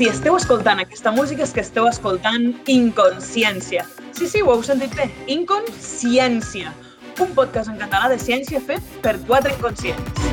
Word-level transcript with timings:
Si 0.00 0.06
esteu 0.08 0.32
escoltant 0.32 0.78
aquesta 0.80 1.10
música 1.12 1.42
és 1.44 1.50
que 1.52 1.60
esteu 1.60 1.84
escoltant 1.84 2.46
Inconsciència. 2.72 3.82
Sí, 4.16 4.30
sí, 4.32 4.40
ho 4.40 4.54
heu 4.54 4.62
sentit 4.64 4.94
bé. 4.96 5.10
Inconsciència. 5.28 6.70
Un 7.20 7.34
podcast 7.36 7.68
en 7.68 7.76
català 7.76 8.08
de 8.08 8.16
ciència 8.16 8.62
fet 8.64 8.80
per 9.04 9.18
quatre 9.28 9.52
inconscients. 9.52 10.24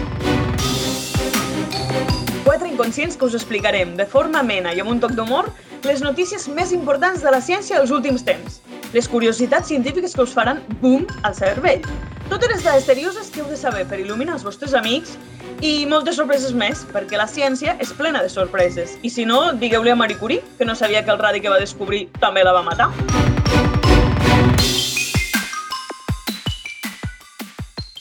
Quatre 2.45 2.71
inconscients 2.71 3.19
que 3.19 3.27
us 3.27 3.35
explicarem 3.35 3.91
de 3.99 4.07
forma 4.07 4.39
amena 4.39 4.71
i 4.71 4.79
amb 4.79 4.93
un 4.93 5.03
toc 5.03 5.17
d'humor 5.19 5.51
les 5.83 5.99
notícies 5.99 6.47
més 6.47 6.71
importants 6.71 7.19
de 7.27 7.35
la 7.35 7.43
ciència 7.43 7.81
dels 7.81 7.91
últims 7.91 8.23
temps. 8.23 8.61
Les 8.95 9.11
curiositats 9.11 9.67
científiques 9.67 10.15
que 10.15 10.23
us 10.23 10.37
faran 10.37 10.63
boom 10.79 11.03
al 11.27 11.35
cervell. 11.35 11.83
Totes 12.31 12.55
les 12.55 12.63
dades 12.63 12.87
serioses 12.87 13.27
que 13.35 13.43
heu 13.43 13.51
de 13.51 13.59
saber 13.59 13.83
per 13.91 13.99
il·luminar 13.99 14.39
els 14.39 14.47
vostres 14.47 14.79
amics 14.79 15.19
i 15.61 15.87
moltes 15.89 16.17
sorpreses 16.19 16.53
més, 16.53 16.83
perquè 16.93 17.17
la 17.17 17.27
ciència 17.29 17.75
és 17.81 17.93
plena 17.97 18.21
de 18.21 18.29
sorpreses. 18.29 18.97
I 19.01 19.09
si 19.09 19.25
no, 19.25 19.53
digueu-li 19.57 19.89
a 19.89 19.95
Marie 19.97 20.17
Curie, 20.17 20.43
que 20.57 20.65
no 20.65 20.75
sabia 20.75 21.03
que 21.03 21.11
el 21.11 21.19
radi 21.19 21.41
que 21.41 21.49
va 21.49 21.59
descobrir 21.59 22.07
també 22.21 22.43
la 22.45 22.53
va 22.53 22.63
matar. 22.65 22.91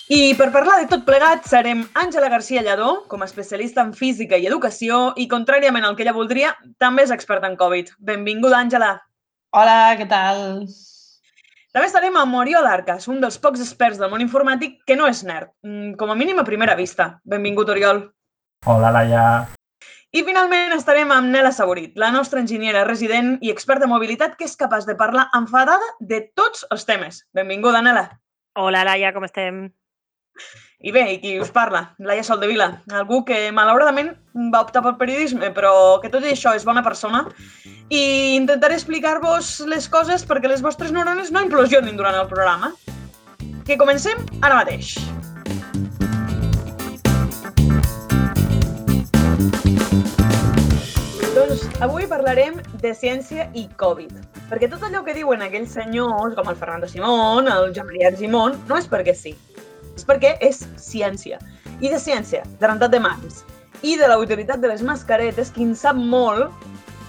I 0.06 0.36
per 0.38 0.52
parlar 0.54 0.76
de 0.78 0.86
tot 0.86 1.02
plegat, 1.08 1.48
serem 1.50 1.82
Àngela 1.98 2.28
García 2.30 2.62
Lladó, 2.62 3.06
com 3.10 3.24
a 3.24 3.26
especialista 3.26 3.82
en 3.82 3.92
física 3.92 4.38
i 4.38 4.46
educació, 4.46 5.14
i 5.16 5.26
contràriament 5.26 5.84
al 5.84 5.96
que 5.96 6.06
ella 6.06 6.14
voldria, 6.14 6.54
també 6.78 7.02
és 7.08 7.14
experta 7.14 7.50
en 7.50 7.56
Covid. 7.58 7.90
Benvinguda, 7.98 8.60
Àngela. 8.62 8.92
Hola, 9.56 9.96
què 9.98 10.06
tal? 10.06 10.68
També 11.76 11.90
estarem 11.90 12.14
amb 12.16 12.32
Oriol 12.40 12.64
Arcas, 12.64 13.04
un 13.12 13.18
dels 13.20 13.34
pocs 13.36 13.60
experts 13.60 13.98
del 14.00 14.08
món 14.08 14.22
informàtic 14.24 14.78
que 14.88 14.94
no 14.96 15.04
és 15.12 15.18
nerd, 15.28 15.50
mm, 15.60 15.90
com 16.00 16.08
a 16.08 16.14
mínim 16.16 16.38
a 16.40 16.44
primera 16.44 16.74
vista. 16.74 17.20
Benvingut, 17.22 17.68
Oriol. 17.68 17.98
Hola, 18.64 18.90
Laia. 18.96 19.24
I 20.10 20.22
finalment 20.24 20.72
estarem 20.72 21.12
amb 21.12 21.28
Nela 21.28 21.52
Saborit, 21.52 21.92
la 22.00 22.08
nostra 22.10 22.40
enginyera 22.40 22.86
resident 22.88 23.36
i 23.42 23.52
experta 23.52 23.84
en 23.84 23.92
mobilitat 23.92 24.38
que 24.38 24.48
és 24.48 24.56
capaç 24.56 24.86
de 24.86 24.96
parlar 24.96 25.28
enfadada 25.34 25.84
de 26.00 26.22
tots 26.34 26.64
els 26.70 26.86
temes. 26.86 27.26
Benvinguda, 27.34 27.82
Nela. 27.82 28.08
Hola, 28.56 28.82
Laia, 28.82 29.12
com 29.12 29.28
estem? 29.28 29.66
I 30.84 30.92
bé, 30.92 31.02
i 31.08 31.20
qui 31.22 31.30
us 31.40 31.48
parla? 31.48 31.94
Laia 32.04 32.20
Soldevila, 32.20 32.66
algú 32.92 33.22
que 33.24 33.36
malauradament 33.48 34.10
va 34.52 34.60
optar 34.60 34.82
pel 34.84 34.98
periodisme, 35.00 35.48
però 35.56 35.72
que 36.02 36.10
tot 36.12 36.26
i 36.26 36.34
això 36.34 36.52
és 36.52 36.66
bona 36.68 36.82
persona 36.84 37.22
i 37.88 38.36
intentaré 38.36 38.76
explicar-vos 38.76 39.62
les 39.72 39.88
coses 39.88 40.26
perquè 40.28 40.50
les 40.52 40.60
vostres 40.60 40.92
neurones 40.92 41.32
no 41.32 41.40
implosionin 41.46 41.96
durant 41.96 42.20
el 42.20 42.28
programa. 42.28 42.74
Que 43.64 43.78
comencem 43.80 44.20
ara 44.44 44.60
mateix. 44.60 44.92
Doncs 51.32 51.66
avui 51.80 52.04
parlarem 52.12 52.60
de 52.84 52.92
ciència 52.92 53.48
i 53.56 53.64
Covid. 53.80 54.12
Perquè 54.52 54.68
tot 54.68 54.84
allò 54.84 55.00
que 55.08 55.16
diuen 55.16 55.40
aquells 55.40 55.72
senyors, 55.80 56.36
com 56.36 56.52
el 56.52 56.60
Fernando 56.60 56.88
Simón, 56.88 57.48
el 57.48 57.72
Jean-Marie 57.72 58.12
Argimon, 58.12 58.60
no 58.68 58.76
és 58.76 58.92
perquè 58.92 59.16
sí. 59.16 59.38
És 59.96 60.06
perquè 60.06 60.36
és 60.44 60.62
ciència. 60.80 61.40
I 61.80 61.90
de 61.92 62.00
ciència, 62.00 62.44
de 62.60 62.68
rentat 62.68 62.92
de 62.92 63.00
mans, 63.02 63.44
i 63.82 63.96
de 64.00 64.08
la 64.08 64.18
utilitat 64.20 64.60
de 64.60 64.70
les 64.72 64.84
mascaretes, 64.84 65.50
qui 65.52 65.64
en 65.64 65.74
sap 65.76 65.96
molt 65.96 66.52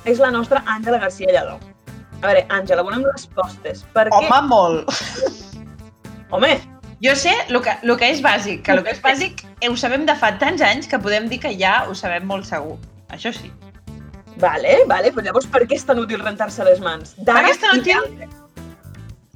és 0.08 0.24
la 0.24 0.32
nostra 0.32 0.64
Àngela 0.66 1.00
García 1.04 1.36
Lladó. 1.36 1.60
A 2.22 2.32
veure, 2.32 2.48
Àngela, 2.50 2.84
volem 2.84 3.06
respostes. 3.12 3.86
Per 3.94 4.08
què? 4.10 4.24
Home, 4.24 4.42
molt. 4.50 4.90
Home, 6.32 6.56
Jo 7.04 7.14
sé 7.16 7.32
el 7.48 7.62
que, 7.62 7.74
el 7.84 7.94
que 7.94 8.08
és 8.10 8.24
bàsic, 8.26 8.64
que 8.66 8.74
el 8.74 8.80
que 8.82 8.96
és 8.96 9.02
bàsic 9.04 9.44
eh, 9.46 9.70
ho 9.70 9.76
sabem 9.78 10.08
de 10.08 10.16
fa 10.18 10.32
tants 10.42 10.64
anys 10.66 10.90
que 10.90 10.98
podem 10.98 11.28
dir 11.30 11.38
que 11.44 11.52
ja 11.60 11.84
ho 11.86 11.94
sabem 11.94 12.26
molt 12.26 12.48
segur. 12.50 12.80
Això 13.14 13.30
sí. 13.36 13.52
vale, 14.42 14.80
vale, 14.90 15.12
però 15.14 15.28
llavors 15.28 15.46
per 15.54 15.64
què 15.70 15.78
és 15.78 15.86
tan 15.86 16.02
útil 16.02 16.24
rentar-se 16.24 16.66
les 16.66 16.82
mans? 16.82 17.14
D'ara 17.22 17.44
Per 17.44 17.46
què 17.46 17.54
és 17.54 17.62
tan 17.62 17.78
i 17.78 17.84
útil? 17.84 18.28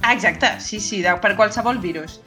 Ah, 0.01 0.15
exacte, 0.15 0.49
sí, 0.59 0.79
sí, 0.81 1.03
de, 1.05 1.13
per 1.21 1.35
qualsevol 1.37 1.77
virus. 1.81 2.17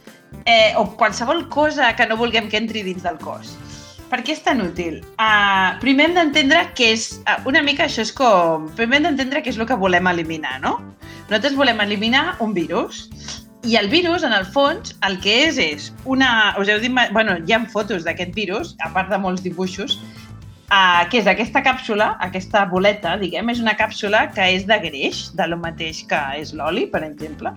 Eh, 0.44 0.74
o 0.76 0.90
qualsevol 0.98 1.48
cosa 1.48 1.94
que 1.96 2.06
no 2.06 2.18
vulguem 2.20 2.50
que 2.52 2.60
entri 2.60 2.82
dins 2.84 3.04
del 3.04 3.16
cos. 3.22 3.54
Per 4.10 4.20
què 4.22 4.34
és 4.36 4.42
tan 4.44 4.60
útil? 4.62 5.00
Uh, 5.16 5.74
primer 5.82 6.10
hem 6.10 6.18
d'entendre 6.18 6.60
que 6.78 6.90
és... 6.94 7.06
Uh, 7.24 7.38
una 7.50 7.62
mica 7.64 7.86
això 7.88 8.04
és 8.04 8.12
com... 8.14 8.68
Primer 8.78 9.00
hem 9.00 9.08
d'entendre 9.08 9.40
què 9.42 9.50
és 9.50 9.58
el 9.58 9.66
que 9.66 9.78
volem 9.80 10.06
eliminar, 10.10 10.58
no? 10.62 10.76
Nosaltres 11.24 11.56
volem 11.58 11.80
eliminar 11.82 12.36
un 12.44 12.52
virus. 12.54 13.08
I 13.64 13.78
el 13.80 13.88
virus, 13.88 14.22
en 14.28 14.36
el 14.36 14.44
fons, 14.44 14.92
el 15.08 15.16
que 15.24 15.38
és 15.48 15.58
és 15.58 15.88
una... 16.04 16.52
Us 16.60 16.68
heu 16.68 16.82
dit... 16.84 16.92
Bueno, 17.16 17.38
hi 17.40 17.56
ha 17.56 17.62
fotos 17.72 18.04
d'aquest 18.04 18.36
virus, 18.36 18.76
a 18.84 18.92
part 18.92 19.08
de 19.10 19.18
molts 19.18 19.42
dibuixos, 19.42 19.96
uh, 20.68 21.02
que 21.08 21.22
és 21.22 21.30
aquesta 21.30 21.64
càpsula, 21.64 22.12
aquesta 22.28 22.66
boleta, 22.68 23.16
diguem, 23.18 23.48
és 23.50 23.64
una 23.64 23.74
càpsula 23.80 24.28
que 24.36 24.52
és 24.58 24.68
de 24.68 24.78
greix, 24.84 25.30
de 25.34 25.48
lo 25.48 25.58
mateix 25.64 26.04
que 26.12 26.20
és 26.42 26.52
l'oli, 26.52 26.84
per 26.92 27.02
exemple. 27.08 27.56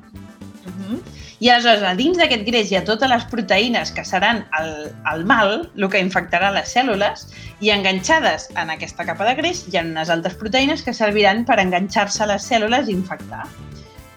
Mhm. 0.68 1.02
I 1.40 1.50
aleshores, 1.54 1.84
a 1.86 1.94
dins 1.96 2.18
d'aquest 2.18 2.46
greix 2.48 2.72
hi 2.72 2.78
ha 2.80 2.84
totes 2.86 3.10
les 3.10 3.26
proteïnes 3.30 3.92
que 3.94 4.04
seran 4.06 4.44
el, 4.60 4.72
el 5.12 5.26
mal, 5.30 5.70
el 5.78 5.90
que 5.94 6.02
infectarà 6.02 6.50
les 6.54 6.72
cèl·lules, 6.74 7.28
i 7.62 7.70
enganxades 7.74 8.50
en 8.56 8.72
aquesta 8.74 9.06
capa 9.06 9.26
de 9.28 9.36
greix 9.38 9.64
hi 9.68 9.78
ha 9.78 9.84
unes 9.86 10.10
altres 10.14 10.38
proteïnes 10.42 10.82
que 10.86 10.94
serviran 10.98 11.44
per 11.46 11.60
enganxar-se 11.62 12.24
a 12.26 12.32
les 12.34 12.46
cèl·lules 12.50 12.90
i 12.90 12.96
infectar. 12.98 13.46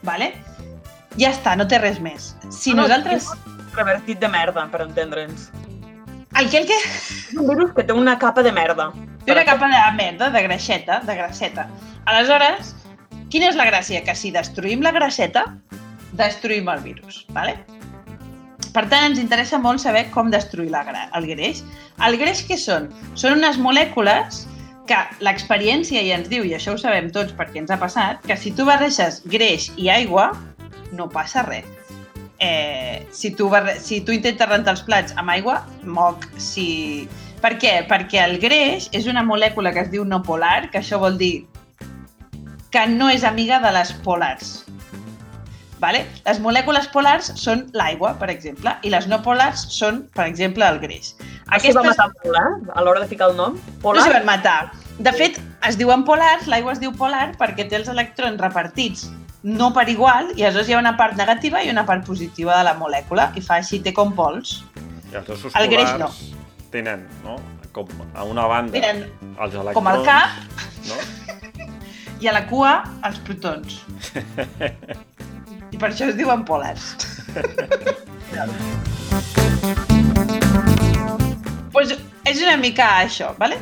Vale? 0.02 0.32
Ja 1.20 1.32
està, 1.34 1.56
no 1.56 1.66
té 1.68 1.80
res 1.82 2.00
més. 2.00 2.34
Si 2.50 2.72
No, 2.72 2.86
nosaltres... 2.86 3.28
Revertit 3.76 4.18
de 4.18 4.28
merda, 4.28 4.64
per 4.72 4.80
entendre'ns. 4.82 5.50
El 6.38 6.48
que... 6.50 6.62
És 6.64 7.36
un 7.36 7.46
virus 7.46 7.72
que 7.76 7.84
té 7.84 7.94
una 7.94 8.16
capa 8.18 8.42
de 8.42 8.52
merda. 8.54 8.88
Té 9.26 9.34
una 9.34 9.44
capa 9.44 9.68
de 9.70 9.80
merda, 9.98 10.30
de 10.30 10.42
greixeta, 10.46 11.00
de 11.06 11.16
grasseta. 11.18 11.68
Aleshores, 12.10 12.74
quina 13.30 13.50
és 13.50 13.58
la 13.58 13.66
gràcia? 13.68 14.00
Que 14.06 14.14
si 14.16 14.32
destruïm 14.34 14.82
la 14.82 14.94
grasseta, 14.96 15.44
destruïm 16.20 16.68
el 16.72 16.84
virus. 16.84 17.24
Vale? 17.36 17.56
Per 18.70 18.84
tant, 18.86 19.08
ens 19.08 19.18
interessa 19.18 19.58
molt 19.58 19.82
saber 19.82 20.06
com 20.14 20.30
destruir 20.30 20.70
la, 20.70 20.84
el 21.18 21.26
greix. 21.26 21.64
El 22.06 22.16
greix 22.20 22.44
què 22.46 22.58
són? 22.60 22.88
Són 23.18 23.40
unes 23.40 23.58
molècules 23.58 24.44
que 24.90 24.98
l'experiència 25.22 26.02
ja 26.06 26.18
ens 26.18 26.30
diu, 26.30 26.46
i 26.46 26.54
això 26.56 26.74
ho 26.74 26.80
sabem 26.80 27.10
tots 27.14 27.34
perquè 27.38 27.62
ens 27.62 27.70
ha 27.70 27.78
passat, 27.78 28.22
que 28.26 28.36
si 28.38 28.54
tu 28.54 28.66
barreixes 28.66 29.20
greix 29.30 29.70
i 29.78 29.90
aigua, 29.90 30.30
no 30.98 31.08
passa 31.10 31.44
res. 31.46 31.66
Eh, 32.40 33.06
si, 33.12 33.34
tu 33.36 33.50
barre... 33.52 33.76
si 33.78 34.00
tu 34.00 34.14
intentes 34.16 34.48
rentar 34.48 34.74
els 34.74 34.82
plats 34.86 35.14
amb 35.20 35.34
aigua, 35.34 35.60
moc. 35.84 36.26
Si... 36.40 37.08
Per 37.40 37.54
què? 37.60 37.74
Perquè 37.88 38.20
el 38.24 38.38
greix 38.40 38.90
és 38.96 39.06
una 39.08 39.22
molècula 39.24 39.72
que 39.72 39.84
es 39.84 39.92
diu 39.92 40.04
no 40.04 40.22
polar, 40.24 40.68
que 40.72 40.80
això 40.80 40.98
vol 41.00 41.16
dir 41.20 41.46
que 42.70 42.86
no 42.86 43.08
és 43.10 43.24
amiga 43.24 43.58
de 43.62 43.72
les 43.74 43.92
polars. 44.04 44.60
Vale? 45.80 46.02
Les 46.26 46.40
molècules 46.44 46.88
polars 46.92 47.30
són 47.40 47.64
l'aigua, 47.76 48.12
per 48.20 48.28
exemple, 48.32 48.74
i 48.84 48.92
les 48.92 49.06
no 49.08 49.20
polars 49.24 49.64
són, 49.72 50.02
per 50.16 50.26
exemple, 50.28 50.66
el 50.66 50.80
greix. 50.82 51.14
Aquestes... 51.48 51.76
va 51.76 51.86
matar 51.88 52.10
eh? 52.10 52.50
A 52.76 52.84
l'hora 52.84 53.00
de 53.00 53.08
ficar 53.08 53.30
el 53.32 53.38
nom. 53.38 53.56
no 53.82 53.96
s'hi 53.96 54.12
van 54.12 54.28
matar. 54.28 54.58
De 55.00 55.12
fet, 55.16 55.40
es 55.66 55.80
diuen 55.80 56.04
polars, 56.04 56.46
l'aigua 56.52 56.76
es 56.76 56.82
diu 56.82 56.92
polar 56.96 57.30
perquè 57.40 57.66
té 57.68 57.80
els 57.80 57.88
electrons 57.88 58.40
repartits 58.40 59.08
no 59.42 59.70
per 59.72 59.86
igual, 59.88 60.34
i 60.36 60.44
aleshores 60.44 60.68
hi 60.68 60.74
ha 60.76 60.82
una 60.82 60.92
part 60.98 61.16
negativa 61.16 61.62
i 61.64 61.70
una 61.72 61.86
part 61.88 62.04
positiva 62.04 62.58
de 62.58 62.66
la 62.66 62.74
molècula, 62.76 63.30
i 63.40 63.40
fa 63.40 63.56
així, 63.62 63.80
té 63.80 63.94
com 63.96 64.12
pols. 64.12 64.58
I 65.08 65.16
els 65.16 65.32
ossos 65.32 65.56
El 65.56 65.70
greix 65.72 65.88
polars 65.96 66.20
tenen, 66.70 67.06
no? 67.24 67.38
Com 67.74 67.86
a 68.14 68.24
una 68.26 68.46
banda 68.50 68.74
Tenen 68.74 69.04
els 69.38 69.54
electrons, 69.54 69.76
com 69.76 69.86
el 69.90 70.00
cap 70.02 70.34
no? 70.90 70.96
i 72.22 72.30
a 72.30 72.34
la 72.34 72.42
cua 72.50 72.80
els 73.06 73.22
protons. 73.26 73.80
I 75.70 75.78
per 75.78 75.90
això 75.90 76.08
es 76.10 76.16
diuen 76.18 76.44
polars. 76.44 76.96
pues 81.72 81.94
és 82.26 82.42
una 82.42 82.56
mica 82.56 82.86
això, 83.02 83.34
¿vale? 83.38 83.58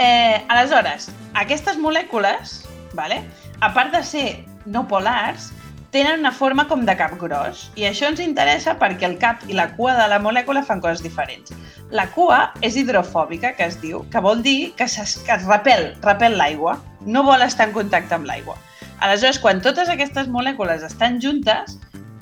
Eh, 0.00 0.42
aleshores, 0.48 1.10
aquestes 1.34 1.76
molècules, 1.78 2.64
¿vale? 2.94 3.22
a 3.60 3.72
part 3.74 3.92
de 3.92 4.02
ser 4.02 4.44
no 4.64 4.86
polars, 4.88 5.52
tenen 5.90 6.20
una 6.20 6.32
forma 6.32 6.66
com 6.68 6.84
de 6.86 6.94
cap 6.96 7.16
gros. 7.18 7.66
I 7.76 7.84
això 7.88 8.08
ens 8.08 8.22
interessa 8.22 8.76
perquè 8.78 9.08
el 9.08 9.18
cap 9.18 9.42
i 9.48 9.56
la 9.58 9.68
cua 9.76 9.96
de 9.98 10.06
la 10.08 10.20
molècula 10.22 10.62
fan 10.64 10.80
coses 10.80 11.02
diferents. 11.04 11.52
La 11.90 12.06
cua 12.14 12.52
és 12.62 12.78
hidrofòbica, 12.78 13.54
que 13.58 13.66
es 13.66 13.80
diu, 13.82 14.04
que 14.10 14.22
vol 14.22 14.42
dir 14.42 14.72
que, 14.78 14.86
es, 14.86 15.18
que 15.26 15.34
es 15.34 15.46
repel, 15.50 15.90
repel 16.06 16.38
l'aigua. 16.38 16.78
No 17.00 17.24
vol 17.26 17.42
estar 17.42 17.68
en 17.68 17.74
contacte 17.74 18.14
amb 18.14 18.30
l'aigua. 18.30 18.56
Aleshores, 19.00 19.40
quan 19.40 19.62
totes 19.64 19.88
aquestes 19.88 20.28
molècules 20.28 20.84
estan 20.86 21.20
juntes, 21.20 21.78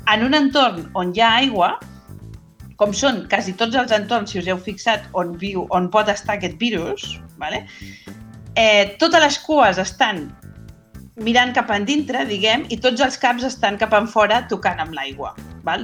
en 0.08 0.24
un 0.24 0.34
entorn 0.34 0.88
on 0.94 1.12
hi 1.14 1.22
ha 1.24 1.34
aigua, 1.42 1.72
com 2.78 2.92
són 2.94 3.24
quasi 3.30 3.56
tots 3.58 3.76
els 3.76 3.92
entorns, 3.92 4.30
si 4.32 4.38
us 4.38 4.48
heu 4.48 4.60
fixat, 4.62 5.08
on 5.18 5.34
viu, 5.38 5.66
on 5.74 5.90
pot 5.90 6.08
estar 6.08 6.38
aquest 6.38 6.56
virus, 6.62 7.18
vale? 7.36 7.66
eh, 8.58 8.96
totes 8.98 9.22
les 9.22 9.38
cues 9.38 9.78
estan 9.78 10.24
mirant 11.22 11.52
cap 11.54 11.70
endintre, 11.74 12.24
diguem, 12.26 12.64
i 12.74 12.78
tots 12.82 13.02
els 13.04 13.18
caps 13.18 13.46
estan 13.46 13.78
cap 13.78 13.94
en 13.94 14.06
fora 14.10 14.40
tocant 14.50 14.82
amb 14.82 14.94
l'aigua. 14.94 15.34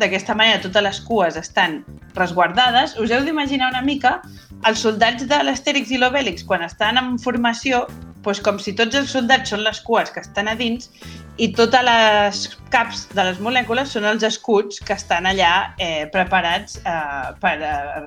D'aquesta 0.01 0.35
manera 0.39 0.63
totes 0.63 0.83
les 0.87 1.01
cues 1.07 1.37
estan 1.37 1.83
resguardades. 2.17 2.95
Us 2.99 3.11
heu 3.13 3.25
d'imaginar 3.27 3.71
una 3.73 3.83
mica 3.83 4.21
els 4.67 4.83
soldats 4.87 5.27
de 5.31 5.41
l'Astèrix 5.45 5.91
i 5.93 5.99
l'Obèlix 6.01 6.47
quan 6.49 6.63
estan 6.67 6.99
en 6.99 7.19
formació, 7.19 7.85
doncs 8.25 8.43
com 8.45 8.59
si 8.59 8.75
tots 8.77 8.97
els 8.99 9.13
soldats 9.15 9.53
són 9.53 9.63
les 9.65 9.81
cues 9.85 10.11
que 10.11 10.23
estan 10.25 10.49
a 10.49 10.57
dins 10.59 10.91
i 11.37 11.51
totes 11.53 11.85
les 11.87 12.43
caps 12.75 13.07
de 13.15 13.25
les 13.31 13.41
molècules 13.43 13.91
són 13.95 14.07
els 14.09 14.25
escuts 14.27 14.81
que 14.81 14.97
estan 14.97 15.29
allà 15.31 15.75
eh, 15.79 16.07
preparats 16.15 16.79
eh, 16.83 17.33
per, 17.43 17.57
eh, 17.61 18.05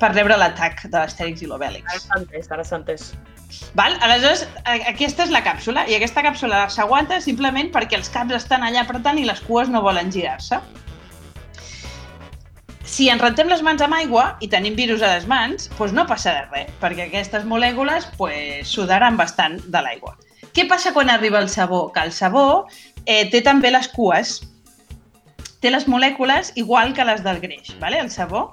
per 0.00 0.12
rebre 0.14 0.38
l'atac 0.40 0.86
de 0.88 0.96
l'Astèrix 0.96 1.42
i 1.42 1.46
Ara 1.46 1.54
l'Obèlix. 1.54 2.06
s'ha 2.06 2.20
entès, 2.20 2.50
ara 2.50 2.64
s'ha 2.64 2.80
entès. 2.80 3.12
Val? 3.74 3.96
Aleshores, 4.06 4.44
aquesta 4.64 5.24
és 5.26 5.32
la 5.34 5.42
càpsula, 5.42 5.84
i 5.90 5.96
aquesta 5.96 6.22
càpsula 6.22 6.68
s'aguanta 6.70 7.18
simplement 7.22 7.72
perquè 7.74 7.98
els 7.98 8.10
caps 8.12 8.36
estan 8.38 8.62
allà 8.66 8.84
apretant 8.84 9.18
i 9.18 9.26
les 9.26 9.42
cues 9.46 9.68
no 9.68 9.82
volen 9.82 10.12
girar-se. 10.14 10.60
Si 12.90 13.06
ens 13.06 13.22
rentem 13.22 13.46
les 13.46 13.60
mans 13.62 13.82
amb 13.84 13.94
aigua 13.94 14.24
i 14.42 14.48
tenim 14.50 14.74
virus 14.74 15.02
a 15.06 15.12
les 15.12 15.26
mans, 15.30 15.68
doncs 15.76 15.92
no 15.94 16.02
passarà 16.10 16.48
res, 16.50 16.72
perquè 16.82 17.06
aquestes 17.06 17.44
molècules 17.46 18.08
pues, 18.18 18.66
sudaran 18.66 19.14
bastant 19.20 19.60
de 19.70 19.82
l'aigua. 19.84 20.16
Què 20.50 20.64
passa 20.66 20.90
quan 20.92 21.12
arriba 21.12 21.38
el 21.38 21.46
sabó? 21.48 21.84
Que 21.94 22.02
el 22.08 22.10
sabó 22.10 22.66
eh, 23.04 23.28
té 23.30 23.44
també 23.46 23.70
les 23.70 23.86
cues, 23.94 24.40
té 25.62 25.70
les 25.70 25.86
molècules 25.86 26.50
igual 26.58 26.90
que 26.96 27.06
les 27.06 27.22
del 27.22 27.38
greix. 27.38 27.70
Vale? 27.78 28.00
El 28.02 28.10
sabó 28.10 28.48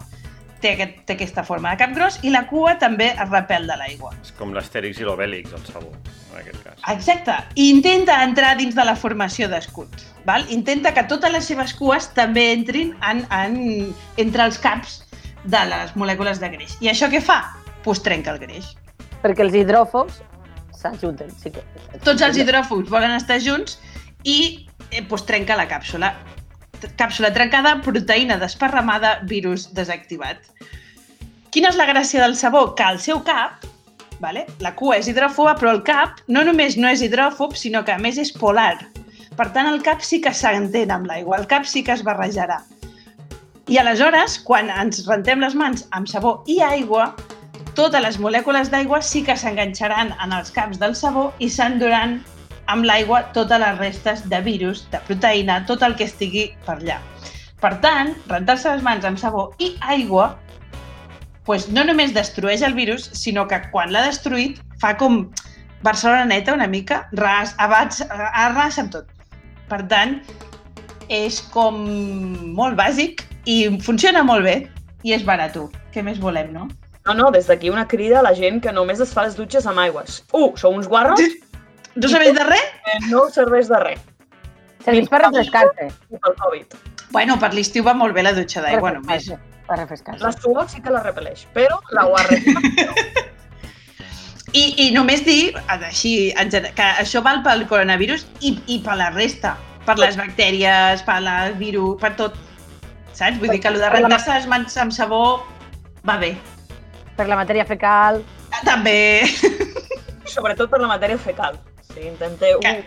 té, 0.61 0.75
aquest, 0.75 1.01
té 1.09 1.17
aquesta 1.17 1.41
forma 1.47 1.73
de 1.73 1.81
cap 1.81 1.97
gros 1.97 2.19
i 2.21 2.29
la 2.29 2.45
cua 2.51 2.77
també 2.77 3.09
es 3.15 3.33
repel 3.33 3.65
de 3.65 3.79
l'aigua. 3.81 4.13
És 4.21 4.35
com 4.37 4.53
l'Astèrix 4.53 5.01
i 5.01 5.09
l'Obèlix, 5.09 5.57
el 5.57 5.65
sabó, 5.65 5.89
en 6.37 6.45
aquest 6.45 6.63
cas. 6.63 6.85
Exacte. 6.93 7.35
I 7.55 7.69
intenta 7.73 8.21
entrar 8.23 8.55
dins 8.59 8.75
de 8.77 8.85
la 8.85 8.95
formació 8.95 9.49
d'escut. 9.51 9.89
Val? 10.27 10.45
Intenta 10.53 10.93
que 10.93 11.03
totes 11.09 11.33
les 11.33 11.49
seves 11.49 11.73
cues 11.77 12.09
també 12.17 12.51
entrin 12.53 12.93
en, 13.09 13.25
en, 13.33 13.59
entre 14.21 14.47
els 14.47 14.59
caps 14.61 15.01
de 15.47 15.63
les 15.71 15.93
molècules 15.95 16.41
de 16.43 16.51
greix. 16.53 16.77
I 16.83 16.91
això 16.93 17.09
què 17.11 17.21
fa? 17.23 17.41
Pues 17.85 18.03
trenca 18.03 18.33
el 18.35 18.41
greix. 18.43 18.73
Perquè 19.23 19.45
els 19.45 19.55
hidròfobs 19.57 20.21
s'ajunten. 20.77 21.31
Sí 21.41 21.51
que... 21.55 21.63
Tots 22.05 22.21
els 22.21 22.37
hidròfobs 22.37 22.91
volen 22.93 23.15
estar 23.17 23.39
junts 23.43 23.79
i 24.23 24.67
eh, 24.91 25.03
pues, 25.07 25.25
trenca 25.29 25.57
la 25.57 25.67
càpsula. 25.69 26.13
Càpsula 26.99 27.31
trencada, 27.33 27.79
proteïna 27.81 28.37
desparramada, 28.37 29.17
virus 29.25 29.71
desactivat. 29.73 30.43
Quina 31.49 31.71
és 31.71 31.79
la 31.79 31.87
gràcia 31.89 32.21
del 32.21 32.35
sabó? 32.37 32.67
Que 32.77 32.85
al 32.85 32.99
seu 33.01 33.23
cap, 33.25 33.65
vale? 34.19 34.45
la 34.63 34.73
cua 34.75 34.97
és 35.01 35.09
hidròfoba, 35.09 35.55
però 35.59 35.73
el 35.75 35.83
cap 35.87 36.21
no 36.27 36.43
només 36.47 36.77
no 36.77 36.89
és 36.89 37.03
hidròfob, 37.05 37.55
sinó 37.55 37.83
que 37.85 37.93
a 37.93 38.01
més 38.01 38.17
és 38.17 38.33
polar. 38.33 38.75
Per 39.37 39.49
tant, 39.53 39.69
el 39.69 39.83
cap 39.85 40.01
sí 40.01 40.21
que 40.21 40.33
s'entén 40.33 40.91
amb 40.91 41.05
l'aigua, 41.09 41.37
el 41.37 41.47
cap 41.47 41.67
sí 41.69 41.83
que 41.85 41.93
es 41.93 42.03
barrejarà. 42.05 42.61
I 43.67 43.77
aleshores, 43.81 44.39
quan 44.47 44.71
ens 44.71 45.03
rentem 45.05 45.43
les 45.43 45.55
mans 45.55 45.83
amb 45.91 46.07
sabó 46.07 46.37
i 46.47 46.61
aigua, 46.63 47.11
totes 47.75 48.01
les 48.01 48.17
molècules 48.17 48.71
d'aigua 48.73 49.01
sí 49.05 49.21
que 49.27 49.35
s'enganxaran 49.37 50.15
en 50.23 50.33
els 50.33 50.49
caps 50.55 50.79
del 50.81 50.95
sabó 50.95 51.27
i 51.37 51.49
s'enduran 51.51 52.17
amb 52.73 52.87
l'aigua 52.87 53.21
totes 53.35 53.61
les 53.61 53.77
restes 53.77 54.23
de 54.31 54.39
virus, 54.41 54.85
de 54.91 54.99
proteïna, 55.07 55.61
tot 55.67 55.83
el 55.85 55.95
que 55.99 56.07
estigui 56.07 56.47
per 56.65 56.79
allà. 56.79 56.97
Per 57.61 57.73
tant, 57.83 58.13
rentar-se 58.29 58.71
les 58.73 58.83
mans 58.85 59.05
amb 59.07 59.19
sabó 59.21 59.49
i 59.59 59.71
aigua 59.93 60.31
pues, 61.47 61.69
no 61.71 61.85
només 61.87 62.13
destrueix 62.13 62.61
el 62.67 62.75
virus, 62.75 63.09
sinó 63.15 63.47
que 63.47 63.61
quan 63.71 63.93
l'ha 63.95 64.03
destruït 64.05 64.59
fa 64.81 64.93
com 64.99 65.23
Barcelona 65.81 66.25
neta 66.27 66.53
una 66.53 66.67
mica, 66.67 67.05
ras, 67.15 67.55
abats, 67.63 68.03
arrasa 68.11 68.83
amb 68.83 68.91
tot. 68.93 69.07
Per 69.71 69.79
tant, 69.87 70.19
és 71.09 71.39
com 71.53 71.79
molt 72.57 72.77
bàsic 72.77 73.23
i 73.47 73.63
funciona 73.83 74.25
molt 74.27 74.43
bé 74.43 74.57
i 75.07 75.15
és 75.15 75.23
barat. 75.23 75.55
Què 75.93 76.03
més 76.03 76.19
volem, 76.19 76.51
no? 76.53 76.67
No, 77.07 77.15
no, 77.15 77.31
des 77.31 77.47
d'aquí 77.47 77.71
una 77.71 77.87
crida 77.87 78.19
a 78.19 78.25
la 78.25 78.33
gent 78.35 78.59
que 78.63 78.73
només 78.75 78.99
es 78.99 79.13
fa 79.15 79.23
les 79.23 79.37
dutxes 79.39 79.65
amb 79.71 79.79
aigües. 79.79 80.21
Uh, 80.35 80.51
sou 80.59 80.75
uns 80.75 80.89
guarros? 80.91 81.21
No 81.95 82.09
sabeu 82.11 82.33
de 82.35 82.43
res? 82.43 82.73
No 83.07 83.23
serveix 83.33 83.71
de 83.71 83.79
res. 83.85 84.01
Serveix 84.83 85.07
per 85.09 85.23
refrescar-se. 85.23 85.87
Ni 86.11 86.19
pel 86.23 86.35
Covid. 86.43 86.75
Bueno, 87.15 87.39
per 87.39 87.53
l'estiu 87.55 87.87
va 87.87 87.95
molt 87.95 88.13
bé 88.13 88.27
la 88.27 88.35
dutxa 88.35 88.65
d'aigua 88.65 88.91
només. 88.99 89.31
Per 89.67 89.77
refrescar-se. 89.77 90.23
La 90.23 90.31
suor 90.31 90.69
sí 90.71 90.79
que 90.81 90.91
la 90.93 91.01
repel·leix, 91.03 91.45
però 91.53 91.79
la 91.91 92.05
guarreria... 92.07 92.55
I, 94.55 94.61
I 94.87 94.91
només 94.95 95.21
dir, 95.25 95.51
així, 95.67 96.31
en 96.39 96.49
gen- 96.49 96.69
que 96.73 96.85
això 97.03 97.19
val 97.21 97.41
pel 97.45 97.65
coronavirus 97.69 98.23
i, 98.47 98.53
i 98.71 98.77
per 98.85 98.95
la 98.97 99.09
resta, 99.11 99.57
per 99.85 99.97
les 99.99 100.15
bactèries, 100.17 101.03
per 101.05 101.17
la 101.21 101.35
virus, 101.59 101.97
per 102.01 102.13
tot. 102.19 102.37
Saps? 103.17 103.37
Vull 103.41 103.51
dir 103.51 103.59
que 103.61 103.67
el 103.73 103.77
de 103.81 103.89
rentar-se 103.91 104.31
les 104.33 104.47
mans 104.49 104.77
amb 104.79 104.95
sabó 104.95 105.21
va 106.07 106.15
bé. 106.21 106.31
Per 107.19 107.27
la 107.27 107.35
matèria 107.39 107.65
fecal. 107.67 108.23
Ah, 108.55 108.63
També, 108.65 109.27
Sobretot 110.33 110.71
per 110.71 110.79
la 110.81 110.89
matèria 110.95 111.19
fecal. 111.19 111.59
Sigui, 111.91 112.07
intenteu... 112.15 112.59
Que- 112.63 112.83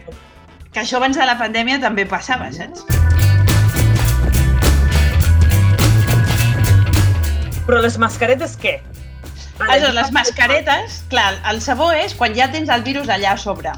que 0.71 0.79
això 0.85 1.01
abans 1.01 1.17
de 1.19 1.25
la 1.27 1.35
pandèmia 1.35 1.81
també 1.83 2.05
passava, 2.07 2.47
saps? 2.55 2.85
Però 7.71 7.79
les 7.85 7.97
mascaretes 8.03 8.57
què? 8.59 8.81
Aleshores, 9.61 9.95
les 9.95 10.09
mascaretes, 10.11 10.97
clar, 11.13 11.37
el 11.47 11.61
sabó 11.63 11.91
és 11.95 12.17
quan 12.19 12.33
ja 12.35 12.49
tens 12.51 12.71
el 12.73 12.83
virus 12.83 13.11
allà 13.13 13.37
a 13.37 13.39
sobre. 13.39 13.71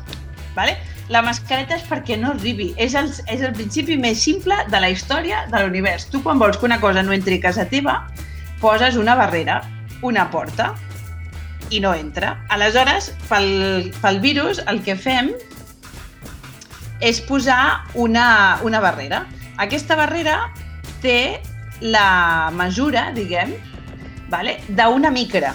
Vale? 0.57 0.79
La 1.13 1.21
mascareta 1.27 1.77
és 1.77 1.83
perquè 1.85 2.17
no 2.17 2.31
arribi. 2.33 2.71
És 2.81 2.95
el, 2.97 3.11
és 3.29 3.43
el 3.45 3.53
principi 3.53 3.99
més 4.01 4.23
simple 4.23 4.57
de 4.73 4.81
la 4.81 4.89
història 4.95 5.43
de 5.53 5.61
l'univers. 5.61 6.07
Tu, 6.09 6.23
quan 6.25 6.41
vols 6.41 6.57
que 6.57 6.65
una 6.71 6.79
cosa 6.81 7.03
no 7.05 7.13
entri 7.13 7.37
a 7.37 7.43
casa 7.51 7.67
teva, 7.69 7.99
poses 8.63 8.97
una 8.97 9.19
barrera, 9.19 9.59
una 10.01 10.25
porta, 10.33 10.71
i 11.69 11.83
no 11.85 11.93
entra. 11.93 12.39
Aleshores, 12.49 13.11
pel, 13.29 13.91
pel 14.01 14.23
virus, 14.25 14.63
el 14.73 14.81
que 14.87 14.97
fem 14.97 15.35
és 17.05 17.21
posar 17.29 17.83
una, 17.93 18.57
una 18.65 18.81
barrera. 18.81 19.27
Aquesta 19.61 20.01
barrera 20.01 20.47
té 21.05 21.43
la 21.83 22.49
mesura, 22.57 23.11
diguem, 23.13 23.53
vale? 24.33 24.59
d'una 24.69 25.13
micra. 25.13 25.53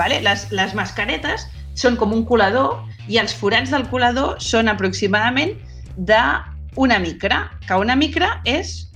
Vale? 0.00 0.22
Les, 0.24 0.48
les 0.50 0.74
mascaretes 0.74 1.46
són 1.78 1.98
com 2.00 2.14
un 2.16 2.24
colador 2.26 2.80
i 3.08 3.20
els 3.20 3.34
forats 3.36 3.70
del 3.70 3.86
colador 3.92 4.40
són 4.42 4.70
aproximadament 4.72 5.54
d'una 5.98 6.98
micra, 7.02 7.44
que 7.66 7.78
una 7.78 7.96
micra 7.98 8.38
és 8.48 8.88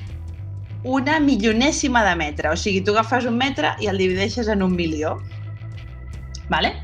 una 0.82 1.20
milionèsima 1.22 2.02
de 2.08 2.16
metre. 2.18 2.50
O 2.50 2.56
sigui, 2.58 2.82
tu 2.82 2.96
agafes 2.96 3.28
un 3.28 3.38
metre 3.38 3.76
i 3.80 3.90
el 3.90 4.00
divideixes 4.00 4.50
en 4.50 4.64
un 4.66 4.74
milió. 4.74 5.18
Vale? 6.50 6.74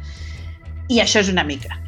I 0.89 1.03
això 1.03 1.25
és 1.25 1.33
una 1.33 1.45
micra. 1.45 1.81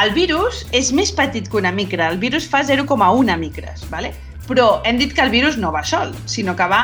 El 0.00 0.12
virus 0.14 0.64
és 0.76 0.90
més 0.94 1.10
petit 1.12 1.46
que 1.50 1.58
una 1.58 1.72
micra. 1.74 2.10
El 2.10 2.18
virus 2.22 2.46
fa 2.50 2.62
0,1 2.66 3.38
micres. 3.38 3.86
Vale? 3.90 4.12
Però 4.48 4.80
hem 4.86 4.98
dit 4.98 5.14
que 5.14 5.22
el 5.22 5.30
virus 5.30 5.58
no 5.58 5.70
va 5.70 5.84
sol, 5.86 6.10
sinó 6.26 6.56
que 6.58 6.66
va 6.66 6.82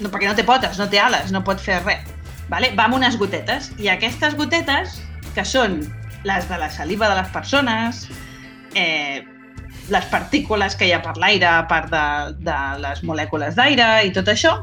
no, 0.00 0.10
perquè 0.10 0.28
no 0.28 0.36
té 0.38 0.44
potes, 0.46 0.78
no 0.78 0.88
té 0.90 1.00
ales, 1.02 1.32
no 1.34 1.42
pot 1.46 1.60
fer 1.62 1.80
res. 1.84 2.06
Vale? 2.48 2.72
Va 2.78 2.86
amb 2.88 2.96
unes 2.96 3.18
gotetes. 3.20 3.72
I 3.82 3.90
aquestes 3.92 4.36
gotetes, 4.38 4.98
que 5.36 5.44
són 5.44 5.82
les 6.28 6.48
de 6.48 6.58
la 6.58 6.70
saliva 6.72 7.10
de 7.10 7.18
les 7.20 7.28
persones, 7.34 8.06
eh, 8.74 9.24
les 9.88 10.08
partícules 10.12 10.76
que 10.76 10.88
hi 10.88 10.92
ha 10.92 11.02
per 11.04 11.16
l'aire, 11.20 11.48
a 11.48 11.66
part 11.68 11.90
de, 11.92 12.04
de 12.44 12.58
les 12.82 13.02
molècules 13.04 13.56
d'aire 13.56 13.88
i 14.08 14.12
tot 14.16 14.28
això, 14.32 14.54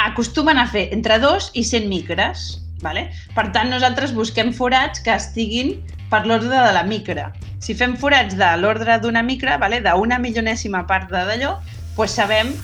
acostumen 0.00 0.60
a 0.60 0.66
fer 0.68 0.88
entre 0.96 1.18
2 1.20 1.52
i 1.60 1.64
100 1.64 1.88
micres. 1.88 2.48
Vale? 2.80 3.10
Per 3.36 3.50
tant, 3.52 3.68
nosaltres 3.68 4.14
busquem 4.16 4.54
forats 4.56 5.02
que 5.04 5.12
estiguin 5.12 5.74
per 6.10 6.24
l'ordre 6.26 6.56
de 6.56 6.72
la 6.72 6.84
micra. 6.88 7.28
Si 7.60 7.76
fem 7.76 7.92
forats 8.00 8.36
de 8.40 8.48
l'ordre 8.56 8.96
d'una 9.02 9.22
micra, 9.22 9.58
vale? 9.60 9.82
d'una 9.84 10.18
milionèsima 10.18 10.86
part 10.88 11.12
d'allò, 11.12 11.58
doncs 11.96 12.16
sabem 12.16 12.54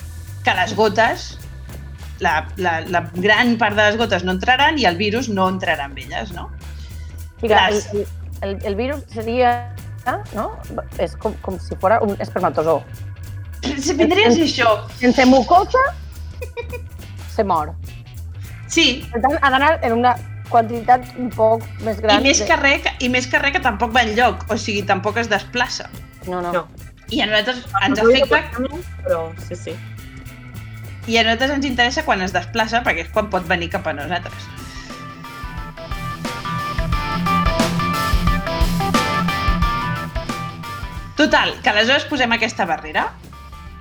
que 0.46 0.54
les 0.54 0.74
gotes, 0.78 1.24
la, 2.22 2.36
la, 2.56 2.78
la 2.86 3.00
gran 3.18 3.56
part 3.60 3.74
de 3.76 3.82
les 3.90 3.96
gotes 4.00 4.22
no 4.24 4.32
entraran 4.38 4.78
i 4.78 4.86
el 4.88 4.96
virus 4.96 5.28
no 5.28 5.48
entrarà 5.52 5.88
amb 5.90 5.98
elles, 5.98 6.30
no? 6.32 6.46
Mira, 7.42 7.66
el, 7.68 7.74
Las- 7.74 7.90
el, 7.92 8.06
el, 8.46 8.54
el 8.70 8.76
virus 8.78 9.02
seria, 9.12 9.50
¿no? 10.32 10.46
És 11.02 11.16
com, 11.20 11.34
com 11.42 11.58
si 11.60 11.74
fora 11.82 11.98
un 12.06 12.14
espermatozoo. 12.22 12.80
Si 13.66 13.92
vindria 13.98 14.28
a 14.28 14.32
ser 14.32 14.46
això. 14.46 14.70
Sense 15.00 15.24
mucosa, 15.26 15.82
se 17.34 17.44
mor. 17.44 17.74
Sí, 18.70 19.04
Per 19.12 19.20
tant, 19.22 19.36
ha 19.42 19.50
d'anar 19.52 19.72
en 19.86 19.92
una 19.98 20.14
quantitat 20.48 21.04
un 21.18 21.28
poc 21.34 21.64
més 21.82 21.98
i 21.98 22.04
gran. 22.06 22.22
més, 22.22 22.38
de- 22.40 22.46
que 22.48 22.56
res, 22.62 22.82
que- 22.86 22.94
i 23.04 23.08
més 23.10 23.26
que 23.26 23.38
res 23.42 23.52
que 23.56 23.60
tampoc 23.64 23.92
va 23.94 24.02
enlloc, 24.06 24.46
o 24.50 24.56
sigui, 24.56 24.82
tampoc 24.86 25.18
es 25.22 25.28
desplaça. 25.32 25.88
No, 26.26 26.40
no. 26.40 26.52
No. 26.52 26.64
I 27.10 27.20
a 27.22 27.26
nosaltres 27.30 27.64
ens 27.86 28.00
afecta 28.02 28.40
Però 29.04 29.20
sí, 29.48 29.54
sí. 29.54 29.74
I 31.06 31.18
a 31.18 31.22
nosaltres 31.22 31.56
ens 31.56 31.66
interessa 31.68 32.04
quan 32.06 32.22
es 32.24 32.34
desplaça 32.34 32.82
perquè 32.86 33.06
és 33.06 33.12
quan 33.14 33.30
pot 33.30 33.46
venir 33.46 33.70
cap 33.70 33.86
a 33.86 33.94
nosaltres. 33.94 34.48
Total, 41.16 41.54
que 41.62 41.70
aleshores 41.70 42.04
posem 42.10 42.32
aquesta 42.36 42.66
barrera. 42.68 43.12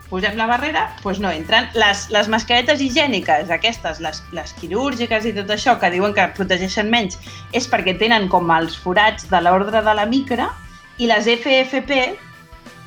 posem 0.09 0.37
la 0.37 0.45
barrera, 0.45 0.83
doncs 1.01 1.17
no 1.19 1.31
entren. 1.33 1.65
Les, 1.73 2.05
les 2.13 2.27
mascaretes 2.29 2.79
higièniques, 2.79 3.49
aquestes, 3.51 3.99
les, 3.99 4.21
les 4.37 4.53
quirúrgiques 4.53 5.25
i 5.25 5.33
tot 5.33 5.49
això, 5.51 5.73
que 5.81 5.89
diuen 5.91 6.13
que 6.13 6.27
protegeixen 6.37 6.87
menys, 6.93 7.17
és 7.51 7.67
perquè 7.67 7.97
tenen 7.99 8.29
com 8.29 8.53
els 8.53 8.77
forats 8.77 9.25
de 9.27 9.41
l'ordre 9.41 9.81
de 9.83 9.95
la 9.97 10.05
micra, 10.05 10.51
i 11.01 11.09
les 11.09 11.27
FFP, 11.27 11.97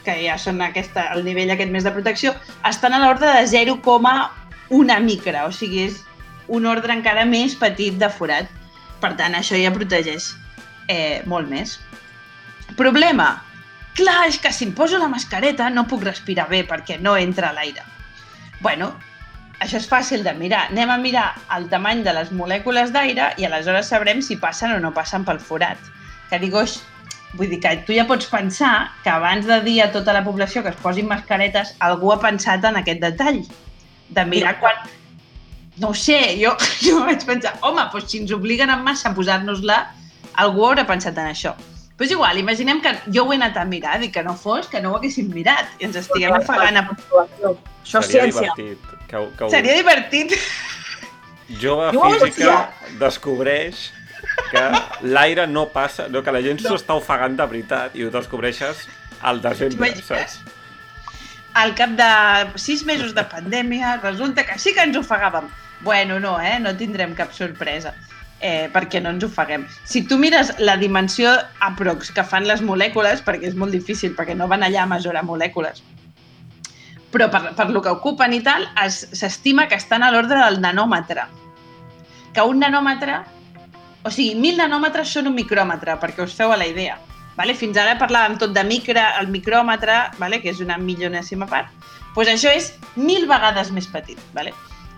que 0.08 0.16
ja 0.24 0.38
són 0.40 0.62
aquesta, 0.64 1.10
el 1.12 1.26
nivell 1.28 1.52
aquest 1.52 1.72
més 1.74 1.84
de 1.84 1.92
protecció, 1.92 2.32
estan 2.68 2.96
a 2.96 3.02
l'ordre 3.02 3.34
de 3.36 3.44
0,1 3.52 5.00
micra, 5.04 5.44
o 5.44 5.52
sigui, 5.52 5.84
és 5.90 6.00
un 6.48 6.66
ordre 6.66 6.96
encara 6.96 7.26
més 7.28 7.56
petit 7.60 7.98
de 8.00 8.08
forat. 8.08 8.48
Per 9.02 9.12
tant, 9.20 9.36
això 9.36 9.58
ja 9.60 9.74
protegeix 9.74 10.32
eh, 10.88 11.20
molt 11.28 11.50
més. 11.52 11.76
Problema. 12.80 13.36
Clar, 13.98 14.28
és 14.30 14.38
que 14.40 14.52
si 14.54 14.64
em 14.66 14.72
poso 14.78 14.98
la 14.98 15.10
mascareta 15.10 15.68
no 15.74 15.86
puc 15.90 16.04
respirar 16.06 16.48
bé 16.50 16.62
perquè 16.66 16.98
no 17.02 17.16
entra 17.18 17.52
l'aire. 17.54 17.84
Bueno, 18.62 18.92
això 19.62 19.78
és 19.78 19.88
fàcil 19.90 20.24
de 20.26 20.34
mirar. 20.38 20.68
Anem 20.70 20.90
a 20.90 20.98
mirar 21.02 21.28
el 21.56 21.68
tamany 21.70 22.04
de 22.06 22.14
les 22.14 22.30
molècules 22.34 22.92
d'aire 22.94 23.32
i 23.38 23.46
aleshores 23.46 23.90
sabrem 23.90 24.22
si 24.22 24.38
passen 24.38 24.74
o 24.74 24.80
no 24.82 24.94
passen 24.94 25.26
pel 25.26 25.42
forat. 25.42 25.78
Que 26.30 26.38
dic, 26.42 26.54
oix, 26.54 26.78
vull 27.36 27.50
dir 27.50 27.58
que 27.60 27.74
tu 27.86 27.92
ja 27.92 28.06
pots 28.08 28.26
pensar 28.30 28.90
que 29.04 29.10
abans 29.10 29.46
de 29.46 29.60
dir 29.66 29.82
a 29.84 29.90
tota 29.92 30.12
la 30.16 30.22
població 30.24 30.62
que 30.62 30.70
es 30.72 30.76
posin 30.82 31.08
mascaretes, 31.08 31.74
algú 31.80 32.12
ha 32.12 32.20
pensat 32.20 32.64
en 32.64 32.76
aquest 32.80 33.00
detall. 33.04 33.42
De 34.08 34.24
mirar 34.24 34.58
quan... 34.60 34.76
No 35.78 35.90
ho 35.92 35.94
sé, 35.94 36.38
jo, 36.40 36.54
jo 36.84 37.00
vaig 37.04 37.22
pensar, 37.26 37.52
home, 37.62 37.84
doncs 37.92 38.10
si 38.10 38.18
ens 38.22 38.32
obliguen 38.34 38.70
en 38.72 38.80
massa 38.82 39.10
a 39.10 39.14
posar-nos-la, 39.14 39.76
algú 40.42 40.64
haurà 40.66 40.86
pensat 40.88 41.18
en 41.20 41.28
això. 41.30 41.52
Però 41.98 42.06
és 42.06 42.12
igual, 42.14 42.38
imaginem 42.38 42.80
que 42.80 42.92
jo 43.14 43.24
ho 43.26 43.32
he 43.32 43.36
anat 43.36 43.56
a 43.58 43.64
mirar, 43.66 43.98
dic 44.00 44.12
que 44.14 44.22
no 44.22 44.34
fos, 44.38 44.66
que 44.70 44.80
no 44.80 44.92
ho 44.92 44.96
haguéssim 44.98 45.28
mirat 45.34 45.66
i 45.80 45.86
ens 45.88 45.96
estiguem 45.98 46.34
afegant 46.34 46.78
a... 46.78 46.84
Això 46.88 48.00
és 48.02 48.10
Seria 48.10 48.26
ciència. 48.30 48.52
divertit. 48.56 48.90
Que, 49.08 49.22
que 49.36 49.44
ho- 49.44 49.50
Seria 49.50 49.76
divertit. 49.80 50.34
Jove 51.62 51.88
Jo 51.96 52.10
física 52.12 52.56
descobreix 53.00 53.86
que 54.50 54.62
l'aire 55.06 55.46
no 55.46 55.66
passa, 55.72 56.08
no, 56.08 56.22
que 56.22 56.32
la 56.32 56.42
gent 56.42 56.60
s'ho 56.62 56.74
està 56.78 56.94
ofegant 56.98 57.36
de 57.38 57.46
veritat 57.46 57.94
i 57.96 58.04
ho 58.04 58.10
descobreixes 58.10 58.86
al 59.22 59.40
desembre, 59.44 59.92
saps? 60.02 60.40
Al 61.58 61.74
cap 61.74 61.90
de 61.98 62.08
sis 62.60 62.84
mesos 62.86 63.14
de 63.16 63.24
pandèmia, 63.26 63.96
resulta 64.02 64.44
que 64.46 64.58
sí 64.58 64.74
que 64.74 64.84
ens 64.86 64.96
ofegàvem. 64.96 65.48
Bueno, 65.80 66.18
no, 66.20 66.36
eh? 66.40 66.58
No 66.60 66.74
tindrem 66.76 67.14
cap 67.18 67.32
sorpresa 67.32 67.94
eh, 68.40 68.68
perquè 68.72 69.00
no 69.02 69.10
ens 69.10 69.24
ofeguem. 69.26 69.64
Si 69.84 70.04
tu 70.06 70.18
mires 70.18 70.52
la 70.58 70.76
dimensió 70.76 71.32
aprox 71.60 72.12
que 72.14 72.22
fan 72.24 72.46
les 72.46 72.62
molècules, 72.62 73.22
perquè 73.26 73.48
és 73.50 73.56
molt 73.58 73.72
difícil, 73.74 74.14
perquè 74.14 74.36
no 74.38 74.46
van 74.50 74.62
allà 74.62 74.84
a 74.84 74.90
mesurar 74.90 75.24
molècules, 75.26 75.82
però 77.10 77.30
per, 77.32 77.54
per 77.56 77.70
lo 77.72 77.80
que 77.82 77.90
ocupen 77.90 78.34
i 78.36 78.40
tal, 78.44 78.68
es- 78.84 79.08
s'estima 79.16 79.66
que 79.66 79.74
estan 79.80 80.02
a 80.04 80.10
l'ordre 80.12 80.38
del 80.44 80.60
nanòmetre. 80.60 81.24
Que 82.34 82.42
un 82.44 82.60
nanòmetre, 82.60 83.22
o 84.08 84.10
sigui, 84.10 84.32
mil 84.40 84.56
nanòmetres 84.56 85.10
són 85.12 85.26
un 85.28 85.34
micròmetre, 85.36 85.98
perquè 86.00 86.24
us 86.24 86.32
feu 86.36 86.52
a 86.54 86.56
la 86.56 86.66
idea. 86.68 86.98
Vale? 87.36 87.54
Fins 87.54 87.76
ara 87.78 88.00
parlàvem 88.00 88.38
tot 88.40 88.52
de 88.56 88.64
micra, 88.64 89.20
el 89.20 89.28
micròmetre, 89.30 90.10
vale? 90.18 90.40
que 90.40 90.50
és 90.54 90.60
una 90.64 90.78
milionèsima 90.80 91.46
part, 91.50 91.68
doncs 92.14 92.30
això 92.32 92.50
és 92.56 92.72
mil 92.96 93.26
vegades 93.30 93.70
més 93.74 93.86
petit. 93.92 94.18
Vale? 94.34 94.52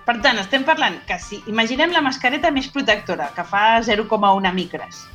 Per 0.07 0.17
tant, 0.23 0.38
estem 0.40 0.64
parlant 0.64 0.97
que 1.09 1.19
si 1.21 1.43
imaginem 1.50 1.93
la 1.93 2.02
mascareta 2.07 2.50
més 2.55 2.69
protectora, 2.73 3.26
que 3.35 3.45
fa 3.45 3.81
0,1 3.85 4.55
micres, 4.55 5.07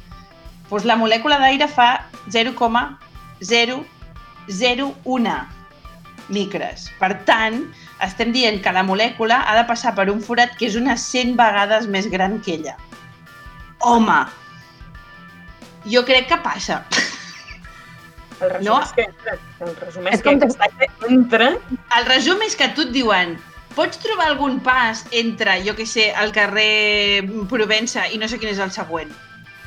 doncs 0.69 0.85
la 0.85 0.95
molècula 0.99 1.39
d'aire 1.41 1.67
fa 1.71 1.89
0,001 2.35 5.35
micres. 6.35 6.91
Per 6.99 7.13
tant, 7.27 7.73
estem 8.03 8.31
dient 8.35 8.61
que 8.61 8.71
la 8.75 8.83
molècula 8.83 9.37
ha 9.47 9.55
de 9.57 9.65
passar 9.71 9.95
per 9.95 10.09
un 10.11 10.21
forat 10.21 10.51
que 10.59 10.65
és 10.67 10.75
unes 10.79 11.01
100 11.15 11.35
vegades 11.39 11.87
més 11.87 12.07
gran 12.11 12.39
que 12.43 12.53
ella. 12.59 12.75
Home, 13.79 14.25
jo 15.85 16.03
crec 16.05 16.27
que 16.29 16.37
passa. 16.43 16.83
El 18.41 18.49
resum 18.51 18.65
No. 18.67 18.79
és 18.81 18.91
que 18.91 19.03
entra. 19.03 19.37
El 19.61 19.75
resum 19.79 20.07
és, 20.07 20.13
És 20.15 20.21
que 20.21 20.29
entra 21.07 21.49
El 21.97 22.05
resum 22.05 22.41
és 22.41 22.55
que 22.55 22.65
a 22.65 22.73
tu 22.75 22.81
et 22.83 22.91
diuen 22.91 23.37
pots 23.75 23.99
trobar 23.99 24.27
algun 24.31 24.59
pas 24.63 25.05
entre, 25.11 25.57
jo 25.65 25.75
que 25.75 25.85
sé, 25.85 26.13
el 26.15 26.31
carrer 26.31 27.23
Provença 27.51 28.07
i 28.11 28.17
no 28.17 28.27
sé 28.27 28.39
quin 28.39 28.49
és 28.49 28.59
el 28.59 28.71
següent, 28.71 29.11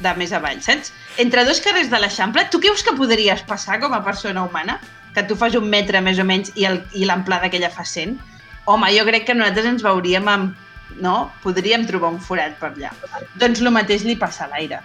de 0.01 0.13
més 0.17 0.33
avall, 0.33 0.61
saps? 0.63 0.93
Entre 1.19 1.45
dos 1.45 1.61
carrers 1.61 1.91
de 1.91 1.99
l'Eixample, 2.01 2.47
tu 2.51 2.61
creus 2.61 2.83
que 2.83 2.93
podries 2.97 3.43
passar 3.43 3.81
com 3.81 3.93
a 3.95 4.03
persona 4.05 4.43
humana? 4.45 4.81
Que 5.15 5.23
tu 5.25 5.37
fas 5.37 5.55
un 5.57 5.69
metre 5.69 6.01
més 6.01 6.19
o 6.19 6.25
menys 6.25 6.53
i 6.57 6.65
el- 6.65 6.85
i 6.95 7.05
l'amplada 7.05 7.51
que 7.51 7.57
ella 7.59 7.71
fa 7.71 7.85
100? 7.85 8.19
Home, 8.65 8.89
jo 8.97 9.05
crec 9.05 9.25
que 9.27 9.35
nosaltres 9.35 9.67
ens 9.67 9.83
veuríem 9.83 10.29
amb... 10.29 10.57
No? 10.97 11.31
Podríem 11.45 11.87
trobar 11.87 12.09
un 12.15 12.21
forat 12.21 12.57
per 12.59 12.73
allà. 12.73 12.91
Doncs 13.39 13.61
el 13.61 13.71
mateix 13.71 14.03
li 14.05 14.17
passa 14.17 14.47
a 14.47 14.49
l'aire. 14.49 14.81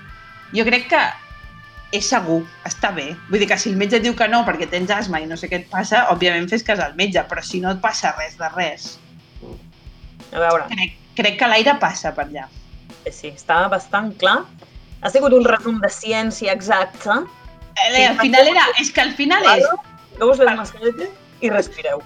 Jo 0.53 0.65
crec 0.67 0.89
que 0.91 1.01
és 1.93 2.07
segur, 2.09 2.41
està 2.65 2.91
bé. 2.93 3.15
Vull 3.29 3.39
dir 3.39 3.47
que 3.47 3.57
si 3.57 3.69
el 3.69 3.77
metge 3.77 3.97
et 3.97 4.03
diu 4.03 4.15
que 4.17 4.27
no 4.27 4.43
perquè 4.45 4.67
tens 4.69 4.89
asma 4.91 5.19
i 5.21 5.27
no 5.29 5.37
sé 5.37 5.47
què 5.49 5.61
et 5.61 5.69
passa, 5.69 6.07
òbviament 6.13 6.49
fes 6.49 6.63
cas 6.65 6.79
al 6.81 6.95
metge, 6.97 7.21
però 7.29 7.41
si 7.45 7.61
no 7.61 7.71
et 7.71 7.81
passa 7.81 8.13
res 8.17 8.37
de 8.37 8.49
res, 8.55 8.99
A 10.33 10.39
veure, 10.41 10.65
crec, 10.71 10.95
crec 11.17 11.37
que 11.39 11.47
l'aire 11.47 11.75
passa 11.79 12.11
per 12.13 12.25
allà. 12.25 12.47
eh, 13.05 13.11
sí, 13.11 13.29
està 13.35 13.67
bastant 13.69 14.11
clar. 14.17 14.39
Ha 15.03 15.09
sigut 15.11 15.33
un 15.35 15.45
resum 15.45 15.79
de 15.81 15.89
ciència 15.89 16.53
exacta. 16.53 17.21
Eh, 17.91 18.05
al 18.07 18.17
final 18.19 18.47
era, 18.47 18.63
és 18.79 18.89
que 18.91 19.01
al 19.01 19.11
final 19.13 19.43
és, 19.57 19.65
Fiqueu-vos 20.13 20.39
les 20.39 20.57
mascaretes 20.57 21.09
i 21.41 21.49
respireu. 21.49 22.01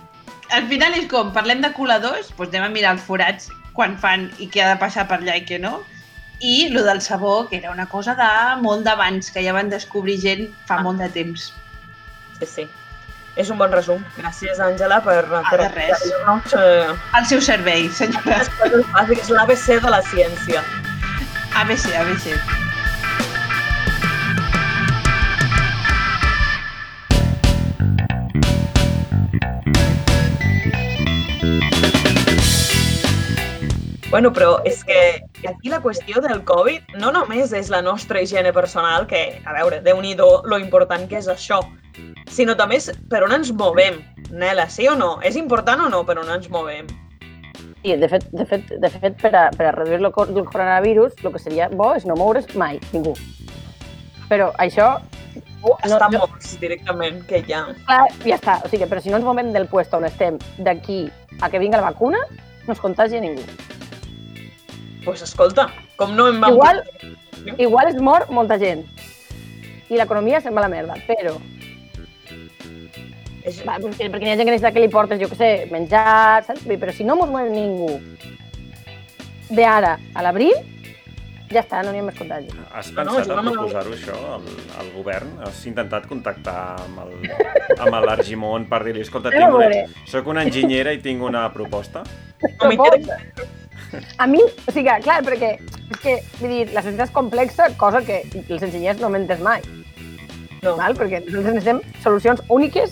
al 0.50 0.68
final 0.68 0.94
és 0.96 1.08
com, 1.12 1.32
parlem 1.36 1.62
de 1.62 1.72
coladors, 1.74 2.30
doncs 2.38 2.56
anem 2.56 2.64
a 2.70 2.74
mirar 2.74 2.94
els 2.96 3.04
forats 3.04 3.50
quan 3.78 3.94
fan 4.02 4.28
i 4.42 4.50
què 4.50 4.64
ha 4.66 4.72
de 4.74 4.80
passar 4.82 5.06
per 5.08 5.20
allà 5.22 5.36
i 5.38 5.46
què 5.46 5.60
no, 5.62 5.84
i 6.42 6.68
lo 6.74 6.84
del 6.86 7.00
sabó, 7.02 7.48
que 7.50 7.58
era 7.62 7.72
una 7.72 7.86
cosa 7.90 8.14
de 8.18 8.28
molt 8.62 8.84
d'abans, 8.86 9.30
que 9.34 9.42
ja 9.46 9.54
van 9.54 9.70
descobrir 9.74 10.18
gent 10.22 10.48
fa 10.68 10.76
Ah. 10.80 10.84
molt 10.86 11.00
de 11.02 11.10
temps. 11.10 11.52
Sí, 12.40 12.46
sí. 12.46 12.68
És 13.38 13.50
un 13.54 13.58
bon 13.62 13.72
resum. 13.72 14.04
Gràcies, 14.18 14.58
Àngela, 14.60 14.98
per, 15.06 15.24
per 15.30 15.58
de 15.62 15.68
res. 15.70 15.92
explicar-nos, 16.02 16.54
eh, 16.58 16.96
Al 17.14 17.26
seu 17.30 17.42
servei, 17.42 17.88
senyora. 17.90 18.40
bàsiques, 18.94 19.30
l'ABC 19.30 19.80
de 19.82 19.90
la 19.94 20.02
ciència. 20.02 20.64
ABC, 21.56 21.94
ABC. 21.98 22.34
Bueno, 34.18 34.34
però 34.34 34.56
és 34.66 34.80
que 34.84 35.22
aquí 35.48 35.70
la 35.70 35.78
qüestió 35.80 36.18
del 36.26 36.40
Covid 36.44 36.96
no 36.98 37.12
només 37.14 37.52
és 37.54 37.68
la 37.70 37.84
nostra 37.86 38.18
higiene 38.20 38.50
personal, 38.50 39.04
que, 39.06 39.20
a 39.46 39.54
veure, 39.54 39.78
déu 39.86 40.00
nhi 40.02 40.16
lo 40.18 40.58
important 40.58 41.06
que 41.08 41.20
és 41.20 41.28
això, 41.30 41.60
sinó 42.26 42.56
també 42.58 42.80
és 42.82 42.88
per 43.12 43.22
on 43.28 43.36
ens 43.36 43.52
movem. 43.54 44.00
Nela, 44.32 44.66
sí 44.74 44.88
o 44.90 44.96
no? 44.98 45.20
És 45.22 45.36
important 45.38 45.86
o 45.86 45.90
no 45.94 46.00
per 46.04 46.18
on 46.18 46.32
ens 46.34 46.50
movem? 46.50 46.90
I, 47.84 47.94
de 47.94 48.10
fet, 48.10 48.26
de 48.34 48.48
fet, 48.50 48.66
de 48.82 48.90
fet 48.90 49.22
per, 49.22 49.36
a, 49.36 49.44
per 49.54 49.68
a 49.70 49.76
reduir 49.78 50.02
el, 50.02 50.10
cor- 50.12 50.34
el 50.34 50.50
coronavirus, 50.50 51.14
el 51.24 51.32
que 51.38 51.44
seria 51.46 51.70
bo 51.70 51.94
és 51.94 52.10
no 52.10 52.18
moure's 52.18 52.50
mai, 52.58 52.82
ningú. 52.98 53.14
Però 54.34 54.50
això, 54.58 54.96
No, 55.62 55.78
està 55.86 56.10
jo- 56.10 56.24
morts 56.26 56.58
directament, 56.58 57.22
que 57.30 57.44
ja... 57.46 57.68
clar, 57.86 58.10
ja 58.26 58.42
està. 58.42 58.58
O 58.66 58.74
sigui, 58.74 58.90
però 58.90 58.98
si 59.00 59.14
no 59.14 59.22
ens 59.22 59.30
movem 59.30 59.54
del 59.54 59.70
puesto 59.70 60.02
on 60.02 60.10
estem 60.10 60.42
d'aquí 60.58 61.04
a 61.40 61.52
que 61.54 61.60
vinga 61.62 61.78
la 61.78 61.92
vacuna, 61.92 62.26
no 62.66 62.74
es 62.74 62.82
contagia 62.82 63.22
ningú. 63.22 63.46
Pues 65.08 65.24
escolta, 65.26 65.70
com 65.98 66.14
no 66.20 66.28
em 66.30 66.40
vam... 66.44 66.54
Igual, 66.54 66.84
igual 67.58 67.88
es 67.94 68.02
mor 68.04 68.28
molta 68.30 68.60
gent. 68.60 68.84
I 69.88 69.96
l'economia 69.96 70.42
se'n 70.44 70.52
va 70.54 70.66
a 70.66 70.68
la 70.68 70.74
merda, 70.76 71.00
però... 71.08 71.38
És... 73.48 73.62
Va, 73.64 73.78
perquè, 73.80 74.10
perquè 74.12 74.28
hi 74.28 74.32
ha 74.34 74.38
gent 74.40 74.44
que 74.50 74.52
necessita 74.54 74.74
que 74.76 74.84
li 74.84 74.90
portes, 74.92 75.20
jo 75.22 75.30
què 75.32 75.38
sé, 75.40 75.52
menjar, 75.72 76.44
saps? 76.48 76.66
Però 76.68 76.92
si 76.96 77.06
no 77.08 77.16
mos 77.16 77.30
mou 77.32 77.48
ningú 77.48 77.94
d'ara 79.48 79.94
a 80.12 80.26
l'abril, 80.26 80.52
ja 81.48 81.62
està, 81.64 81.80
no 81.88 81.94
n'hi 81.96 82.02
ha 82.04 82.08
més 82.10 82.18
contagi. 82.20 82.52
Has 82.76 82.90
No, 82.92 83.06
no, 83.08 83.14
pensat 83.16 83.30
jo 83.30 83.38
en 83.38 83.40
no 83.40 83.44
me- 83.46 83.54
proposar-ho, 83.56 83.94
això, 83.96 84.18
al, 84.36 84.50
al 84.82 84.90
govern? 84.98 85.32
Has 85.48 85.62
intentat 85.72 86.10
contactar 86.12 86.58
amb 86.84 87.06
el- 87.06 87.32
amb 87.78 88.02
l'Argimon 88.04 88.68
per 88.68 88.82
dir-li, 88.84 89.06
escolta, 89.08 89.32
tinc 89.32 89.56
una, 89.56 89.70
soc 90.12 90.28
una 90.28 90.44
enginyera 90.44 90.92
i 90.92 91.00
tinc 91.06 91.24
una 91.24 91.46
proposta? 91.56 92.04
No 92.44 92.68
m'interessa. 92.74 93.22
A 94.18 94.28
mi, 94.28 94.42
o 94.44 94.72
sigui, 94.72 94.90
clar, 95.04 95.22
perquè 95.26 95.54
és 95.58 96.00
que, 96.04 96.16
vull 96.42 96.52
dir, 96.52 96.64
la 96.76 96.82
societat 96.84 97.08
és 97.10 97.14
complexa, 97.16 97.70
cosa 97.80 98.02
que 98.04 98.24
els 98.48 98.64
enginyers 98.64 99.00
no 99.04 99.10
m'entens 99.14 99.42
mai, 99.46 99.62
No. 100.64 100.76
val? 100.76 100.96
perquè 100.98 101.22
nosaltres 101.26 101.54
necessitem 101.54 101.82
solucions 102.04 102.42
úniques 102.50 102.92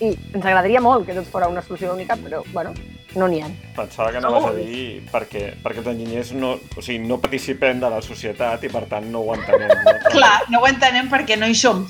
i 0.00 0.12
ens 0.14 0.44
agradaria 0.46 0.80
molt 0.80 1.04
que 1.06 1.12
tot 1.16 1.26
fora 1.28 1.48
una 1.50 1.60
solució 1.60 1.92
única, 1.92 2.16
però, 2.16 2.40
bueno, 2.54 2.72
no 3.18 3.26
n'hi 3.28 3.40
ha. 3.42 3.48
Pensava 3.76 4.12
que 4.14 4.20
anaves 4.22 4.44
a 4.46 4.52
dir 4.54 5.02
perquè, 5.10 5.42
perquè 5.60 5.82
els 5.82 5.90
enginyers 5.92 6.30
no, 6.38 6.52
o 6.76 6.80
sigui, 6.82 7.00
no 7.04 7.18
participem 7.20 7.80
de 7.82 7.90
la 7.90 8.00
societat 8.00 8.62
i 8.64 8.70
per 8.72 8.84
tant 8.88 9.10
no 9.12 9.20
ho 9.26 9.34
entenem. 9.34 9.68
No? 9.84 9.96
Clar, 10.14 10.36
no 10.54 10.62
ho 10.62 10.68
entenem 10.70 11.10
perquè 11.12 11.36
no 11.36 11.50
hi 11.50 11.54
som. 11.58 11.82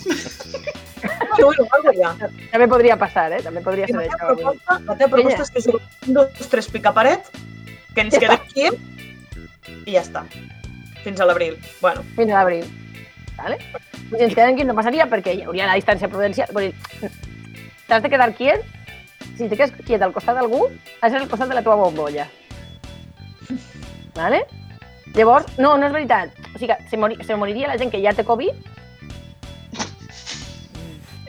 Bueno, 1.01 1.47
bueno, 1.47 1.67
algo 1.77 1.93
ja. 1.97 2.11
També 2.51 2.67
podria 2.69 2.97
passar, 3.01 3.31
eh? 3.33 3.43
També 3.45 3.63
podria 3.65 3.87
I 3.87 3.93
ser 3.93 4.01
la 4.01 4.09
això. 4.09 4.19
teva 4.19 4.35
proposta, 4.35 4.81
la 4.89 4.97
teva 4.99 5.11
proposta 5.15 5.43
és 5.47 5.51
que 5.55 5.63
juguem 5.69 5.87
un, 6.09 6.15
dos, 6.19 6.51
tres 6.51 6.69
picaparet, 6.73 7.31
que 7.95 8.05
ens 8.05 8.15
Ja 8.15 8.21
quedem 8.23 8.39
aquí 8.39 8.67
i 9.87 9.95
ja 9.95 10.03
està. 10.03 10.25
Fins 11.05 11.21
a 11.21 11.27
l'abril. 11.29 11.57
Bueno, 11.81 12.05
Fins 12.17 12.33
a 12.33 12.41
l'abril. 12.41 12.67
Vale? 13.39 13.59
Si 14.11 14.23
ens 14.25 14.35
quedem 14.35 14.55
aquí 14.55 14.67
no 14.69 14.77
passaria 14.77 15.09
perquè 15.11 15.37
hi 15.37 15.45
hauria 15.47 15.69
la 15.71 15.79
distància 15.81 16.11
prudencial. 16.13 16.51
Vull 16.53 16.71
dir, 16.71 17.11
t'has 17.89 18.03
de 18.03 18.11
quedar 18.13 18.33
quiet. 18.37 18.67
Si 19.37 19.49
te 19.49 19.57
quedes 19.57 19.73
quiet 19.87 20.03
al 20.03 20.13
costat 20.13 20.37
d'algú, 20.37 20.67
has 21.01 21.11
de 21.11 21.17
ser 21.17 21.23
al 21.25 21.31
costat 21.31 21.49
de 21.49 21.57
la 21.57 21.65
teva 21.65 21.79
bombolla. 21.81 22.27
Vale? 24.17 24.45
Llavors, 25.15 25.49
no, 25.59 25.77
no 25.81 25.89
és 25.89 25.95
veritat. 25.95 26.37
O 26.55 26.59
sigui, 26.59 26.75
que 26.75 26.91
se, 26.91 26.99
mori, 27.01 27.17
se 27.25 27.37
moriria 27.37 27.71
la 27.71 27.79
gent 27.81 27.91
que 27.91 28.03
ja 28.03 28.13
té 28.15 28.27
Covid, 28.27 28.59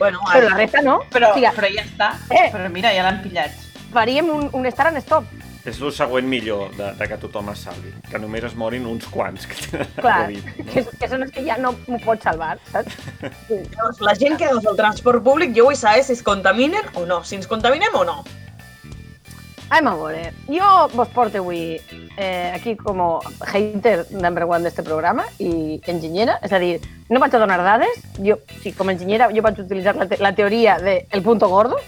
bueno, 0.02 0.18
però 0.32 0.48
la 0.48 0.56
resta 0.56 0.80
no. 0.82 0.96
Però, 1.14 1.28
o 1.30 1.36
sigui, 1.36 1.50
però 1.54 1.68
ja 1.70 1.82
està. 1.84 2.08
Eh. 2.34 2.48
Però 2.50 2.70
mira, 2.74 2.90
ja 2.90 3.04
l'han 3.06 3.20
pillat. 3.22 3.54
faríem 3.92 4.30
un, 4.34 4.48
un 4.52 4.66
start 4.72 4.96
and 4.96 5.04
stop. 5.04 5.28
És 5.62 5.78
el 5.78 5.92
següent 5.94 6.26
millor 6.26 6.72
de, 6.74 6.88
de 6.98 7.06
que 7.06 7.16
tothom 7.22 7.52
es 7.52 7.60
salvi. 7.62 7.92
Que 8.10 8.18
només 8.18 8.48
es 8.48 8.54
morin 8.58 8.86
uns 8.90 9.06
quants 9.12 9.46
que 9.46 9.58
tenen 9.62 9.92
Clar, 9.94 10.16
Covid. 10.24 10.48
que, 10.72 10.84
que 10.98 11.08
són 11.10 11.22
els 11.22 11.34
que 11.34 11.44
ja 11.46 11.58
no 11.62 11.70
m'ho 11.86 12.00
pots 12.02 12.26
salvar, 12.26 12.56
saps? 12.72 12.98
llavors, 13.50 14.02
la 14.02 14.16
gent 14.18 14.38
que 14.40 14.50
agafa 14.50 14.72
el 14.72 14.80
transport 14.80 15.22
públic, 15.22 15.54
jo 15.54 15.68
vull 15.70 15.78
saber 15.78 16.02
si 16.02 16.16
es 16.16 16.24
contaminen 16.26 16.90
o 16.98 17.06
no, 17.06 17.22
si 17.22 17.38
ens 17.38 17.46
contaminem 17.50 17.94
o 17.94 18.02
no. 18.08 18.22
Anem 19.72 19.88
a 19.88 19.94
veure. 19.96 20.24
Jo 20.50 20.66
vos 20.92 21.08
porto 21.14 21.40
avui 21.40 21.78
eh, 22.18 22.50
aquí 22.52 22.74
com 22.76 22.98
a 23.00 23.10
hater 23.54 24.02
number 24.10 24.44
one 24.44 24.66
d'este 24.66 24.82
programa 24.84 25.24
i 25.40 25.78
enginyera, 25.88 26.40
és 26.44 26.52
a 26.52 26.60
dir, 26.60 26.74
no 27.08 27.22
vaig 27.22 27.32
a 27.32 27.40
donar 27.40 27.62
dades, 27.64 28.02
jo, 28.18 28.36
sí, 28.60 28.74
com 28.76 28.90
a 28.90 28.96
enginyera 28.98 29.30
jo 29.32 29.46
vaig 29.46 29.62
utilitzar 29.62 29.94
la, 29.96 30.10
te 30.10 30.18
la 30.20 30.34
teoria 30.36 30.76
de 30.82 31.06
el 31.08 31.22
punto 31.22 31.48
gordo, 31.48 31.78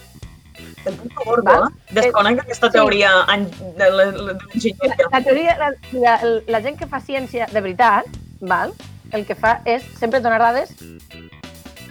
gordo, 1.25 1.67
eh? 1.67 1.71
Desconec 1.91 2.41
aquesta 2.41 2.67
Sí. 2.69 2.73
teoria 2.73 3.11
en- 3.35 3.51
de 3.77 3.91
la- 3.91 4.05
de 4.13 4.19
la, 4.19 4.33
l'enginyeria. 4.33 4.97
la 5.13 5.21
teoria, 5.23 5.57
la, 5.59 5.71
la, 5.93 6.21
la 6.47 6.61
gent 6.63 6.79
que 6.79 6.87
fa 6.87 7.01
ciència 7.01 7.47
de 7.51 7.61
veritat, 7.61 8.05
val? 8.41 8.73
el 9.13 9.25
que 9.27 9.35
fa 9.35 9.61
és 9.65 9.83
sempre 9.99 10.21
donar 10.21 10.39
dades 10.41 10.75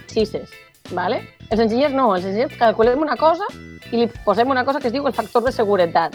cises, 0.08 0.50
vale? 0.90 1.22
Els 1.50 1.60
enginyers 1.60 1.92
no, 1.94 2.14
els 2.16 2.24
enginyers 2.24 2.56
calculem 2.58 3.00
una 3.00 3.16
cosa 3.16 3.44
i 3.90 3.96
li 3.96 4.06
posem 4.24 4.48
una 4.50 4.64
cosa 4.64 4.80
que 4.80 4.88
es 4.88 4.92
diu 4.92 5.06
el 5.06 5.12
factor 5.14 5.42
de 5.44 5.52
seguretat, 5.52 6.14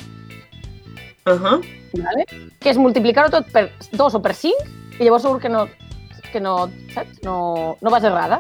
Uh 1.26 1.32
-huh. 1.34 1.62
¿vale? 2.04 2.26
que 2.60 2.70
és 2.70 2.78
multiplicar-ho 2.78 3.30
tot 3.30 3.46
per 3.52 3.72
2 3.92 4.16
o 4.16 4.22
per 4.22 4.34
5 4.34 4.56
i 5.00 5.04
llavors 5.04 5.24
segur 5.24 5.40
que 5.40 5.50
no, 5.50 5.68
que 6.32 6.40
no, 6.40 6.70
saps? 6.94 7.22
No, 7.24 7.78
no 7.82 7.90
vas 7.90 8.04
errada. 8.04 8.40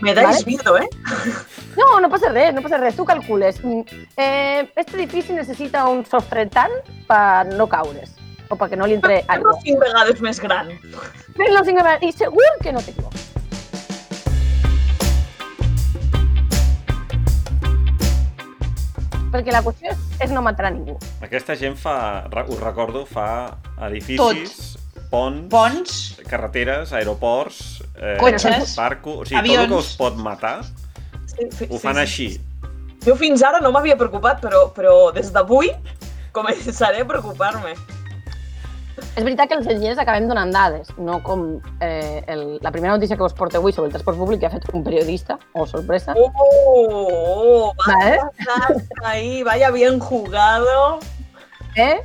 Me 0.00 0.12
dais 0.14 0.26
Vale. 0.26 0.44
miedo, 0.46 0.76
eh? 0.78 0.88
No, 1.76 2.00
no 2.00 2.08
passa 2.10 2.28
res, 2.30 2.52
no 2.54 2.62
passa 2.62 2.76
res. 2.78 2.96
Tu 2.96 3.04
calcules. 3.04 3.62
mm, 3.62 3.80
Eh, 4.16 4.68
este 4.76 4.96
edifici 4.96 5.32
necessita 5.32 5.86
un 5.86 6.04
sostre 6.04 6.46
tant 6.46 6.72
per 7.08 7.46
no 7.54 7.66
caure's 7.68 8.10
o 8.50 8.56
perquè 8.56 8.76
no 8.76 8.86
li 8.86 8.94
entre 8.94 9.22
Fem-lo 9.22 9.50
aigua. 9.50 9.60
cinc 9.62 9.78
vegades 9.80 10.20
més 10.20 10.40
gran. 10.40 10.68
Fes-lo 11.36 11.64
cinc 11.64 11.78
vegades 11.82 12.02
i 12.02 12.12
segur 12.12 12.44
que 12.62 12.72
no 12.72 12.80
t'equivoques. 12.80 13.22
Perquè 19.34 19.50
la 19.50 19.62
qüestió 19.66 19.90
és, 19.90 20.02
és 20.22 20.30
no 20.30 20.42
matar 20.46 20.68
a 20.68 20.70
ningú. 20.70 20.94
Aquesta 21.24 21.56
gent 21.58 21.74
fa, 21.80 21.94
us 22.46 22.60
recordo, 22.62 23.02
fa 23.08 23.56
edificis, 23.88 24.73
ponts, 25.14 25.48
Ponts, 25.54 25.98
carreteres, 26.28 26.92
aeroports, 26.92 27.62
eh, 27.96 28.16
Cotxes, 28.20 28.74
barco... 28.76 29.20
O 29.22 29.24
sigui, 29.24 29.38
tot 29.38 29.44
avions. 29.44 29.64
el 29.64 29.70
que 29.70 29.80
us 29.80 29.94
pot 30.00 30.18
matar 30.18 30.58
Sí, 31.34 31.48
sí, 31.54 31.66
ho 31.70 31.78
fan 31.82 31.98
així. 32.02 32.28
Jo 33.04 33.14
fins 33.20 33.42
ara 33.44 33.58
no 33.62 33.70
m'havia 33.74 33.96
preocupat, 34.00 34.38
però, 34.42 34.66
però 34.76 34.94
des 35.16 35.30
d'avui 35.34 35.70
començaré 36.36 37.02
a 37.02 37.08
preocupar-me. 37.08 37.74
És 39.14 39.22
veritat 39.26 39.50
que 39.50 39.56
els 39.58 39.66
enginyers 39.66 39.98
acabem 39.98 40.28
donant 40.30 40.52
dades, 40.54 40.90
no 40.98 41.16
com 41.26 41.42
eh, 41.82 42.22
el, 42.30 42.44
la 42.62 42.70
primera 42.74 42.94
notícia 42.94 43.16
que 43.18 43.26
us 43.26 43.34
porto 43.34 43.58
avui 43.58 43.74
sobre 43.74 43.88
el 43.90 43.94
transport 43.94 44.18
públic 44.18 44.40
que 44.42 44.46
ha 44.46 44.52
fet 44.54 44.66
un 44.72 44.84
periodista, 44.86 45.36
oh, 45.54 45.66
sorpresa. 45.66 46.14
Oh, 46.18 46.30
oh, 46.38 46.94
oh 47.10 47.72
Vale. 47.86 48.18
vaya 48.46 49.10
ahí, 49.10 49.42
vaya 49.42 49.70
bien 49.74 49.98
jugado. 49.98 51.00
eh? 51.76 51.98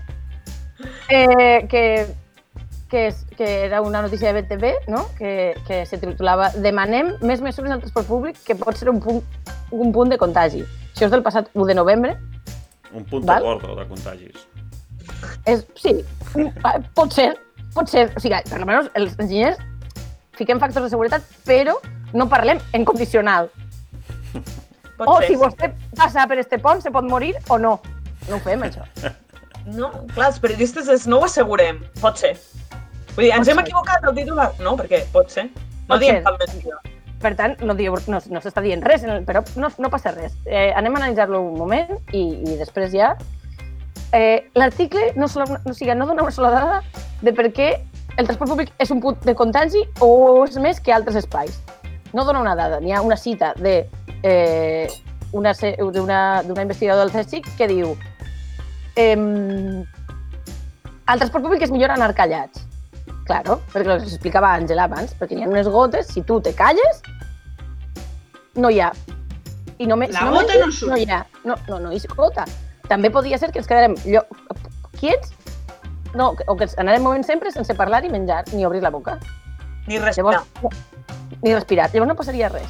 Eh, 1.10 1.68
que, 1.70 2.08
que, 2.90 3.08
és, 3.10 3.20
que 3.38 3.48
era 3.66 3.82
una 3.86 4.02
notícia 4.02 4.34
de 4.34 4.42
BTV, 4.42 4.90
no? 4.90 5.06
que, 5.18 5.54
que 5.68 5.86
se 5.86 6.00
titulava 6.02 6.50
Demanem 6.58 7.14
més 7.22 7.42
mesures 7.46 7.72
al 7.72 7.84
transport 7.84 8.08
públic 8.10 8.40
que 8.46 8.56
pot 8.58 8.78
ser 8.78 8.90
un 8.90 9.00
punt, 9.04 9.22
un 9.72 9.94
punt 9.96 10.10
de 10.10 10.18
contagi. 10.18 10.64
Això 10.96 11.06
és 11.08 11.14
del 11.14 11.24
passat 11.24 11.52
1 11.54 11.68
de 11.70 11.76
novembre. 11.78 12.16
Un 12.92 13.06
punt 13.06 13.26
Val. 13.30 13.46
gordo 13.46 13.76
de 13.78 13.86
contagis. 13.88 14.48
És, 15.46 15.64
sí, 15.78 15.94
ah, 16.66 16.80
pot 16.98 17.14
ser, 17.14 17.32
pot 17.76 17.90
ser. 17.90 18.10
O 18.16 18.24
sigui, 18.24 18.42
per 18.50 18.58
almenys 18.60 18.90
els 18.98 19.16
enginyers 19.20 19.62
fiquem 20.40 20.60
factors 20.62 20.88
de 20.88 20.92
seguretat, 20.94 21.26
però 21.46 21.78
no 22.14 22.28
parlem 22.32 22.60
en 22.74 22.86
condicional. 22.88 23.52
Pot 24.98 25.08
O 25.08 25.20
ser. 25.22 25.28
si 25.30 25.36
vostè 25.40 25.70
passa 25.96 26.26
per 26.28 26.40
este 26.42 26.58
pont, 26.60 26.82
se 26.84 26.92
pot 26.92 27.06
morir 27.08 27.36
o 27.50 27.58
no. 27.62 27.78
No 28.28 28.36
ho 28.38 28.44
fem, 28.44 28.66
això. 28.68 28.84
No, 29.66 29.90
clar, 30.16 30.28
els 30.32 30.40
periodistes 30.40 30.88
és, 30.90 31.08
no 31.08 31.20
ho 31.20 31.26
assegurem. 31.26 31.82
Pot 32.02 32.18
ser. 32.18 32.36
Vull 33.16 33.26
dir, 33.26 33.32
ens 33.34 33.48
Pot 33.48 33.50
hem 33.54 33.58
ser. 33.60 33.66
equivocat 33.66 34.04
al 34.08 34.16
titular? 34.16 34.52
No, 34.60 34.76
perquè 34.78 35.04
pot 35.14 35.30
ser. 35.32 35.46
No 35.50 35.96
Pot 35.96 36.00
diem 36.04 36.16
ser. 36.20 36.24
cap 36.24 36.40
mentida. 36.40 36.80
Per 37.20 37.34
tant, 37.36 37.58
no, 37.68 37.74
diu, 37.76 37.98
no, 38.08 38.20
no 38.32 38.40
s'està 38.40 38.62
dient 38.64 38.82
res, 38.86 39.04
el- 39.04 39.26
però 39.28 39.42
no, 39.60 39.68
no 39.78 39.90
passa 39.92 40.12
res. 40.16 40.38
Eh, 40.46 40.72
anem 40.76 40.96
a 40.96 41.00
analitzar-lo 41.02 41.42
un 41.42 41.58
moment 41.60 41.90
i, 42.14 42.22
i 42.48 42.56
després 42.62 42.94
ja... 42.96 43.16
Eh, 44.14 44.50
L'article 44.56 45.12
no, 45.16 45.28
sola, 45.28 45.46
no, 45.52 45.60
o 45.70 45.74
sigui, 45.74 45.94
no 45.94 46.08
dona 46.08 46.24
una 46.24 46.32
sola 46.34 46.50
dada 46.50 46.78
de 47.22 47.34
per 47.36 47.52
què 47.54 47.68
el 48.18 48.26
transport 48.26 48.50
públic 48.56 48.72
és 48.82 48.90
un 48.90 49.02
punt 49.04 49.20
de 49.22 49.36
contagi 49.38 49.84
o 50.02 50.46
és 50.48 50.56
més 50.58 50.80
que 50.82 50.92
altres 50.96 51.20
espais. 51.20 51.60
No 52.14 52.24
dona 52.26 52.40
una 52.42 52.56
dada, 52.58 52.80
n'hi 52.82 52.92
ha 52.96 53.02
una 53.06 53.18
cita 53.18 53.52
de 53.60 53.84
eh, 54.24 54.88
una, 55.32 55.54
d'una 55.54 56.42
d'una 56.48 56.62
investigadora 56.66 57.06
del 57.06 57.14
CSIC 57.14 57.52
que 57.60 57.68
diu 57.70 57.92
ehm, 59.00 59.86
el 61.10 61.22
transport 61.22 61.46
públic 61.46 61.64
és 61.66 61.72
millor 61.74 61.94
anar 61.96 62.12
callats. 62.18 62.66
Claro, 63.30 63.60
perquè 63.70 63.94
els 63.94 64.08
explicava 64.08 64.56
Àngela 64.58 64.88
abans, 64.90 65.14
perquè 65.18 65.38
n'hi 65.38 65.46
ha 65.46 65.50
unes 65.52 65.70
gotes, 65.70 66.10
si 66.14 66.24
tu 66.26 66.40
te 66.42 66.54
calles, 66.58 67.04
no 68.58 68.72
hi 68.74 68.82
ha. 68.82 68.90
I 69.78 69.88
només, 69.88 70.12
La 70.16 70.24
si 70.24 70.34
gota 70.34 70.48
menges, 70.48 70.66
no 70.66 70.72
surt. 70.80 70.92
No 70.92 70.98
hi 70.98 71.06
ha, 71.10 71.20
no, 71.46 71.58
no, 71.70 71.78
no 71.86 71.92
hi 71.94 72.02
ha 72.02 72.16
gota. 72.18 72.46
També 72.90 73.12
podria 73.14 73.38
ser 73.38 73.52
que 73.54 73.62
ens 73.62 73.70
quedarem 73.70 73.96
llo... 74.06 74.24
quiets, 75.00 75.32
no, 76.18 76.34
o 76.34 76.56
que 76.58 76.66
ens 76.66 76.74
anarem 76.82 77.06
movent 77.06 77.24
sempre 77.28 77.54
sense 77.54 77.76
parlar 77.78 78.02
i 78.04 78.10
menjar, 78.12 78.44
ni 78.52 78.66
obrir 78.66 78.82
la 78.82 78.90
boca. 78.90 79.20
Ni 79.88 80.02
respirar. 80.02 80.42
Llavors, 80.42 80.64
no, 80.64 81.38
ni 81.44 81.54
respirar. 81.54 81.90
Llavors 81.94 82.10
no 82.10 82.18
passaria 82.18 82.50
res. 82.50 82.68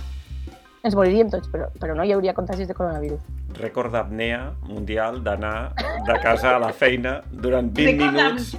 Ens 0.83 0.95
moriríem 0.95 1.27
tots, 1.29 1.49
però, 1.51 1.67
però 1.79 1.95
no 1.97 2.05
hi 2.07 2.13
hauria 2.15 2.33
contagis 2.33 2.67
de 2.69 2.73
coronavirus. 2.77 3.19
Rècord 3.59 3.91
d'apnea 3.91 4.53
mundial 4.69 5.19
d'anar 5.25 5.73
de 6.07 6.15
casa 6.23 6.55
a 6.55 6.59
la 6.63 6.71
feina 6.71 7.17
durant 7.31 7.67
20 7.75 8.05
Rècord 8.05 8.13
minuts. 8.15 8.57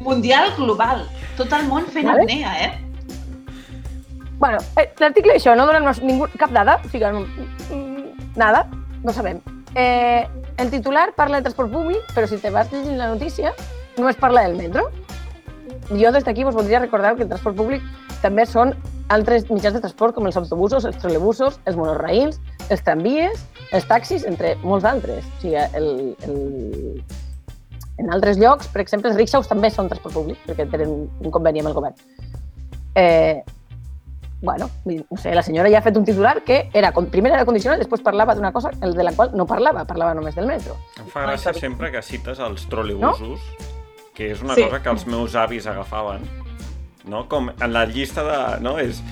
mundial 0.00 0.52
global. 0.58 1.06
Tot 1.38 1.52
el 1.56 1.64
món 1.70 1.86
fent 1.88 2.10
Vale. 2.10 2.26
apnea, 2.26 2.52
eh? 2.66 2.72
Bueno, 4.42 4.58
eh, 4.76 4.90
l'article 4.98 5.36
això 5.38 5.54
no 5.56 5.64
dona 5.66 5.94
ningú, 6.02 6.26
cap 6.36 6.50
dada, 6.50 6.80
o 6.84 6.88
sigui, 6.90 7.06
mm, 7.06 8.36
nada, 8.36 8.66
no 9.02 9.12
sabem. 9.12 9.40
Eh, 9.74 10.26
el 10.58 10.70
titular 10.70 11.14
parla 11.14 11.38
de 11.38 11.44
transport 11.44 11.72
públic, 11.72 12.02
però 12.14 12.26
si 12.26 12.36
te 12.36 12.50
vas 12.50 12.70
llegint 12.72 12.98
la 12.98 13.08
notícia, 13.08 13.54
només 13.96 14.16
parla 14.16 14.42
del 14.42 14.56
metro. 14.56 14.90
Jo 15.88 16.12
des 16.12 16.24
d'aquí 16.24 16.44
vos 16.44 16.54
voldria 16.54 16.80
recordar 16.80 17.14
que 17.16 17.22
el 17.22 17.28
transport 17.28 17.56
públic 17.56 17.82
també 18.20 18.44
són 18.46 18.74
altres 19.12 19.46
mitjans 19.50 19.76
de 19.76 19.82
transport 19.84 20.16
com 20.16 20.26
els 20.28 20.36
autobusos, 20.40 20.84
els 20.88 20.98
trolebusos, 21.02 21.58
els 21.68 21.76
monoraïls, 21.78 22.40
els 22.72 22.82
tramvies, 22.86 23.44
els 23.72 23.86
taxis, 23.88 24.24
entre 24.28 24.54
molts 24.64 24.84
d'altres. 24.86 25.24
O 25.24 25.40
sigui, 25.42 25.56
el, 25.78 25.88
el... 26.26 27.04
en 28.02 28.12
altres 28.12 28.38
llocs, 28.40 28.68
per 28.72 28.82
exemple, 28.84 29.10
els 29.12 29.18
rickshaws 29.20 29.48
també 29.50 29.70
són 29.70 29.90
transport 29.92 30.16
públic, 30.16 30.38
perquè 30.48 30.68
tenen 30.72 30.94
un 31.06 31.34
conveni 31.34 31.60
amb 31.62 31.72
el 31.72 31.76
govern. 31.76 31.94
Eh, 32.94 33.42
bueno, 34.42 34.68
no 34.84 35.16
sé, 35.16 35.34
la 35.34 35.42
senyora 35.46 35.70
ja 35.70 35.78
ha 35.78 35.84
fet 35.86 35.96
un 35.96 36.04
titular 36.04 36.42
que 36.42 36.68
era, 36.74 36.90
primer 37.12 37.30
era 37.32 37.44
condicional, 37.46 37.78
després 37.78 38.02
parlava 38.02 38.34
d'una 38.34 38.50
cosa 38.52 38.72
el 38.82 38.96
de 38.98 39.04
la 39.06 39.12
qual 39.14 39.30
no 39.38 39.46
parlava, 39.46 39.84
parlava 39.86 40.16
només 40.18 40.34
del 40.34 40.48
metro. 40.50 40.74
Em 40.98 41.06
fa 41.12 41.22
gràcia 41.28 41.54
sempre 41.54 41.92
que 41.94 42.02
cites 42.02 42.40
els 42.42 42.66
trolebusos, 42.68 43.40
que 44.16 44.32
és 44.32 44.42
una 44.42 44.56
Sí. 44.58 44.64
cosa 44.66 44.82
que 44.82 44.90
els 44.90 45.06
meus 45.06 45.36
avis 45.36 45.66
agafaven, 45.66 46.26
no? 47.08 47.26
Com 47.28 47.50
en 47.52 47.72
la 47.72 47.84
llista 47.86 48.24
de... 48.26 48.38
No? 48.64 48.78
És 48.82 49.02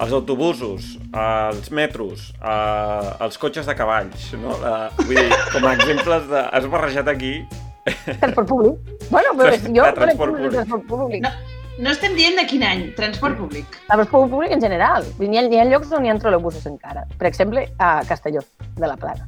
els 0.00 0.12
autobusos, 0.12 0.94
els 1.14 1.70
metros, 1.70 2.32
eh, 2.42 3.10
els 3.24 3.38
cotxes 3.38 3.66
de 3.68 3.76
cavalls, 3.78 4.32
no? 4.42 4.56
La, 4.62 4.76
vull 4.98 5.18
dir, 5.20 5.40
com 5.52 5.66
a 5.68 5.74
exemples 5.76 6.28
de... 6.30 6.44
Has 6.50 6.66
barrejat 6.70 7.10
aquí... 7.12 7.36
Transport 7.84 8.48
públic. 8.48 8.94
Bueno, 9.10 9.34
però 9.38 9.50
De 9.52 9.58
jo... 9.68 9.84
transport 9.94 9.98
conec 9.98 10.18
públic. 10.22 10.54
transport 10.56 10.88
públic. 10.88 11.26
No. 11.26 11.34
No 11.74 11.90
estem 11.90 12.12
dient 12.14 12.36
de 12.38 12.44
quin 12.46 12.62
any, 12.62 12.82
transport 12.94 13.34
públic. 13.34 13.78
Transport 13.88 14.30
públic 14.30 14.52
en 14.54 14.62
general. 14.62 15.06
N'hi 15.18 15.40
ha, 15.40 15.42
n'hi 15.50 15.58
ha 15.58 15.64
llocs 15.66 15.90
on 15.96 16.06
hi 16.06 16.12
ha 16.12 16.14
trolebusos 16.22 16.68
encara. 16.70 17.02
Per 17.18 17.26
exemple, 17.26 17.66
a 17.82 17.96
Castelló 18.06 18.44
de 18.78 18.86
la 18.86 18.96
Plana. 18.96 19.26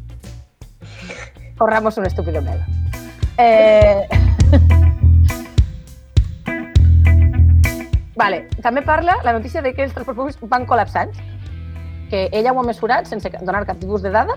Corramos 1.59 1.99
un 1.99 2.07
estúpido 2.07 2.43
melo. 2.43 2.63
Eh... 3.39 4.07
vale, 8.17 8.47
també 8.63 8.83
parla 8.83 9.19
la 9.25 9.33
notícia 9.37 9.63
de 9.63 9.73
que 9.75 9.85
els 9.85 9.95
transports 9.95 10.19
públics 10.19 10.53
van 10.53 10.67
col·lapsants, 10.69 11.19
que 12.11 12.29
ella 12.33 12.53
ho 12.53 12.61
ha 12.61 12.67
mesurat 12.67 13.09
sense 13.09 13.31
donar 13.41 13.65
cap 13.67 13.79
tipus 13.83 14.03
de 14.03 14.13
dada, 14.15 14.37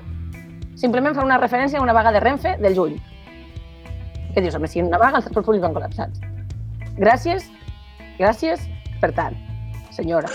simplement 0.79 1.15
fa 1.15 1.25
una 1.25 1.37
referència 1.39 1.79
a 1.79 1.83
una 1.83 1.93
vaga 1.93 2.11
de 2.11 2.19
Renfe 2.23 2.55
del 2.59 2.75
juny. 2.75 2.97
Que 4.33 4.41
dius, 4.41 4.55
home, 4.55 4.67
si 4.67 4.81
una 4.81 4.99
vaga 5.01 5.19
els 5.19 5.27
transports 5.27 5.47
públics 5.47 5.65
van 5.65 5.75
col·lapsats. 5.77 6.21
Gràcies, 6.99 7.49
gràcies, 8.19 8.67
per 9.01 9.11
tant, 9.17 9.37
senyora. 9.95 10.29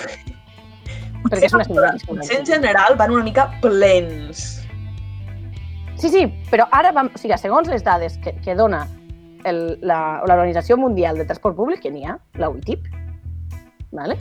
Perquè 1.25 1.47
és 1.49 1.55
una 1.57 1.65
senyora. 1.65 1.95
Potser 2.09 2.41
en 2.41 2.47
general 2.49 2.99
van 3.01 3.15
una 3.15 3.25
mica 3.25 3.49
plens. 3.63 4.45
Sí, 6.01 6.11
sí, 6.11 6.27
però 6.51 6.67
ara, 6.75 6.91
vam, 6.93 7.09
o 7.15 7.21
sigui, 7.21 7.37
segons 7.41 7.71
les 7.71 7.85
dades 7.87 8.19
que, 8.25 8.35
que 8.45 8.57
dona 8.59 8.83
l'Organització 9.45 10.77
Mundial 10.81 11.21
de 11.21 11.27
Transport 11.29 11.57
Públic, 11.57 11.83
que 11.85 11.93
n'hi 11.93 12.05
ha, 12.09 12.19
la 12.41 12.51
UITIP, 12.53 12.89
¿vale? 13.95 14.19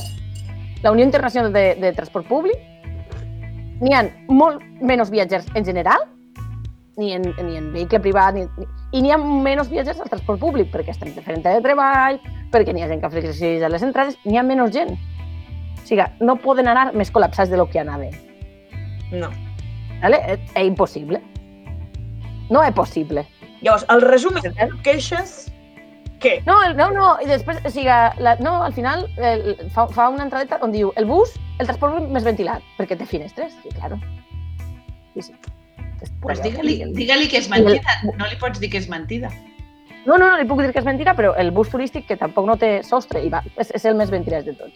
la 0.83 0.91
Unió 0.91 1.05
Internacional 1.05 1.53
de, 1.53 1.75
de 1.75 1.93
Transport 1.93 2.27
Públic, 2.27 2.57
n'hi 3.81 3.93
ha 3.95 4.03
molt 4.31 4.61
menys 4.83 5.11
viatgers 5.11 5.47
en 5.55 5.65
general, 5.65 6.03
ni 6.97 7.13
en, 7.15 7.23
ni 7.41 7.57
en 7.57 7.71
vehicle 7.73 7.99
privat, 8.03 8.35
ni, 8.35 8.43
ni, 8.59 8.67
i 8.93 9.01
n'hi 9.01 9.13
ha 9.15 9.17
menys 9.17 9.71
viatgers 9.71 10.03
al 10.03 10.11
transport 10.11 10.39
públic, 10.43 10.69
perquè 10.73 10.93
estem 10.93 11.13
diferent 11.15 11.41
de 11.45 11.55
treball, 11.63 12.19
perquè 12.53 12.75
n'hi 12.75 12.83
ha 12.83 12.91
gent 12.91 13.01
que 13.01 13.11
flexibilitza 13.15 13.71
les 13.71 13.87
entrades, 13.87 14.19
n'hi 14.27 14.37
ha 14.37 14.45
menys 14.45 14.75
gent. 14.75 14.93
O 15.79 15.87
sigui, 15.87 16.05
no 16.21 16.37
poden 16.43 16.69
anar 16.71 16.91
més 16.93 17.11
col·lapsats 17.11 17.51
de 17.51 17.59
lo 17.59 17.65
que 17.71 17.81
anaven. 17.81 18.13
No. 19.11 19.31
¿vale? 20.03 20.19
És, 20.27 20.51
és 20.53 20.67
impossible. 20.67 21.21
No 22.51 22.61
és 22.63 22.75
possible. 22.75 23.25
Llavors, 23.63 23.87
el 23.89 24.05
resum 24.05 24.37
és 24.43 24.77
queixes... 24.85 25.39
Què? 26.23 26.37
No, 26.47 26.55
el- 26.63 26.75
no, 26.79 26.89
no, 26.95 27.07
i 27.21 27.27
després, 27.27 27.59
o 27.65 27.69
sigui, 27.69 27.89
la, 28.23 28.37
no, 28.39 28.55
al 28.63 28.73
final 28.73 29.05
el, 29.17 29.57
fa, 29.75 29.87
fa 29.91 30.07
una 30.09 30.23
entradeta 30.23 30.59
on 30.63 30.71
diu 30.71 30.93
el 30.95 31.05
bus, 31.09 31.33
el 31.59 31.67
transport 31.67 31.99
més 32.09 32.23
ventilat, 32.23 32.63
perquè 32.77 32.95
té 32.97 33.05
finestres, 33.05 33.51
sí, 33.61 33.73
claro. 33.75 33.99
Sí, 35.13 35.27
sí. 35.29 35.33
Pues 36.23 36.41
digue-li 36.43 36.77
digue 36.95 37.27
que 37.31 37.37
és 37.39 37.49
mentida. 37.51 37.99
No 38.17 38.27
li 38.27 38.35
pots 38.39 38.59
dir 38.59 38.69
que 38.71 38.79
és 38.79 38.89
mentida. 38.91 39.29
No, 40.05 40.17
no, 40.17 40.29
no, 40.29 40.37
li 40.39 40.47
puc 40.47 40.59
dir 40.59 40.73
que 40.73 40.81
és 40.81 40.87
mentira, 40.87 41.13
però 41.15 41.31
el 41.39 41.51
bus 41.55 41.69
turístic, 41.71 42.07
que 42.09 42.17
tampoc 42.19 42.47
no 42.47 42.57
té 42.59 42.81
sostre, 42.83 43.21
i 43.23 43.29
va, 43.31 43.39
és, 43.55 43.71
és 43.71 43.85
el 43.87 43.95
més 43.95 44.11
ventilat 44.11 44.43
de 44.47 44.55
tots. 44.59 44.73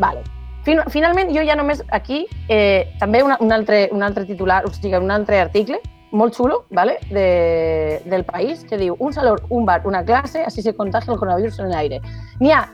Vale. 0.00 0.20
Fin, 0.66 0.82
finalment, 0.92 1.32
jo 1.34 1.42
ja 1.44 1.56
només 1.58 1.80
aquí, 1.90 2.26
eh, 2.52 2.92
també 3.00 3.22
una, 3.24 3.38
un, 3.40 3.50
altre, 3.52 3.88
un 3.92 4.02
altre 4.04 4.26
titular, 4.28 4.60
o 4.68 4.72
sigui, 4.72 4.94
un 5.00 5.10
altre 5.10 5.40
article, 5.40 5.80
molt 6.12 6.36
xulo, 6.36 6.64
vale? 6.70 6.98
de, 7.10 8.02
del 8.04 8.24
país, 8.24 8.64
que 8.68 8.78
diu 8.78 8.96
un 9.00 9.12
saló, 9.12 9.36
un 9.48 9.66
bar, 9.66 9.80
una 9.88 10.04
classe, 10.04 10.44
així 10.44 10.62
se 10.62 10.76
contagia 10.76 11.12
el 11.12 11.18
coronavirus 11.18 11.58
en 11.64 11.72
l'aire. 11.72 12.00
N'hi 12.40 12.52
ha 12.52 12.66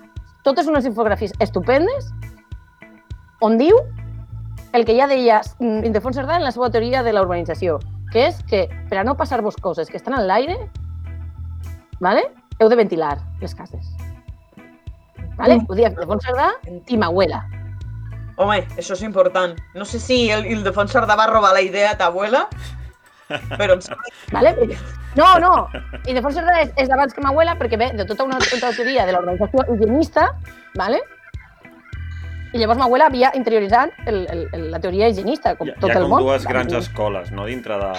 totes 0.44 0.66
unes 0.66 0.86
infografies 0.86 1.32
estupendes 1.44 2.10
on 3.40 3.58
diu 3.58 3.78
el 4.72 4.84
que 4.84 4.96
ja 4.98 5.06
deia 5.08 5.40
mm, 5.58 5.86
Ildefons 5.88 6.18
Cerdà 6.18 6.36
en 6.36 6.44
la 6.44 6.52
seva 6.52 6.70
teoria 6.70 7.02
de 7.06 7.14
la 7.14 7.22
urbanització, 7.24 7.78
que 8.12 8.26
és 8.28 8.42
que 8.50 8.66
per 8.90 9.00
a 9.00 9.06
no 9.06 9.16
passar-vos 9.16 9.56
coses 9.62 9.88
que 9.88 9.96
estan 9.96 10.18
en 10.18 10.26
l'aire, 10.28 10.58
¿vale? 12.00 12.28
heu 12.58 12.68
de 12.68 12.76
ventilar 12.76 13.18
les 13.40 13.54
cases. 13.54 13.86
¿vale? 15.36 15.56
Mm. 15.56 15.66
Ho 15.68 15.78
dia 15.78 15.92
Ildefons 15.92 16.26
Cerdà 16.26 16.50
i 16.66 16.98
m'abuela. 16.98 17.44
Home, 18.38 18.60
això 18.78 18.94
és 18.94 19.02
important. 19.02 19.56
No 19.74 19.86
sé 19.86 19.98
si 20.02 20.28
el 20.30 20.46
Ildefons 20.46 20.92
Cerdà 20.94 21.16
va 21.18 21.26
robar 21.30 21.54
la 21.54 21.62
idea 21.62 21.92
a 21.92 21.98
ta 21.98 22.10
abuela, 22.10 22.46
però 23.28 23.76
em 23.76 23.84
sembla 23.84 24.14
¿vale? 24.36 24.54
No, 25.18 25.28
no, 25.42 25.52
Ildefons 26.06 26.36
Cerdà 26.38 26.58
és, 26.62 26.72
és 26.78 26.88
d'abans 26.90 27.14
que 27.14 27.22
m'abuela 27.24 27.56
perquè 27.58 27.78
ve 27.80 27.92
de 27.98 28.06
tota 28.08 28.24
una, 28.28 28.38
una 28.40 28.72
teoria 28.76 29.06
de 29.06 29.14
l'organització 29.16 29.64
higienista, 29.74 30.28
¿vale? 30.78 31.00
i 32.52 32.56
llavors 32.56 32.78
m'abuela 32.80 33.10
havia 33.10 33.30
interioritzat 33.36 34.08
el, 34.08 34.22
el, 34.32 34.42
el, 34.56 34.62
la 34.72 34.80
teoria 34.80 35.10
higienista, 35.12 35.52
com 35.58 35.68
Hi, 35.68 35.74
tot 35.82 35.90
hi 35.90 35.92
ha 35.92 35.98
el 36.00 36.06
com 36.06 36.14
món. 36.16 36.24
dues 36.24 36.46
grans 36.48 36.72
escoles, 36.78 37.30
no?, 37.34 37.44
dintre 37.44 37.76
de, 37.82 37.90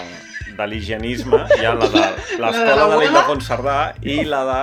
de 0.58 0.68
l'higienisme. 0.72 1.44
Hi 1.60 1.68
ha 1.70 1.76
la 1.78 1.90
de 1.94 2.02
La 2.02 2.10
de 2.16 2.40
l'escola 2.42 2.88
de 2.90 2.98
l'Ildefons 3.04 3.50
Cerdà 3.52 3.78
i 4.02 4.24
la 4.26 4.42
de 4.50 4.62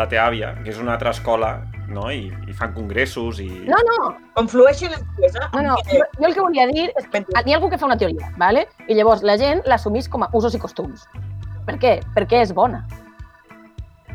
la 0.00 0.08
Teàvia, 0.10 0.54
que 0.64 0.72
és 0.72 0.80
una 0.80 0.96
altra 0.96 1.12
escola, 1.12 1.58
no?, 1.88 2.08
i, 2.12 2.28
i 2.48 2.56
fan 2.56 2.74
congressos 2.74 3.40
i... 3.42 3.48
No, 3.68 3.78
no, 3.88 4.14
conflueixen 4.38 4.94
les 5.20 5.36
eh? 5.36 5.44
no, 5.54 5.62
no. 5.68 5.76
Jo, 5.90 6.02
jo 6.18 6.28
el 6.28 6.34
que 6.34 6.42
volia 6.42 6.66
dir 6.70 6.88
és 6.92 7.08
que 7.12 7.22
hi 7.24 7.54
ha 7.54 7.56
algú 7.58 7.70
que 7.72 7.78
fa 7.80 7.88
una 7.88 7.98
teoria, 8.00 8.32
¿vale? 8.40 8.66
i 8.88 8.96
llavors 8.98 9.24
la 9.26 9.38
gent 9.40 9.64
l'assumís 9.70 10.08
com 10.08 10.26
a 10.26 10.30
usos 10.32 10.54
i 10.56 10.62
costums. 10.62 11.06
Per 11.64 11.78
què? 11.80 11.98
Perquè 12.16 12.42
és 12.44 12.52
bona. 12.56 12.84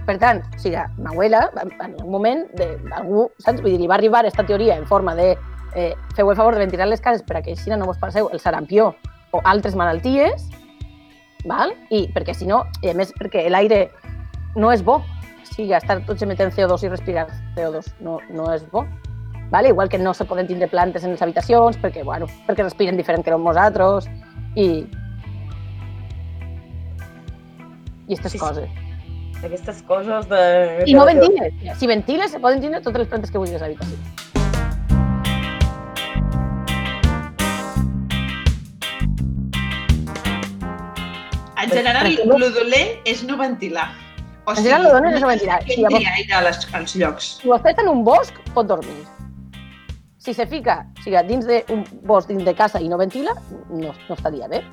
Per 0.05 0.17
tant, 0.21 0.41
o 0.41 0.61
sigui, 0.61 0.81
m'abuela, 0.97 1.47
en 1.61 1.73
en 1.85 1.95
un 2.03 2.11
moment, 2.11 2.45
de, 2.57 2.71
algú, 2.97 3.27
saps? 3.43 3.61
Vull 3.61 3.75
dir, 3.75 3.81
li 3.83 3.89
va 3.89 3.97
arribar 3.99 4.23
aquesta 4.23 4.45
teoria 4.45 4.77
en 4.77 4.87
forma 4.89 5.13
de 5.15 5.35
eh, 5.75 5.93
feu 6.15 6.31
el 6.31 6.37
favor 6.37 6.55
de 6.55 6.63
ventilar 6.65 6.87
les 6.89 7.01
cases 7.01 7.21
per 7.23 7.37
a 7.37 7.41
que 7.45 7.53
així 7.53 7.69
no 7.69 7.85
vos 7.85 7.99
passeu 8.01 8.29
el 8.33 8.39
sarampió 8.39 8.93
o 9.31 9.41
altres 9.45 9.75
malalties, 9.75 10.49
val? 11.45 11.75
i 11.89 12.07
perquè 12.13 12.33
si 12.33 12.47
no, 12.49 12.63
i 12.81 12.89
a 12.89 12.95
més 12.97 13.13
perquè 13.19 13.45
l'aire 13.49 13.89
no 14.55 14.71
és 14.73 14.83
bo, 14.83 14.99
o 15.49 15.53
sigui, 15.55 15.73
estar 15.73 15.99
tots 16.05 16.21
emetent 16.23 16.53
CO2 16.55 16.83
i 16.85 16.89
respirar 16.89 17.27
CO2 17.57 17.93
no, 18.05 18.19
no 18.29 18.51
és 18.53 18.65
bo. 18.71 18.85
Vale? 19.49 19.69
Igual 19.69 19.89
que 19.89 19.97
no 19.97 20.13
se 20.13 20.25
poden 20.25 20.47
tindre 20.47 20.67
plantes 20.69 21.03
en 21.03 21.11
les 21.15 21.21
habitacions 21.25 21.77
perquè, 21.81 22.03
bueno, 22.05 22.27
perquè 22.47 22.63
respiren 22.63 22.97
diferent 22.97 23.25
que 23.25 23.31
nosaltres 23.33 24.09
i 24.55 24.85
i 28.09 28.13
aquestes 28.13 28.31
Sí, 28.31 28.37
sí. 28.37 28.43
coses. 28.43 28.69
Aquestes 29.43 29.83
coses 29.83 30.27
de... 30.27 30.83
I 30.85 30.93
no 30.93 31.05
ventiles. 31.05 31.53
Si 31.79 31.87
ventiles, 31.87 32.31
se 32.31 32.39
poden 32.39 32.59
tindre 32.59 32.81
totes 32.81 33.05
les 33.05 33.07
plantes 33.07 33.31
que 33.31 33.37
vulguis 33.37 33.61
a 33.61 33.67
l'habitació. 33.67 33.97
En 41.61 41.69
general, 41.69 42.07
el 42.07 42.53
dolent 42.55 42.93
és 43.05 43.23
no 43.27 43.37
ventilar. 43.37 43.89
O 44.49 44.51
En 44.51 44.57
general, 44.63 44.83
lo 44.87 44.91
dolent 44.95 45.13
és 45.13 45.21
no 45.21 45.27
ventilar. 45.29 45.59
Que 45.63 45.75
Si 45.75 45.81
llavors- 45.83 46.07
aire 46.17 46.33
a 46.33 46.41
les, 46.41 46.63
als 46.73 46.95
llocs. 46.97 47.25
Si 47.41 47.47
vostè 47.47 47.69
està 47.75 47.83
en 47.85 47.89
un 47.91 48.03
bosc, 48.03 48.33
pot 48.55 48.65
dormir. 48.65 49.03
Si 50.17 50.33
se 50.33 50.47
fica 50.49 50.85
o 50.97 51.03
sigui, 51.03 51.21
dins 51.27 51.45
d'un 51.45 51.83
bosc, 52.03 52.27
dins 52.27 52.43
de 52.43 52.53
casa 52.57 52.81
i 52.81 52.89
no 52.89 52.97
ventila, 52.97 53.35
no, 53.69 53.93
no 53.93 54.15
estaria 54.17 54.47
bé. 54.49 54.63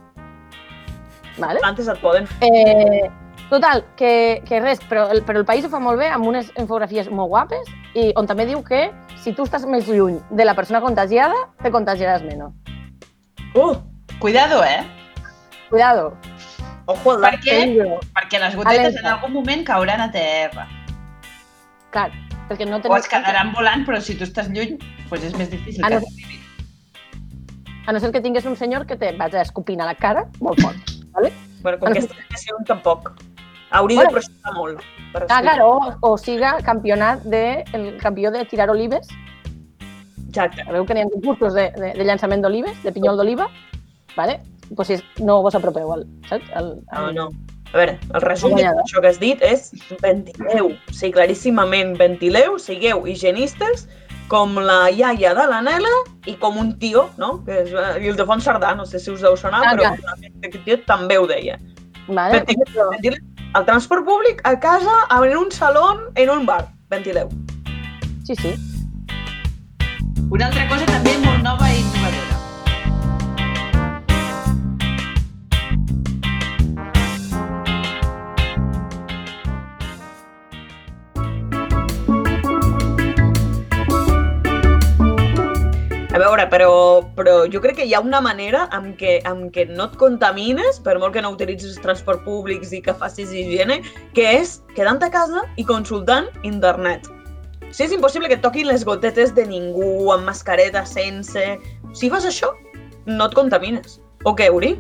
Vale? 1.39 1.61
Plantes 1.61 1.89
et 1.93 2.01
poden... 2.01 2.27
Eh, 2.41 3.11
total, 3.51 3.85
que, 3.97 4.43
que 4.49 4.61
res, 4.61 4.81
però 4.89 5.11
el, 5.13 5.21
però 5.29 5.39
el 5.43 5.45
país 5.45 5.65
ho 5.67 5.69
fa 5.69 5.79
molt 5.79 6.01
bé 6.01 6.09
amb 6.09 6.27
unes 6.27 6.49
infografies 6.57 7.11
molt 7.13 7.29
guapes 7.29 7.69
i 7.95 8.09
on 8.17 8.27
també 8.27 8.47
diu 8.49 8.63
que 8.65 8.87
si 9.23 9.35
tu 9.37 9.45
estàs 9.45 9.67
més 9.69 9.87
lluny 9.87 10.17
de 10.31 10.45
la 10.49 10.55
persona 10.57 10.81
contagiada, 10.81 11.37
te 11.63 11.71
contagiaràs 11.71 12.25
menys. 12.25 12.55
Uh! 13.55 13.77
Cuidado, 14.19 14.65
eh? 14.65 14.81
Cuidado. 15.69 16.17
Ojo 16.87 17.11
al 17.13 17.21
Perquè 18.27 18.41
les 18.43 18.57
gotetes 18.59 18.79
Alerta. 18.81 19.01
en 19.01 19.07
algun 19.15 19.33
moment 19.33 19.63
cauran 19.67 20.01
a 20.03 20.11
terra. 20.11 20.67
Clar, 21.95 22.11
perquè 22.49 22.67
no 22.67 22.77
O 22.77 22.81
tens... 22.83 22.97
es 23.05 23.09
quedaran 23.09 23.53
volant, 23.55 23.85
però 23.87 24.01
si 24.03 24.17
tu 24.19 24.25
estàs 24.27 24.49
lluny, 24.51 24.77
doncs 25.11 25.25
és 25.31 25.37
més 25.39 25.51
difícil 25.53 25.85
Ah, 25.87 25.89
que 25.95 26.01
no. 26.01 26.07
A 27.87 27.93
no 27.95 28.01
ser 28.03 28.11
que 28.11 28.21
tingués 28.21 28.45
un 28.51 28.57
senyor 28.59 28.85
que 28.87 28.97
te 28.99 29.13
vaig 29.17 29.35
escopint 29.39 29.81
a 29.81 29.87
la 29.87 29.95
cara 29.95 30.25
molt 30.43 30.59
fort. 30.61 30.91
Vale? 31.15 31.31
Bueno, 31.63 31.79
com 31.79 31.89
Ah, 31.89 31.93
que 31.93 32.01
no. 32.01 32.07
aquesta 32.07 32.17
generació 32.17 32.57
tampoc. 32.67 33.13
Hauria 33.71 33.97
Bueno. 34.03 34.11
de 34.11 34.15
pressionar 34.17 34.55
molt. 34.55 34.81
Per 35.13 35.23
Ah, 35.31 35.41
claro, 35.43 35.69
o, 35.71 35.95
o 36.11 36.19
siga 36.19 36.57
campionat 36.63 37.23
de, 37.23 37.65
el 37.73 37.97
campió 38.03 38.31
de 38.33 38.45
tirar 38.45 38.71
olives. 38.71 39.07
Exacte. 40.29 40.65
Sabeu 40.65 40.85
que 40.85 40.95
n'hi 40.95 41.03
ha 41.07 41.09
concursos 41.15 41.55
de, 41.55 41.71
de, 41.79 41.93
de 41.95 42.05
llançament 42.05 42.43
d'olives, 42.43 42.83
de 42.83 42.93
pinyol 42.93 43.17
d'oliva, 43.17 43.49
vale? 44.17 44.41
pues 44.75 44.89
si 44.89 44.97
no 45.23 45.43
vos 45.43 45.55
apropeu 45.55 45.93
al, 45.95 46.01
saps? 46.29 46.51
Al, 46.59 46.83
No, 46.93 46.99
al, 47.07 47.15
no. 47.15 47.29
A 47.73 47.77
veure, 47.77 47.99
el 48.15 48.21
resum 48.23 48.51
de 48.55 48.63
Guanyador. 48.63 48.83
tot 48.83 48.89
això 48.91 49.01
que 49.03 49.09
has 49.09 49.19
dit 49.21 49.43
és 49.43 49.71
ventileu. 50.03 50.71
O 50.73 50.93
sigui, 50.95 51.13
claríssimament 51.19 51.97
ventileu, 51.99 52.59
sigueu 52.63 53.07
higienistes 53.07 53.89
com 54.29 54.55
la 54.59 54.91
iaia 54.91 55.35
de 55.35 55.45
la 55.47 55.61
Nela 55.63 55.93
i 56.27 56.35
com 56.41 56.57
un 56.59 56.73
tio, 56.79 57.11
no? 57.19 57.45
Que 57.47 57.61
és 57.63 57.73
eh, 57.73 58.07
Ildefons 58.09 58.45
Cerdà, 58.47 58.75
no 58.77 58.87
sé 58.87 58.99
si 58.99 59.11
us 59.13 59.21
deu 59.23 59.37
sonar, 59.37 59.61
Ah, 59.65 59.75
però 59.75 59.93
clar. 59.95 60.17
aquest 60.43 60.65
tio 60.65 60.79
també 60.87 61.19
ho 61.19 61.27
deia. 61.27 61.59
Vale? 62.09 62.41
Ventileu, 62.41 62.91
ventileu. 62.91 63.23
El 63.57 63.65
transport 63.65 64.05
públic, 64.05 64.41
a 64.45 64.59
casa, 64.61 64.97
en 65.11 65.37
un 65.37 65.51
saló, 65.51 66.11
en 66.15 66.31
un 66.31 66.47
bar. 66.47 66.67
Ventileu. 66.91 67.29
Sí, 68.25 68.35
sí. 68.37 68.55
Una 70.31 70.47
altra 70.47 70.67
cosa 70.69 70.85
també 70.87 71.17
molt 71.25 71.43
nova 71.43 71.71
i 71.71 71.79
innovadora. 71.81 72.26
A 86.17 86.19
veure, 86.19 86.47
però, 86.49 87.05
però 87.13 87.33
jo 87.53 87.61
crec 87.61 87.77
que 87.77 87.85
hi 87.85 87.91
ha 87.93 87.99
una 88.01 88.23
manera 88.25 88.63
amb 88.73 88.95
què, 88.97 89.19
amb 89.29 89.51
què 89.53 89.67
no 89.69 89.85
et 89.91 89.99
contamines, 90.01 90.79
per 90.81 90.95
molt 90.97 91.13
que 91.13 91.21
no 91.21 91.35
utilitzis 91.35 91.75
transport 91.85 92.23
públics 92.25 92.71
i 92.73 92.81
que 92.81 92.95
facis 92.97 93.35
higiene, 93.37 93.83
que 94.17 94.25
és 94.39 94.55
quedant 94.73 95.03
a 95.05 95.11
casa 95.13 95.43
i 95.61 95.67
consultant 95.69 96.31
internet. 96.49 97.05
Si 97.69 97.85
és 97.85 97.93
impossible 97.93 98.31
que 98.33 98.39
et 98.39 98.45
toquin 98.47 98.65
les 98.71 98.87
gotetes 98.89 99.35
de 99.37 99.45
ningú, 99.45 100.09
amb 100.15 100.25
mascareta, 100.31 100.87
sense... 100.89 101.45
Si 101.93 102.09
fas 102.09 102.25
això, 102.25 102.55
no 103.05 103.29
et 103.29 103.37
contamines. 103.37 103.99
O 104.25 104.33
què, 104.33 104.49
Uri? 104.49 104.73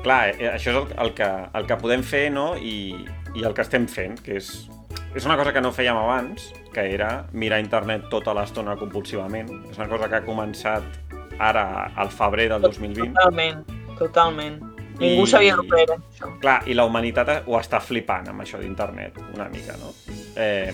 Clar, 0.00 0.22
eh, 0.32 0.48
això 0.54 0.72
és 0.72 0.80
el, 0.80 0.88
el, 1.04 1.12
que, 1.18 1.28
el 1.60 1.68
que 1.68 1.80
podem 1.84 2.08
fer, 2.08 2.30
no?, 2.32 2.54
i, 2.56 3.04
i 3.36 3.44
el 3.44 3.52
que 3.52 3.68
estem 3.68 3.84
fent, 3.84 4.16
que 4.24 4.40
és, 4.40 4.54
és 5.14 5.24
una 5.26 5.36
cosa 5.38 5.52
que 5.54 5.60
no 5.62 5.70
fèiem 5.72 5.96
abans, 5.96 6.48
que 6.74 6.82
era 6.94 7.26
mirar 7.32 7.60
internet 7.62 8.08
tota 8.10 8.34
l'estona 8.34 8.74
compulsivament. 8.76 9.50
És 9.70 9.78
una 9.78 9.88
cosa 9.88 10.08
que 10.10 10.16
ha 10.18 10.24
començat 10.26 10.82
ara, 11.38 11.92
al 11.96 12.10
febrer 12.10 12.48
del 12.50 12.62
2020. 12.66 13.12
Totalment, 13.14 13.64
totalment. 13.98 14.58
Ningú 14.98 15.24
I- 15.24 15.30
sabia 15.30 15.54
el 15.54 15.62
que 15.68 15.82
era, 15.82 15.96
això. 15.98 16.28
Clar, 16.42 16.60
i 16.70 16.74
la 16.74 16.84
humanitat 16.86 17.46
ho 17.46 17.56
està 17.58 17.80
flipant 17.82 18.28
amb 18.30 18.42
això 18.42 18.58
d'internet, 18.62 19.18
una 19.34 19.48
mica, 19.48 19.74
no? 19.80 19.90
Eh, 20.36 20.72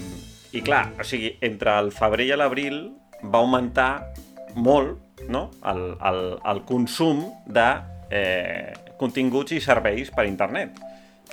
I 0.52 0.60
clar, 0.66 0.90
o 1.00 1.04
sigui, 1.04 1.36
entre 1.40 1.78
el 1.78 1.92
febrer 1.94 2.26
i 2.26 2.36
l'abril 2.36 2.82
va 3.22 3.38
augmentar 3.38 4.12
molt 4.56 4.98
no? 5.28 5.50
el, 5.64 5.96
el, 6.10 6.20
el 6.50 6.62
consum 6.66 7.20
de 7.46 7.66
eh, 8.10 8.72
continguts 8.98 9.52
i 9.52 9.60
serveis 9.60 10.10
per 10.10 10.24
internet 10.26 10.74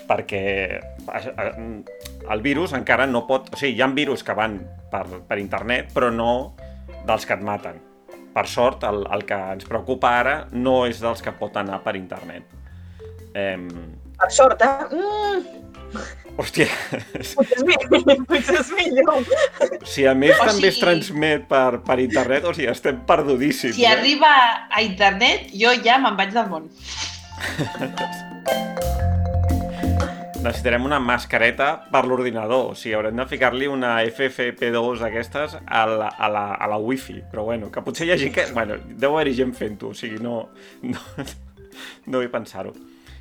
perquè 0.08 0.42
eh, 0.78 0.82
eh, 1.18 1.84
el 2.30 2.42
virus 2.46 2.74
encara 2.78 3.08
no 3.08 3.26
pot... 3.28 3.50
O 3.54 3.58
sigui, 3.60 3.76
hi 3.78 3.82
ha 3.82 3.88
virus 3.96 4.24
que 4.24 4.36
van 4.38 4.60
per, 4.92 5.06
per 5.28 5.38
internet, 5.42 5.92
però 5.96 6.12
no 6.14 6.56
dels 7.08 7.26
que 7.26 7.34
et 7.38 7.44
maten. 7.44 7.80
Per 8.38 8.46
sort, 8.48 8.84
el, 8.86 9.02
el 9.16 9.24
que 9.26 9.38
ens 9.56 9.66
preocupa 9.66 10.12
ara 10.20 10.36
no 10.54 10.84
és 10.86 11.00
dels 11.02 11.24
que 11.26 11.32
pot 11.34 11.56
anar 11.58 11.80
per 11.86 11.96
internet. 11.98 12.44
Eh, 13.34 13.58
Per 14.18 14.32
sort, 14.34 14.62
eh? 14.66 14.86
Mm, 14.98 15.44
hòstia, 16.42 16.66
potser 18.30 18.56
és 18.60 18.72
millor. 18.74 19.20
Si 19.86 20.08
a 20.10 20.14
més 20.18 20.34
O 20.42 20.46
també 20.48 20.72
es 20.72 20.78
sigui- 20.80 20.84
transmet 20.84 21.46
per, 21.50 21.80
per 21.86 22.00
internet, 22.02 22.46
o 22.50 22.54
sigui, 22.58 22.70
estem 22.72 23.04
perdudíssims. 23.10 23.76
Si 23.78 23.86
eh? 23.86 23.92
arriba 23.94 24.32
a 24.74 24.82
internet, 24.82 25.52
jo 25.54 25.70
ja 25.86 26.00
me'n 26.02 26.18
vaig 26.18 26.34
del 26.34 26.50
món. 26.50 26.66
Necessitarem 30.48 30.86
una 30.88 31.00
mascareta 31.04 31.66
per 31.92 32.06
l'ordinador, 32.08 32.70
o 32.72 32.76
sigui, 32.78 32.94
haurem 32.96 33.18
de 33.20 33.26
ficar-li 33.28 33.68
una 33.68 33.98
FFP2 34.06 35.02
d'aquestes 35.02 35.58
a 35.60 35.82
la, 35.90 36.08
a, 36.08 36.30
la, 36.32 36.44
a 36.56 36.70
la 36.72 36.78
wifi, 36.80 37.18
però 37.32 37.44
bueno, 37.50 37.68
que 37.74 37.84
potser 37.84 38.08
hi 38.08 38.14
ha 38.14 38.18
gent 38.22 38.32
que... 38.38 38.46
Bueno, 38.56 38.78
deu 38.88 39.18
haver-hi 39.18 39.36
gent 39.42 39.52
fent-ho, 39.58 39.92
o 39.92 39.98
sigui, 39.98 40.22
no... 40.24 40.38
No, 40.88 41.04
no 42.08 42.22
vull 42.22 42.32
pensar-ho. 42.32 42.72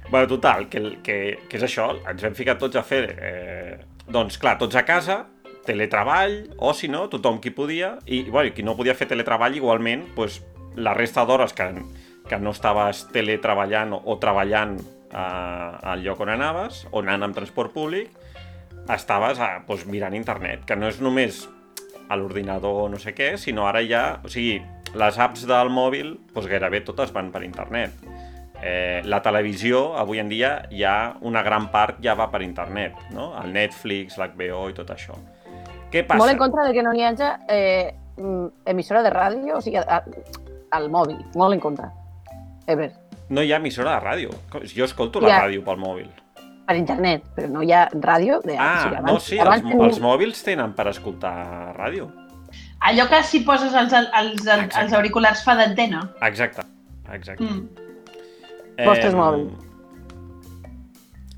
Bueno, 0.07 0.29
total, 0.31 0.69
que, 0.71 0.85
que, 1.03 1.17
que 1.51 1.59
és 1.59 1.67
això, 1.67 1.89
ens 2.07 2.23
vam 2.23 2.39
ficar 2.39 2.55
tots 2.63 2.79
a 2.79 2.87
fer... 2.87 3.03
Eh, 3.19 3.77
doncs 4.07 4.39
clar, 4.39 4.55
tots 4.63 4.79
a 4.79 4.87
casa, 4.87 5.25
teletreball, 5.67 6.45
o 6.63 6.71
si 6.79 6.87
no, 6.87 7.09
tothom 7.11 7.43
qui 7.43 7.51
podia, 7.51 7.97
i 8.07 8.23
bueno, 8.31 8.55
qui 8.55 8.63
no 8.63 8.79
podia 8.79 8.95
fer 8.95 9.11
teletreball 9.11 9.59
igualment, 9.59 10.07
doncs, 10.15 10.45
la 10.79 10.95
resta 10.95 11.27
d'hores 11.27 11.57
que, 11.57 11.73
que 12.31 12.39
no 12.39 12.55
estaves 12.55 13.09
teletreballant 13.11 13.97
o, 13.97 14.05
o 14.15 14.21
treballant 14.23 14.79
al 15.17 16.03
lloc 16.05 16.21
on 16.21 16.33
anaves, 16.35 16.85
o 16.91 17.01
anant 17.01 17.25
amb 17.29 17.37
transport 17.37 17.73
públic, 17.73 18.11
estaves 18.93 19.41
a, 19.41 19.57
doncs, 19.67 19.87
mirant 19.91 20.15
internet, 20.15 20.65
que 20.69 20.77
no 20.77 20.91
és 20.93 21.01
només 21.03 21.47
a 22.09 22.17
l'ordinador 22.19 22.91
no 22.91 23.01
sé 23.03 23.15
què, 23.17 23.35
sinó 23.41 23.67
ara 23.67 23.83
ja... 23.87 24.21
O 24.25 24.31
sigui, 24.31 24.61
les 24.97 25.19
apps 25.21 25.45
del 25.49 25.73
mòbil 25.75 26.15
doncs 26.35 26.49
gairebé 26.51 26.83
totes 26.87 27.13
van 27.13 27.33
per 27.35 27.43
internet. 27.45 27.97
Eh, 28.63 29.03
la 29.05 29.21
televisió, 29.25 29.91
avui 30.01 30.23
en 30.23 30.31
dia, 30.33 30.53
ja 30.73 31.17
una 31.27 31.43
gran 31.45 31.69
part 31.73 31.99
ja 32.05 32.15
va 32.17 32.31
per 32.33 32.41
internet, 32.47 32.97
no? 33.13 33.33
El 33.43 33.53
Netflix, 33.53 34.17
l'HBO 34.21 34.63
i 34.71 34.77
tot 34.77 34.93
això. 34.95 35.19
Què 35.93 36.07
passa? 36.07 36.23
Molt 36.23 36.33
en 36.33 36.41
contra 36.41 36.65
de 36.67 36.73
que 36.77 36.85
no 36.87 36.95
n'hi 36.97 37.05
hagi 37.05 37.29
eh, 37.53 37.93
mm, 38.17 38.47
emissora 38.73 39.03
de 39.05 39.13
ràdio, 39.13 39.59
o 39.59 39.65
sigui, 39.65 39.83
a, 39.83 40.01
al 40.79 40.89
mòbil. 40.93 41.21
Molt 41.37 41.59
en 41.59 41.63
contra. 41.63 41.91
Ever. 42.67 42.91
No 43.29 43.43
hi 43.43 43.53
ha 43.53 43.57
emissora 43.57 43.97
de 43.99 44.05
ràdio. 44.07 44.31
Jo 44.75 44.85
escolto 44.85 45.21
la 45.21 45.29
Ja. 45.29 45.41
ràdio 45.47 45.65
pel 45.65 45.77
mòbil. 45.79 46.09
Per 46.67 46.77
internet, 46.77 47.25
però 47.35 47.49
no 47.49 47.63
hi 47.63 47.73
ha 47.73 47.89
ràdio. 47.91 48.41
De, 48.43 48.57
Ah, 48.59 48.77
o 48.77 48.83
sigui, 48.89 49.03
no, 49.13 49.19
sí, 49.21 49.39
abans 49.39 49.63
els, 49.63 49.71
tenia- 49.71 49.87
els 49.87 50.01
mòbils 50.01 50.43
tenen 50.43 50.73
per 50.75 50.89
escoltar 50.89 51.75
ràdio. 51.77 52.09
Allò 52.81 53.09
que 53.09 53.23
si 53.23 53.41
poses 53.41 53.73
els, 53.75 53.93
els, 53.93 54.47
els, 54.47 54.77
els 54.77 54.93
auriculars 54.93 55.43
fa 55.45 55.55
d'antena. 55.57 56.13
Exacte, 56.23 56.63
exacte. 57.13 57.43
Mm. 57.45 57.69
Vostres 58.85 59.15
mòbils. 59.15 59.53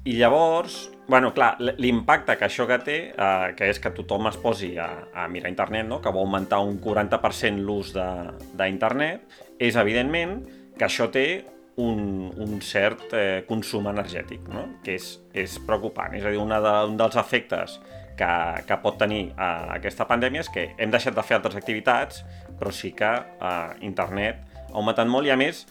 I 0.04 0.16
llavors, 0.16 0.90
bueno, 1.06 1.32
clar, 1.34 1.56
l'impacte 1.60 2.36
que 2.38 2.46
això 2.46 2.66
que 2.66 2.78
té, 2.78 2.96
eh, 3.16 3.54
que 3.56 3.68
és 3.68 3.78
que 3.80 3.90
tothom 3.90 4.26
es 4.30 4.36
posi 4.40 4.76
a, 4.78 4.88
a 5.14 5.26
mirar 5.28 5.50
internet, 5.50 5.86
no? 5.86 6.00
que 6.00 6.10
va 6.10 6.20
augmentar 6.20 6.60
un 6.64 6.78
40% 6.80 7.60
l'ús 7.60 7.92
de- 7.92 8.32
d'internet, 8.56 9.26
és 9.58 9.76
evidentment 9.76 10.46
que 10.78 10.84
això 10.86 11.10
té 11.10 11.44
un, 11.78 12.32
un 12.36 12.58
cert 12.64 13.12
eh, 13.14 13.44
consum 13.48 13.86
energètic, 13.90 14.42
no? 14.50 14.64
que 14.84 14.96
és, 14.98 15.12
és 15.32 15.58
preocupant. 15.66 16.14
És 16.18 16.26
a 16.26 16.32
dir, 16.34 16.40
una 16.42 16.58
de, 16.64 16.74
un 16.90 16.98
dels 16.98 17.18
efectes 17.20 17.78
que, 18.18 18.30
que 18.66 18.78
pot 18.82 18.98
tenir 19.00 19.28
eh, 19.30 19.50
aquesta 19.78 20.08
pandèmia 20.10 20.42
és 20.42 20.52
que 20.54 20.68
hem 20.76 20.94
deixat 20.94 21.16
de 21.16 21.24
fer 21.26 21.38
altres 21.38 21.58
activitats, 21.58 22.24
però 22.58 22.74
sí 22.74 22.92
que 22.98 23.12
eh, 23.14 23.68
internet 23.86 24.42
ha 24.68 24.74
augmentat 24.74 25.08
molt 25.10 25.30
i, 25.30 25.32
a 25.32 25.38
més, 25.38 25.64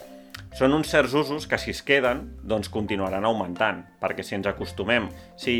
són 0.58 0.74
uns 0.74 0.89
certs 0.89 1.13
usos 1.17 1.46
que 1.50 1.60
si 1.60 1.74
es 1.76 1.84
queden, 1.86 2.24
doncs 2.48 2.72
continuaran 2.74 3.28
augmentant, 3.28 3.84
perquè 4.02 4.24
si 4.24 4.38
ens 4.38 4.48
acostumem, 4.50 5.10
si, 5.38 5.60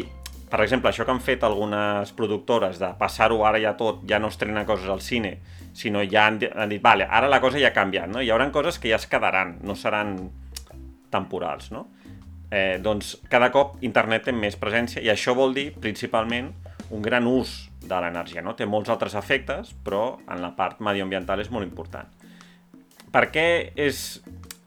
per 0.50 0.62
exemple, 0.64 0.90
això 0.90 1.06
que 1.06 1.12
han 1.12 1.22
fet 1.24 1.44
algunes 1.44 2.12
productores 2.16 2.80
de 2.80 2.90
passar-ho 3.00 3.42
ara 3.46 3.60
ja 3.60 3.76
tot, 3.80 4.04
ja 4.08 4.20
no 4.20 4.30
estrena 4.32 4.66
coses 4.66 4.88
al 4.90 5.02
cine, 5.04 5.38
sinó 5.76 6.04
ja 6.08 6.28
han, 6.28 6.40
han 6.56 6.72
dit, 6.72 6.82
vale, 6.84 7.08
ara 7.10 7.28
la 7.28 7.42
cosa 7.44 7.60
ja 7.60 7.72
ha 7.72 7.76
canviat, 7.76 8.08
no? 8.12 8.24
Hi 8.24 8.32
haurà 8.32 8.48
coses 8.56 8.80
que 8.80 8.90
ja 8.92 9.00
es 9.02 9.08
quedaran, 9.12 9.58
no 9.68 9.76
seran 9.76 10.16
temporals, 11.12 11.72
no? 11.72 11.88
Eh, 12.48 12.80
doncs 12.80 13.18
cada 13.28 13.52
cop 13.52 13.76
internet 13.84 14.30
té 14.30 14.32
més 14.32 14.56
presència 14.56 15.04
i 15.04 15.12
això 15.12 15.34
vol 15.36 15.52
dir 15.54 15.74
principalment 15.84 16.54
un 16.96 17.04
gran 17.04 17.28
ús 17.28 17.68
de 17.84 18.00
l'energia, 18.00 18.42
no? 18.42 18.56
Té 18.56 18.66
molts 18.66 18.90
altres 18.90 19.18
efectes, 19.20 19.74
però 19.84 20.18
en 20.32 20.42
la 20.42 20.54
part 20.56 20.80
medioambiental 20.84 21.44
és 21.44 21.52
molt 21.52 21.68
important. 21.68 22.08
Per 23.12 23.26
què 23.34 23.48
és 23.76 24.02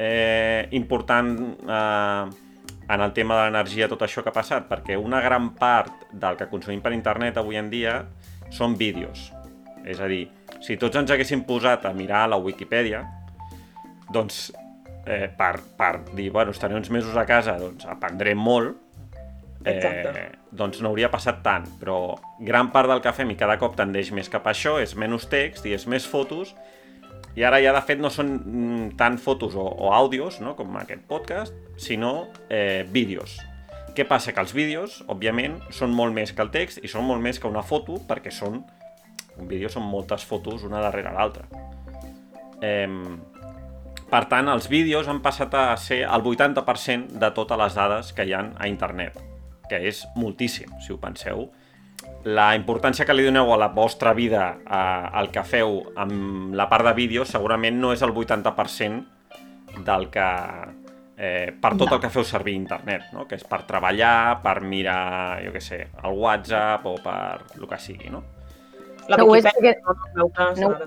eh, 0.00 0.68
important 0.76 1.32
eh, 1.64 2.49
en 2.90 3.00
el 3.00 3.12
tema 3.14 3.36
de 3.38 3.46
l'energia 3.46 3.88
tot 3.88 4.02
això 4.02 4.24
que 4.24 4.32
ha 4.32 4.34
passat? 4.34 4.66
Perquè 4.70 4.96
una 4.98 5.20
gran 5.22 5.52
part 5.58 6.08
del 6.10 6.38
que 6.38 6.48
consumim 6.50 6.82
per 6.82 6.92
internet 6.96 7.38
avui 7.38 7.60
en 7.60 7.70
dia 7.70 8.00
són 8.50 8.74
vídeos. 8.78 9.30
És 9.86 10.00
a 10.02 10.08
dir, 10.10 10.24
si 10.60 10.76
tots 10.80 10.98
ens 10.98 11.12
haguéssim 11.14 11.44
posat 11.48 11.86
a 11.86 11.94
mirar 11.96 12.26
la 12.28 12.40
Wikipedia, 12.42 13.04
doncs 14.12 14.50
eh, 15.06 15.28
per, 15.36 15.54
per 15.78 15.92
dir, 16.12 16.30
bueno, 16.34 16.50
estaré 16.50 16.74
uns 16.74 16.90
mesos 16.90 17.16
a 17.16 17.24
casa, 17.26 17.56
doncs 17.60 17.86
aprendrem 17.88 18.38
molt, 18.38 18.74
eh, 19.64 19.76
Exacte. 19.76 20.26
doncs 20.50 20.82
no 20.82 20.90
hauria 20.90 21.10
passat 21.12 21.40
tant, 21.44 21.68
però 21.80 22.18
gran 22.40 22.72
part 22.74 22.90
del 22.90 23.02
que 23.04 23.14
fem 23.14 23.30
i 23.30 23.38
cada 23.38 23.58
cop 23.60 23.78
tendeix 23.78 24.10
més 24.12 24.28
cap 24.28 24.46
a 24.46 24.54
això 24.54 24.78
és 24.82 24.96
menys 24.98 25.28
text 25.30 25.66
i 25.66 25.76
és 25.76 25.86
més 25.86 26.06
fotos 26.08 26.54
i 27.38 27.44
ara 27.46 27.60
ja 27.62 27.72
de 27.76 27.82
fet 27.86 28.00
no 28.02 28.10
són 28.10 28.32
mm, 28.38 28.88
tant 28.98 29.18
fotos 29.22 29.54
o, 29.54 29.62
o 29.62 29.92
àudios, 29.94 30.40
no? 30.42 30.56
com 30.58 30.76
aquest 30.80 31.06
podcast, 31.08 31.54
sinó 31.78 32.28
eh, 32.48 32.86
vídeos. 32.90 33.38
Què 33.94 34.06
passa? 34.06 34.34
Que 34.34 34.42
els 34.42 34.54
vídeos, 34.54 35.00
òbviament, 35.10 35.58
són 35.74 35.94
molt 35.94 36.14
més 36.14 36.34
que 36.34 36.42
el 36.42 36.50
text 36.54 36.82
i 36.82 36.90
són 36.90 37.06
molt 37.06 37.22
més 37.22 37.38
que 37.38 37.50
una 37.50 37.64
foto 37.66 38.00
perquè 38.08 38.34
són... 38.34 38.62
Un 39.40 39.48
vídeo 39.48 39.70
són 39.72 39.86
moltes 39.88 40.24
fotos 40.26 40.66
una 40.66 40.82
darrere 40.82 41.14
l'altra. 41.14 41.46
Eh, 42.60 42.88
per 44.10 44.24
tant, 44.26 44.50
els 44.50 44.66
vídeos 44.68 45.06
han 45.08 45.22
passat 45.22 45.54
a 45.54 45.64
ser 45.78 46.00
el 46.02 46.24
80% 46.26 47.14
de 47.22 47.30
totes 47.30 47.58
les 47.60 47.76
dades 47.78 48.12
que 48.12 48.26
hi 48.26 48.34
han 48.34 48.50
a 48.58 48.66
internet, 48.66 49.14
que 49.70 49.78
és 49.86 50.02
moltíssim, 50.18 50.72
si 50.82 50.92
ho 50.92 50.98
penseu. 50.98 51.46
La 52.24 52.54
importància 52.56 53.06
que 53.08 53.14
li 53.16 53.24
doneu 53.24 53.48
a 53.52 53.56
la 53.60 53.68
vostra 53.72 54.12
vida, 54.12 54.58
a, 54.66 55.08
al 55.18 55.30
que 55.32 55.42
feu 55.44 55.78
amb 55.96 56.52
la 56.54 56.66
part 56.68 56.84
de 56.84 56.92
vídeos, 56.96 57.28
segurament 57.32 57.78
no 57.80 57.92
és 57.94 58.02
el 58.02 58.12
80% 58.12 59.04
del 59.86 60.08
que... 60.12 60.26
Eh, 61.20 61.52
per 61.60 61.74
tot 61.76 61.90
No. 61.90 61.96
el 61.96 62.00
que 62.00 62.08
feu 62.08 62.24
servir 62.24 62.54
internet, 62.56 63.02
no? 63.12 63.26
que 63.28 63.34
és 63.36 63.44
per 63.44 63.62
treballar, 63.68 64.40
per 64.40 64.62
mirar, 64.64 65.42
jo 65.44 65.50
què 65.52 65.60
sé, 65.60 65.82
el 66.02 66.14
WhatsApp 66.16 66.86
o 66.88 66.94
per 67.04 67.42
el 67.58 67.66
que 67.68 67.76
sigui, 67.78 68.08
no? 68.08 68.22
La 69.08 69.18
No 69.20 69.26
ho 69.28 69.36
és 69.36 69.44
perquè- 69.44 69.74
no, 69.84 69.92
no, 69.92 70.06
no, 70.14 70.30
no, 70.38 70.54
no- 70.56 70.78
no. 70.78 70.86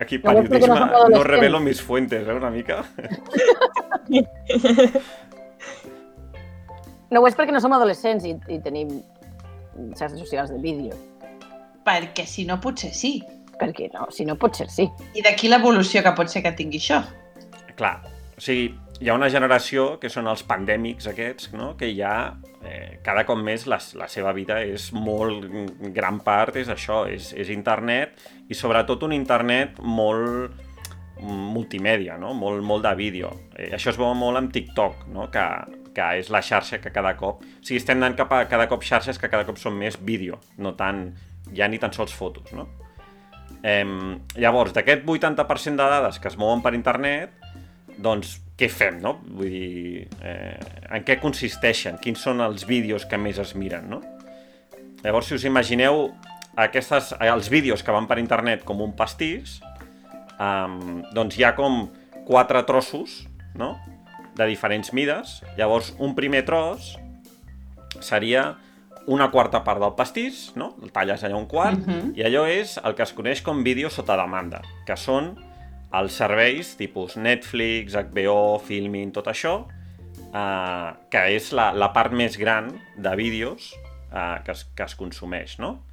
Aquí 0.00 0.18
periodisme 0.22 0.68
no 0.68 1.08
no 1.10 1.22
revelo 1.24 1.58
mis 1.60 1.82
fuentes, 1.82 2.26
eh, 2.26 2.32
una 2.32 2.50
mica. 2.50 2.84
No 7.10 7.20
ho 7.22 7.26
és 7.28 7.36
perquè 7.38 7.52
no 7.54 7.60
som 7.62 7.72
adolescents 7.76 8.24
i, 8.26 8.32
i 8.50 8.56
tenim 8.64 8.88
xarxes 9.96 10.20
socials 10.20 10.52
de 10.52 10.60
vídeo. 10.62 10.96
Perquè 11.86 12.26
si 12.26 12.46
no, 12.48 12.58
potser 12.62 12.92
sí. 12.94 13.18
perquè 13.56 13.88
no, 13.94 14.10
si 14.12 14.26
no 14.28 14.36
pot 14.36 14.56
ser 14.58 14.68
sí. 14.68 14.84
I 15.16 15.22
d'aquí 15.24 15.48
l'evolució 15.48 16.02
que 16.04 16.12
pot 16.16 16.28
ser 16.28 16.42
que 16.44 16.52
tingui 16.56 16.80
això. 16.82 17.00
Clar, 17.76 17.94
o 18.36 18.42
sigui, 18.42 18.68
hi 19.00 19.08
ha 19.08 19.16
una 19.16 19.28
generació 19.32 19.96
que 20.00 20.10
són 20.12 20.28
els 20.30 20.42
pandèmics 20.48 21.08
aquests, 21.10 21.50
no? 21.56 21.74
que 21.76 21.88
ja 21.96 22.12
eh, 22.64 22.98
cada 23.04 23.26
cop 23.28 23.40
més 23.40 23.66
la, 23.68 23.78
la 24.00 24.08
seva 24.12 24.32
vida 24.36 24.60
és 24.64 24.90
molt, 24.92 25.48
gran 25.96 26.20
part 26.24 26.56
és 26.60 26.70
això, 26.72 27.04
és, 27.08 27.32
és 27.36 27.52
internet 27.52 28.16
i 28.48 28.56
sobretot 28.56 29.04
un 29.08 29.16
internet 29.16 29.80
molt 29.80 30.62
multimèdia, 31.20 32.18
no? 32.20 32.34
molt, 32.36 32.60
molt 32.64 32.84
de 32.84 32.94
vídeo. 32.96 33.32
Eh, 33.56 33.70
això 33.76 33.92
es 33.92 34.00
veu 34.00 34.12
molt 34.16 34.40
amb 34.40 34.52
TikTok, 34.52 35.06
no? 35.12 35.28
que, 35.32 35.44
que 35.96 36.06
és 36.20 36.28
la 36.32 36.42
xarxa 36.44 36.80
que 36.82 36.92
cada 36.92 37.14
cop... 37.16 37.40
O 37.40 37.64
sigui, 37.64 37.80
estem 37.80 37.96
anant 38.00 38.16
cap 38.18 38.34
a 38.36 38.42
cada 38.50 38.68
cop 38.68 38.84
xarxes 38.84 39.20
que 39.20 39.30
cada 39.32 39.46
cop 39.48 39.60
són 39.60 39.78
més 39.80 39.96
vídeo, 39.96 40.40
no 40.60 40.74
tant, 40.76 41.08
ja 41.56 41.68
ni 41.72 41.80
tan 41.80 41.94
sols 41.96 42.12
fotos, 42.12 42.52
no? 42.56 42.68
Eh, 43.64 43.84
llavors, 44.36 44.74
d'aquest 44.76 45.06
80% 45.08 45.80
de 45.80 45.88
dades 45.96 46.20
que 46.20 46.28
es 46.28 46.36
mouen 46.40 46.62
per 46.64 46.74
internet, 46.76 47.32
doncs 47.96 48.36
què 48.60 48.68
fem, 48.72 49.00
no? 49.00 49.16
Vull 49.24 49.52
dir, 49.52 50.06
eh, 50.20 50.58
en 50.92 51.04
què 51.06 51.18
consisteixen? 51.22 51.96
Quins 52.02 52.20
són 52.28 52.44
els 52.44 52.66
vídeos 52.68 53.08
que 53.08 53.18
més 53.20 53.40
es 53.40 53.54
miren, 53.56 53.88
no? 53.90 54.02
Llavors, 55.02 55.30
si 55.30 55.36
us 55.36 55.44
imagineu 55.48 56.10
aquestes, 56.60 57.14
els 57.20 57.50
vídeos 57.52 57.84
que 57.84 57.92
van 57.92 58.08
per 58.08 58.20
internet 58.20 58.64
com 58.68 58.80
un 58.84 58.94
pastís, 58.96 59.60
um, 60.40 61.02
doncs 61.14 61.36
hi 61.36 61.44
ha 61.44 61.52
com 61.56 61.86
quatre 62.28 62.62
trossos, 62.68 63.22
no?, 63.60 63.76
de 64.36 64.46
diferents 64.46 64.92
mides. 64.92 65.40
Llavors, 65.56 65.94
un 65.98 66.14
primer 66.14 66.44
tros 66.46 66.94
seria 68.00 68.56
una 69.06 69.30
quarta 69.30 69.62
part 69.64 69.80
del 69.80 69.94
pastís, 69.96 70.50
no? 70.58 70.74
El 70.82 70.92
talles 70.92 71.22
allà 71.24 71.38
un 71.38 71.46
quart, 71.46 71.78
uh 71.78 71.86
-huh. 71.86 72.12
i 72.18 72.22
allò 72.22 72.46
és 72.46 72.76
el 72.82 72.94
que 72.94 73.02
es 73.02 73.12
coneix 73.12 73.42
com 73.42 73.62
vídeo 73.62 73.90
sota 73.90 74.16
demanda, 74.16 74.62
que 74.86 74.96
són 74.96 75.36
els 75.92 76.12
serveis 76.12 76.76
tipus 76.76 77.16
Netflix, 77.16 77.94
HBO, 77.94 78.58
Filmin, 78.58 79.12
tot 79.12 79.26
això, 79.26 79.66
eh, 80.34 80.92
que 81.10 81.36
és 81.36 81.52
la, 81.52 81.72
la 81.72 81.92
part 81.92 82.12
més 82.12 82.36
gran 82.36 82.68
de 82.96 83.16
vídeos 83.16 83.74
eh, 84.12 84.42
que, 84.44 84.52
es, 84.52 84.64
que 84.64 84.82
es 84.82 84.94
consumeix, 84.94 85.58
no? 85.58 85.84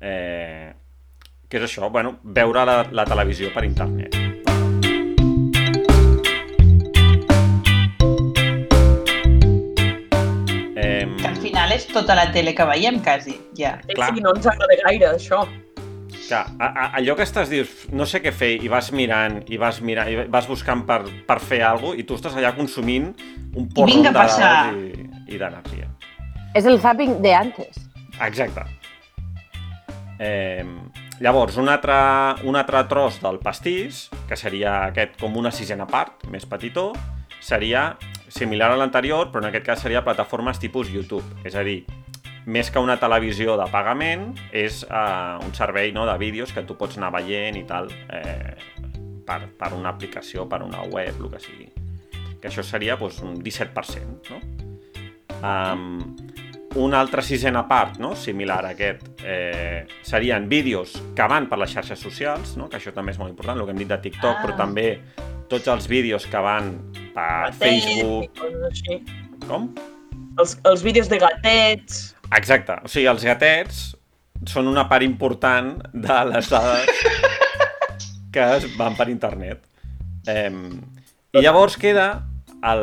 Eh, 0.00 0.72
què 1.48 1.58
és 1.58 1.70
això? 1.70 1.90
Bueno, 1.90 2.18
veure 2.22 2.64
la, 2.64 2.86
la 2.90 3.04
televisió 3.04 3.52
per 3.54 3.64
internet. 3.64 4.35
Final 11.66 11.78
és 11.78 11.86
tota 11.90 12.14
la 12.14 12.26
tele 12.32 12.54
que 12.54 12.64
veiem, 12.66 13.00
quasi, 13.02 13.36
ja. 13.58 13.76
Clar. 13.90 14.12
sí, 14.14 14.22
no 14.22 14.32
ens 14.34 14.46
agrada 14.46 14.76
gaire, 14.84 15.08
això. 15.14 15.44
que, 16.28 16.34
a, 16.34 16.66
a, 16.66 16.86
allò 16.98 17.14
que 17.16 17.24
estàs 17.26 17.50
dius, 17.50 17.70
no 17.94 18.06
sé 18.06 18.20
què 18.22 18.32
fer, 18.34 18.56
i 18.62 18.70
vas 18.70 18.90
mirant, 18.94 19.40
i 19.50 19.58
vas 19.58 19.80
mirant, 19.82 20.08
i 20.10 20.26
vas 20.30 20.48
buscant 20.50 20.84
per, 20.86 21.02
per 21.26 21.38
fer 21.42 21.62
alguna 21.62 21.94
cosa, 21.94 22.00
i 22.00 22.06
tu 22.06 22.18
estàs 22.18 22.38
allà 22.38 22.52
consumint 22.56 23.12
un 23.54 23.68
porro 23.74 24.02
de 24.02 24.12
passar. 24.14 24.72
dades 24.72 24.98
i, 25.26 25.34
i 25.34 25.40
d'energia. 25.42 25.90
És 26.56 26.66
el 26.66 26.80
zapping 26.80 27.20
de 27.22 27.34
antes. 27.36 27.82
Exacte. 28.24 28.64
Eh, 30.18 30.64
llavors, 31.20 31.58
un 31.60 31.68
altre, 31.68 31.96
un 32.48 32.56
altre 32.56 32.82
tros 32.88 33.20
del 33.22 33.38
pastís, 33.42 34.06
que 34.28 34.38
seria 34.38 34.86
aquest 34.90 35.18
com 35.20 35.36
una 35.36 35.52
sisena 35.52 35.86
part, 35.90 36.26
més 36.32 36.46
petitó, 36.48 36.92
seria 37.44 37.90
similar 38.28 38.72
a 38.72 38.76
l'anterior, 38.80 39.30
però 39.32 39.44
en 39.44 39.50
aquest 39.50 39.66
cas 39.66 39.82
seria 39.84 40.04
plataformes 40.04 40.60
tipus 40.62 40.90
YouTube. 40.92 41.24
És 41.44 41.54
a 41.54 41.64
dir, 41.66 41.84
més 42.46 42.70
que 42.70 42.82
una 42.82 42.98
televisió 43.00 43.56
de 43.58 43.66
pagament, 43.72 44.28
és 44.52 44.84
eh, 44.86 45.38
un 45.42 45.54
servei 45.54 45.92
no, 45.92 46.06
de 46.06 46.16
vídeos 46.18 46.52
que 46.54 46.64
tu 46.66 46.76
pots 46.78 46.98
anar 46.98 47.12
veient 47.16 47.58
i 47.58 47.64
tal, 47.66 47.90
eh, 48.10 48.54
per, 49.26 49.40
per 49.58 49.72
una 49.74 49.90
aplicació, 49.94 50.46
per 50.48 50.62
una 50.62 50.84
web, 50.86 51.18
el 51.18 51.32
que 51.32 51.42
sigui. 51.42 51.68
Que 52.40 52.50
això 52.50 52.62
seria 52.66 52.96
doncs, 53.00 53.22
un 53.26 53.40
17%, 53.42 54.30
no? 54.30 54.40
Um, 55.36 56.16
una 56.76 57.00
altra 57.00 57.22
sisena 57.22 57.66
part, 57.68 57.96
no? 57.98 58.14
similar 58.16 58.64
a 58.64 58.70
aquest, 58.74 59.02
eh, 59.24 59.86
serien 60.04 60.48
vídeos 60.48 60.92
que 61.16 61.28
van 61.28 61.48
per 61.48 61.58
les 61.58 61.72
xarxes 61.72 61.98
socials, 61.98 62.56
no? 62.60 62.68
que 62.68 62.76
això 62.76 62.92
també 62.92 63.14
és 63.14 63.18
molt 63.18 63.32
important, 63.32 63.56
el 63.58 63.64
que 63.64 63.72
hem 63.72 63.80
dit 63.80 63.88
de 63.88 63.98
TikTok, 64.04 64.36
Ah. 64.36 64.42
però 64.44 64.56
també 64.56 65.00
tots 65.50 65.68
els 65.72 65.86
vídeos 65.90 66.26
que 66.30 66.40
van 66.42 66.74
per 67.14 67.50
Gatets 67.50 67.60
Facebook... 67.60 68.40
Com? 69.46 69.70
Els, 70.40 70.56
els 70.68 70.82
vídeos 70.84 71.08
de 71.08 71.20
gatets... 71.22 72.02
Exacte, 72.36 72.80
o 72.82 72.90
sigui, 72.90 73.06
els 73.10 73.24
gatets 73.24 73.84
són 74.50 74.68
una 74.68 74.84
part 74.90 75.06
important 75.06 75.76
de 75.94 76.16
les 76.28 76.48
dades 76.52 77.04
que 78.34 78.48
es 78.58 78.66
van 78.76 78.96
per 78.98 79.08
internet. 79.12 79.62
Eh, 80.28 80.50
I 81.36 81.44
llavors 81.44 81.78
queda, 81.80 82.08
el, 82.66 82.82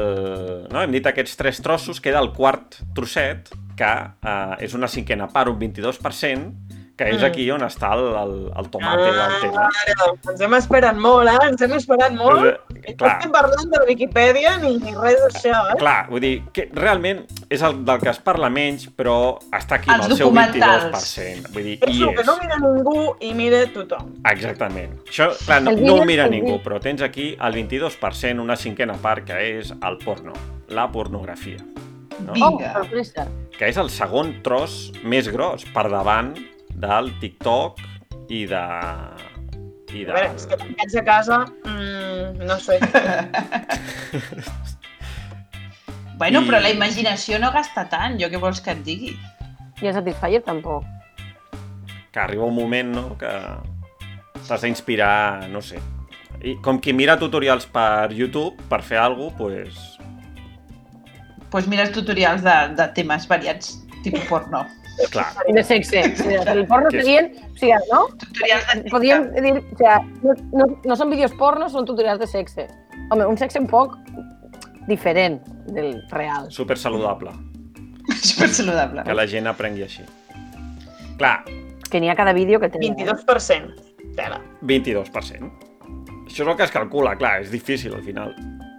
no, 0.72 0.82
hem 0.82 0.96
dit 0.96 1.06
aquests 1.10 1.36
tres 1.40 1.60
trossos, 1.66 2.02
queda 2.02 2.22
el 2.24 2.32
quart 2.34 2.80
trosset, 2.96 3.52
que 3.78 3.92
eh, 3.92 4.56
és 4.66 4.74
una 4.78 4.90
cinquena 4.90 5.28
part, 5.34 5.52
un 5.52 5.60
22%, 5.62 6.82
que 6.96 7.08
és 7.10 7.22
Mm. 7.22 7.26
aquí 7.26 7.50
on 7.52 7.62
està 7.62 7.94
el, 7.96 8.04
el, 8.16 8.34
el 8.56 8.68
tomate 8.70 9.02
del 9.12 9.32
tema. 9.42 9.64
Ara, 9.66 10.10
ens 10.30 10.42
hem 10.42 10.54
esperat 10.54 10.96
molt, 10.96 11.28
eh? 11.28 11.48
Ens 11.48 11.62
hem 11.66 11.74
esperat 11.74 12.12
molt. 12.14 12.46
Eh, 12.46 12.60
No 12.84 12.96
clar. 12.98 13.12
estem 13.18 13.32
parlant 13.32 13.70
de 13.72 13.80
la 13.80 13.86
Viquipèdia 13.88 14.58
ni, 14.60 14.78
ni 14.78 14.92
res 14.94 15.18
d'això, 15.24 15.72
eh? 15.72 15.78
Clar, 15.80 16.10
vull 16.10 16.20
dir, 16.22 16.44
que 16.54 16.68
realment 16.76 17.24
és 17.50 17.62
el 17.64 17.80
del 17.86 18.00
que 18.02 18.10
es 18.12 18.20
parla 18.20 18.50
menys, 18.50 18.90
però 18.96 19.40
està 19.52 19.76
aquí 19.80 19.90
amb 19.90 20.04
el 20.04 20.16
seu 20.18 20.28
documentals. 20.28 20.92
22%. 21.18 21.54
Vull 21.54 21.64
dir, 21.64 21.78
És 21.82 21.96
hi 21.96 22.04
el 22.04 22.14
que 22.14 22.22
és. 22.22 22.28
no 22.28 22.38
mira 22.42 22.58
ningú 22.60 23.16
i 23.22 23.34
mira 23.34 23.64
tothom. 23.74 24.14
Exactament. 24.30 25.00
Això, 25.08 25.32
clar, 25.46 25.62
no, 25.64 25.72
no 25.72 25.96
ho 25.96 26.06
mira 26.06 26.28
ningú, 26.28 26.60
però 26.62 26.80
tens 26.80 27.02
aquí 27.02 27.38
el 27.40 27.54
22%, 27.54 28.40
una 28.42 28.56
cinquena 28.56 28.94
part, 29.02 29.26
que 29.26 29.58
és 29.60 29.72
el 29.72 29.98
porno, 30.04 30.34
la 30.70 30.92
pornografia, 30.92 31.58
no? 32.20 32.34
Oh, 32.34 32.58
Vinga. 32.58 32.74
sorpresa. 32.74 33.28
que 33.58 33.68
és 33.70 33.78
el 33.78 33.90
segon 33.90 34.42
tros 34.44 34.92
més 35.04 35.28
gros, 35.30 35.64
per 35.74 35.88
davant 35.90 36.34
del 36.84 37.12
TikTok 37.24 37.80
i 38.30 38.44
de... 38.52 38.64
I 39.94 40.04
A 40.04 40.06
de... 40.06 40.14
veure, 40.14 40.30
és 40.36 40.46
que 40.50 40.58
tancats 40.58 40.96
a 40.98 41.04
casa, 41.06 41.40
mm, 41.66 42.44
no 42.50 42.58
sé. 42.62 42.80
Bueno, 46.18 46.42
I- 46.44 46.46
però 46.48 46.60
la 46.62 46.70
imaginació 46.72 47.40
no 47.42 47.50
gasta 47.52 47.88
tant, 47.90 48.20
jo 48.22 48.28
què 48.32 48.40
vols 48.40 48.62
que 48.64 48.72
et 48.76 48.84
digui? 48.86 49.14
I 49.82 49.88
el 49.90 49.96
Satisfyer 49.98 50.44
tampoc. 50.46 50.86
que 52.14 52.20
arriba 52.22 52.46
un 52.46 52.54
moment 52.54 52.92
no, 52.94 53.04
que 53.18 53.30
t'has 54.48 54.62
d'inspirar, 54.62 55.48
no 55.50 55.62
sé. 55.66 55.80
I 56.46 56.54
com 56.62 56.78
qui 56.80 56.94
mira 56.94 57.16
tutorials 57.18 57.66
per 57.66 58.12
YouTube 58.14 58.54
per 58.70 58.84
fer 58.86 59.00
alguna 59.02 59.34
cosa, 59.34 59.64
pues, 59.64 59.98
Doncs 59.98 61.50
pues 61.50 61.68
mires 61.70 61.92
tutorials 61.94 62.42
de, 62.46 62.54
de 62.78 62.88
temes 62.94 63.26
variats, 63.30 63.74
tipus 64.04 64.22
porno. 64.30 64.62
Clar, 65.12 65.28
I 65.50 65.54
de 65.54 65.64
sexe. 65.64 66.04
Sigui, 66.18 66.36
el 66.54 66.66
porno 66.68 66.92
serien... 66.94 67.32
O 67.54 67.58
sigui, 67.58 67.74
no? 67.92 68.04
Tutorials 68.22 68.68
de 68.74 68.84
Podríem 68.92 69.28
dir... 69.34 69.54
O 69.60 69.78
sigui, 69.80 70.20
no, 70.24 70.36
no, 70.62 70.68
no 70.86 70.98
són 71.00 71.10
vídeos 71.14 71.34
porno, 71.40 71.70
són 71.70 71.86
tutorials 71.90 72.20
de 72.22 72.28
sexe. 72.30 72.68
Home, 73.12 73.26
un 73.30 73.38
sexe 73.38 73.60
un 73.62 73.68
poc 73.68 73.98
diferent 74.88 75.40
del 75.74 76.02
real. 76.12 76.50
super 76.52 76.78
saludable, 76.78 77.32
Super 78.22 78.50
saludable. 78.50 79.04
que 79.04 79.14
la 79.16 79.26
gent 79.28 79.48
aprengui 79.48 79.84
així. 79.88 80.04
Clar, 81.18 81.44
Que 81.90 82.00
n'hi 82.02 82.10
ha 82.10 82.16
cada 82.18 82.34
vídeo 82.34 82.60
que 82.60 82.70
té... 82.74 82.80
22%. 82.80 83.76
Tela. 84.18 84.40
22%. 84.66 85.52
Això 86.26 86.42
és 86.42 86.48
el 86.50 86.56
que 86.58 86.64
es 86.66 86.72
calcula, 86.74 87.14
clar, 87.20 87.36
és 87.44 87.52
difícil 87.54 87.94
al 87.94 88.02
final 88.02 88.34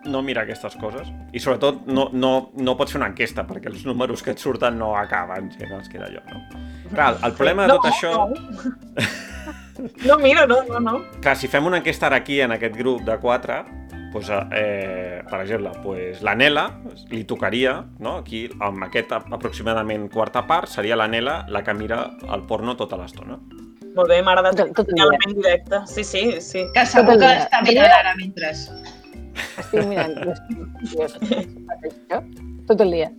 no 0.07 0.23
mirar 0.23 0.45
aquestes 0.45 0.77
coses. 0.81 1.09
I 1.33 1.41
sobretot 1.41 1.87
no, 1.87 2.09
no, 2.13 2.51
no 2.55 2.77
pots 2.79 2.95
fer 2.95 3.01
una 3.01 3.11
enquesta 3.13 3.47
perquè 3.49 3.71
els 3.73 3.85
números 3.87 4.23
que 4.23 4.35
et 4.35 4.43
surten 4.43 4.79
no 4.79 4.95
acaben 4.99 5.51
sent 5.55 5.73
els 5.73 5.89
que 5.89 6.01
d'allò, 6.03 6.23
no? 6.33 6.65
Clar, 6.95 7.15
el 7.25 7.33
problema 7.39 7.67
de 7.69 7.77
tot 7.77 7.89
això... 7.91 8.13
No. 8.29 9.05
no, 10.09 10.19
mira, 10.19 10.47
no, 10.47 10.63
no, 10.69 10.81
no. 10.81 10.99
Clar, 11.21 11.37
si 11.37 11.49
fem 11.51 11.67
una 11.67 11.81
enquesta 11.83 12.07
ara 12.11 12.21
aquí 12.23 12.41
en 12.45 12.55
aquest 12.55 12.77
grup 12.77 13.03
de 13.07 13.19
quatre, 13.23 13.63
doncs, 14.15 14.31
eh, 14.55 15.23
per 15.29 15.41
exemple, 15.43 15.73
doncs, 15.83 16.23
la 16.23 16.35
Nela 16.39 16.69
li 17.11 17.25
tocaria, 17.27 17.81
no? 17.99 18.19
aquí 18.23 18.47
amb 18.63 18.87
aquest 18.87 19.13
aproximadament 19.19 20.09
quarta 20.13 20.45
part, 20.47 20.71
seria 20.71 20.97
la 20.97 21.09
Nela 21.11 21.45
la 21.49 21.65
que 21.67 21.75
mira 21.75 22.05
el 22.33 22.47
porno 22.47 22.77
tota 22.79 22.99
l'estona. 23.01 23.41
Molt 23.95 24.11
bé, 24.11 24.21
m'ha 24.27 24.33
agradat 24.35 24.57
Tot- 24.59 24.73
tot 24.75 24.89
el 24.91 24.97
dia. 24.99 25.35
directe. 25.35 25.79
Sí, 25.87 26.03
sí, 26.03 26.23
sí. 26.43 26.65
Que 26.75 26.83
segur 26.87 27.15
Tot 27.15 27.23
que 27.23 27.33
està 27.45 27.61
mirant 27.63 27.93
ara 28.01 28.15
mentre... 28.19 28.51
Estic 29.35 29.87
mirant 29.91 30.15
les 30.25 30.41
tot 32.69 32.81
el 32.81 32.97
dia. 32.97 33.11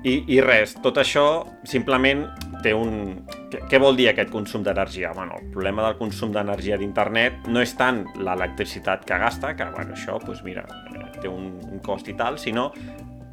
I, 0.00 0.14
I 0.32 0.38
res, 0.40 0.72
tot 0.80 0.96
això 1.00 1.24
simplement 1.68 2.24
té 2.64 2.72
un... 2.76 3.20
Què, 3.50 3.60
què 3.68 3.80
vol 3.82 3.98
dir 3.98 4.08
aquest 4.10 4.30
consum 4.32 4.64
d'energia? 4.64 5.10
Bueno, 5.16 5.36
el 5.40 5.50
problema 5.52 5.84
del 5.84 5.98
consum 5.98 6.32
d'energia 6.32 6.78
d'internet 6.80 7.50
no 7.52 7.60
és 7.60 7.74
tant 7.76 8.04
l'electricitat 8.16 9.04
que 9.08 9.18
gasta, 9.20 9.52
que 9.58 9.68
bueno, 9.74 9.96
això 9.98 10.16
doncs 10.24 10.40
mira, 10.46 10.64
eh, 10.94 11.06
té 11.20 11.28
un, 11.28 11.52
un 11.68 11.84
cost 11.84 12.08
i 12.08 12.16
tal, 12.16 12.40
sinó 12.40 12.70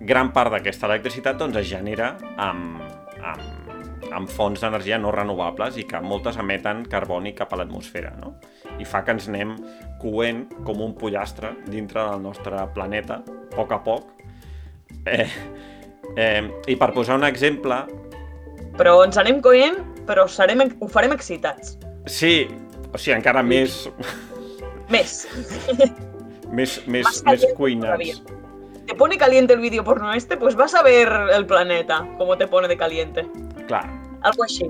gran 0.07 0.33
part 0.35 0.53
d'aquesta 0.53 0.89
electricitat 0.91 1.39
doncs, 1.39 1.57
es 1.61 1.71
genera 1.71 2.15
amb, 2.38 2.83
amb 3.21 3.66
amb 4.14 4.30
fonts 4.30 4.62
d'energia 4.62 4.97
no 5.01 5.12
renovables 5.12 5.78
i 5.78 5.84
que 5.88 5.99
moltes 6.01 6.38
emeten 6.38 6.86
carboni 6.89 7.34
cap 7.36 7.53
a 7.53 7.58
l'atmosfera, 7.60 8.14
no? 8.20 8.36
I 8.80 8.86
fa 8.86 9.03
que 9.03 9.16
ens 9.16 9.28
anem 9.28 9.55
coent 10.01 10.45
com 10.64 10.82
un 10.82 10.93
pollastre 10.95 11.53
dintre 11.68 12.03
del 12.10 12.22
nostre 12.22 12.68
planeta, 12.76 13.22
a 13.26 13.55
poc 13.55 13.72
a 13.74 13.80
poc. 13.84 14.12
Eh, 15.05 15.28
eh, 16.16 16.43
I 16.68 16.76
per 16.76 16.91
posar 16.93 17.18
un 17.20 17.26
exemple, 17.28 17.86
Però 18.78 18.99
ens 19.03 19.18
anem 19.18 19.39
coent, 19.41 19.80
però 20.05 20.28
serem, 20.30 20.62
ho 20.80 20.88
farem 20.88 21.12
excitats. 21.16 21.78
sí, 22.05 22.47
o 22.93 22.97
sigui, 22.97 23.16
encara 23.18 23.41
més, 23.43 23.88
Més. 24.89 25.28
més, 26.58 26.78
més, 26.88 26.88
més 26.88 27.22
caliente 27.24 27.53
cuinats. 27.58 28.22
Te 28.88 28.95
pone 28.95 29.18
caliente 29.18 29.53
el 29.53 29.60
vídeo 29.60 29.84
porno 29.84 30.14
este, 30.14 30.38
pues 30.38 30.55
vas 30.55 30.74
a 30.74 30.82
ver 30.82 31.10
el 31.34 31.45
planeta, 31.45 32.08
como 32.18 32.38
te 32.38 32.47
pone 32.47 32.70
de 32.70 32.78
caliente. 32.78 33.26
Clar, 33.68 33.86
Algo 34.24 34.43
així. 34.43 34.68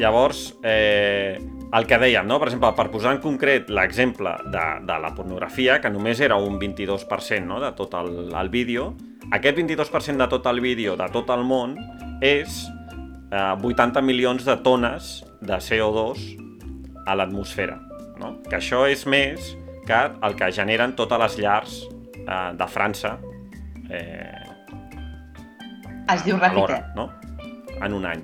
Llavors, 0.00 0.54
eh, 0.64 1.38
el 1.72 1.86
que 1.86 1.98
dèiem, 2.00 2.26
no? 2.26 2.38
per 2.40 2.48
exemple, 2.48 2.70
per 2.76 2.88
posar 2.90 3.12
en 3.14 3.20
concret 3.22 3.68
l'exemple 3.70 4.32
de, 4.50 4.64
de 4.88 4.96
la 5.02 5.12
pornografia, 5.14 5.78
que 5.80 5.90
només 5.92 6.20
era 6.24 6.36
un 6.40 6.58
22% 6.58 7.44
no? 7.46 7.60
de 7.60 7.70
tot 7.78 7.94
el, 8.00 8.32
el 8.34 8.48
vídeo, 8.48 8.94
aquest 9.30 9.58
22% 9.58 10.16
de 10.24 10.28
tot 10.32 10.46
el 10.50 10.60
vídeo 10.64 10.96
de 10.98 11.06
tot 11.12 11.30
el 11.30 11.44
món 11.46 11.76
és 12.24 12.64
eh, 13.30 13.54
80 13.54 14.02
milions 14.02 14.44
de 14.48 14.56
tones 14.64 15.12
de 15.40 15.60
CO2 15.62 16.24
a 17.06 17.14
l'atmosfera. 17.14 17.78
No? 18.20 18.34
Que 18.48 18.58
això 18.58 18.86
és 18.90 19.06
més 19.06 19.54
que 19.86 20.00
el 20.26 20.36
que 20.36 20.50
generen 20.52 20.96
totes 20.98 21.20
les 21.22 21.38
llars 21.44 21.78
eh, 22.24 22.50
de 22.56 22.66
França 22.68 23.18
eh, 23.90 24.36
Es 26.10 26.24
diu 26.26 26.40
Rafiter. 26.40 26.82
no? 26.96 27.10
En 27.82 27.94
un 27.94 28.04
any. 28.06 28.22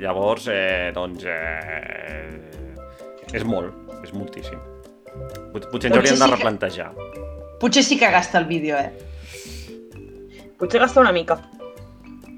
Llavors, 0.00 0.46
eh, 0.52 0.90
doncs, 0.94 1.24
eh, 1.24 2.84
és 3.32 3.44
molt, 3.44 3.74
és 4.04 4.12
moltíssim. 4.12 4.58
Pot- 5.52 5.68
Potser 5.72 5.90
ens 5.90 5.96
hauríem 5.98 6.16
sí 6.16 6.22
de 6.22 6.28
que- 6.28 6.34
replantejar. 6.36 6.90
Potser 7.60 7.82
sí 7.84 7.98
que 7.98 8.10
gasta 8.10 8.38
el 8.38 8.44
vídeo, 8.44 8.76
eh? 8.76 8.92
Potser 10.58 10.80
gasta 10.80 11.00
una 11.00 11.12
mica. 11.12 11.38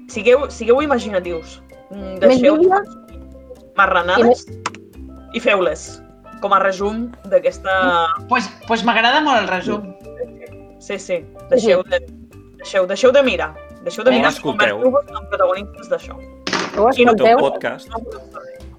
Sigueu, 0.07 0.49
sigueu 0.49 0.81
imaginatius. 0.81 1.61
Mm, 1.91 2.19
Deixeu 2.19 2.57
marranades 3.75 4.45
i 5.33 5.39
feu-les. 5.39 6.01
Com 6.41 6.53
a 6.55 6.59
resum 6.59 7.09
d'aquesta... 7.27 8.07
Pues, 8.29 8.47
pues 8.67 8.83
m'agrada 8.87 9.19
molt 9.21 9.41
el 9.41 9.47
resum. 9.49 9.93
Sí, 10.79 10.97
sí. 10.97 11.19
Deixeu 11.49 11.83
de, 11.83 11.99
deixeu, 12.57 12.85
deixeu 12.87 13.11
de 13.11 13.23
mirar. 13.23 13.53
Deixeu 13.83 14.03
de 14.03 14.11
mirar 14.11 14.31
escolteu. 14.31 14.79
convertiu-vos 14.79 15.05
en 15.11 15.27
protagonistes 15.29 15.89
d'això. 15.91 16.15
I 16.73 17.05
no 17.05 17.11
El 17.11 17.17
teu 17.17 17.25
escolteu 17.25 17.39
podcast. 17.39 17.89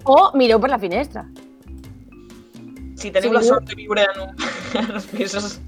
o 0.05 0.31
mireu 0.37 0.59
per 0.59 0.69
la 0.71 0.79
finestra. 0.79 1.25
Si 2.95 3.09
teniu 3.11 3.29
Sí, 3.29 3.33
la 3.33 3.39
viu- 3.41 3.47
sort 3.49 3.65
de 3.69 3.75
viure 3.75 4.03
en, 4.03 4.21
un, 4.21 4.35
en 4.79 4.91
els 4.95 5.05
pisos 5.07 5.59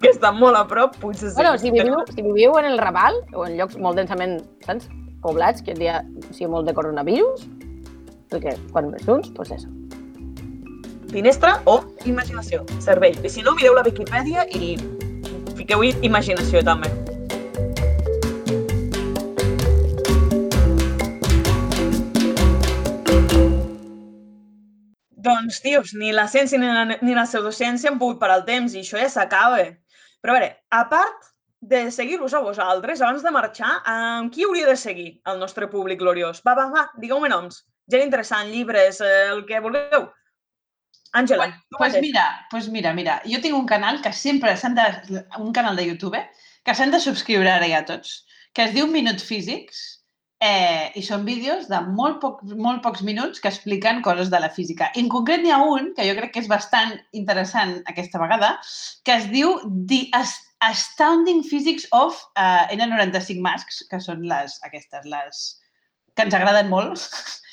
que 0.00 0.10
estan 0.10 0.38
molt 0.38 0.56
a 0.56 0.66
prop, 0.70 0.94
potser. 1.02 1.32
Bueno, 1.34 1.56
si 1.58 1.70
viviu, 1.70 1.96
si 2.14 2.22
viviu 2.22 2.56
en 2.58 2.64
el 2.66 2.78
Raval 2.78 3.14
o 3.34 3.46
en 3.46 3.56
llocs 3.58 3.76
molt 3.76 3.96
densament 3.98 4.40
saps, 4.66 4.88
poblats, 5.22 5.62
que 5.62 5.74
hi 5.74 5.88
ha 5.90 6.00
o 6.04 6.32
sigui, 6.32 6.46
molt 6.52 6.66
de 6.70 6.74
coronavirus, 6.74 7.48
perquè 8.30 8.54
quan 8.72 8.92
ves 8.92 9.02
junts, 9.06 9.32
doncs 9.34 9.50
això. 9.56 9.68
Finestra 11.10 11.56
o 11.64 11.80
imaginació, 12.04 12.62
cervell. 12.84 13.16
I 13.24 13.28
si 13.32 13.42
no, 13.42 13.54
mireu 13.56 13.74
la 13.74 13.82
Viquipèdia 13.82 14.44
i 14.54 14.76
fiqueu-hi 15.56 15.94
imaginació 16.06 16.62
també. 16.62 16.90
Doncs, 25.18 25.60
tios, 25.64 25.94
ni 25.98 26.12
la 26.14 26.28
ciència 26.30 26.58
ni 26.62 26.68
la, 26.70 26.84
ni 27.02 27.14
la 27.16 27.24
pseudociència 27.26 27.90
han 27.90 27.98
pogut 27.98 28.20
parar 28.20 28.36
el 28.40 28.44
temps 28.46 28.74
i 28.76 28.84
això 28.84 29.00
ja 29.00 29.08
s'acaba. 29.10 29.64
Però 30.22 30.34
a 30.34 30.38
veure, 30.38 30.50
a 30.70 30.84
part 30.90 31.26
de 31.60 31.88
seguir-vos 31.90 32.34
a 32.38 32.42
vosaltres, 32.44 33.00
abans 33.02 33.24
de 33.26 33.32
marxar, 33.34 33.72
amb 33.90 34.30
qui 34.34 34.44
hauria 34.46 34.68
de 34.68 34.76
seguir 34.78 35.08
el 35.26 35.40
nostre 35.42 35.66
públic 35.72 35.98
gloriós? 35.98 36.38
Va, 36.46 36.54
va, 36.54 36.68
va, 36.70 36.84
digueu-me 37.02 37.30
noms. 37.32 37.64
Gent 37.90 38.04
interessant, 38.06 38.50
llibres, 38.52 39.00
eh, 39.02 39.26
el 39.32 39.42
que 39.48 39.58
vulgueu. 39.64 40.06
Àngela, 41.18 41.46
Pues, 41.48 41.60
tu 41.70 41.76
pues 41.78 41.92
mateix. 41.94 42.02
mira, 42.02 42.24
pues 42.50 42.68
mira, 42.68 42.92
mira, 42.94 43.20
jo 43.24 43.40
tinc 43.40 43.56
un 43.56 43.66
canal 43.66 44.02
que 44.04 44.12
sempre 44.12 44.54
s'han 44.56 44.74
de... 44.76 45.24
un 45.38 45.52
canal 45.52 45.74
de 45.76 45.86
YouTube 45.88 46.20
que 46.64 46.74
s'han 46.74 46.90
de 46.92 47.00
subscriure 47.00 47.48
ara 47.50 47.66
ja 47.66 47.84
tots, 47.88 48.26
que 48.52 48.64
es 48.68 48.74
diu 48.74 48.86
Minut 48.86 49.18
Físics 49.24 49.97
eh, 50.40 50.90
i 50.94 51.02
són 51.02 51.24
vídeos 51.26 51.66
de 51.70 51.80
molt, 51.94 52.20
poc, 52.22 52.42
molt 52.54 52.82
pocs 52.84 53.02
minuts 53.06 53.42
que 53.42 53.50
expliquen 53.50 54.02
coses 54.06 54.30
de 54.30 54.40
la 54.42 54.50
física. 54.54 54.90
En 54.98 55.10
concret 55.10 55.42
n'hi 55.42 55.54
ha 55.54 55.60
un, 55.64 55.92
que 55.96 56.06
jo 56.06 56.14
crec 56.18 56.34
que 56.34 56.42
és 56.44 56.50
bastant 56.50 56.94
interessant 57.18 57.78
aquesta 57.90 58.20
vegada, 58.22 58.54
que 59.04 59.18
es 59.18 59.26
diu 59.32 59.56
The 59.90 60.04
As- 60.18 60.38
Astounding 60.66 61.44
Physics 61.46 61.86
of 61.94 62.18
uh, 62.36 62.66
N95 62.74 63.42
Masks, 63.42 63.82
que 63.90 64.00
són 64.02 64.24
les, 64.30 64.58
aquestes, 64.66 65.06
les 65.06 65.44
que 66.14 66.26
ens 66.26 66.34
agraden 66.34 66.70
molt, 66.70 67.02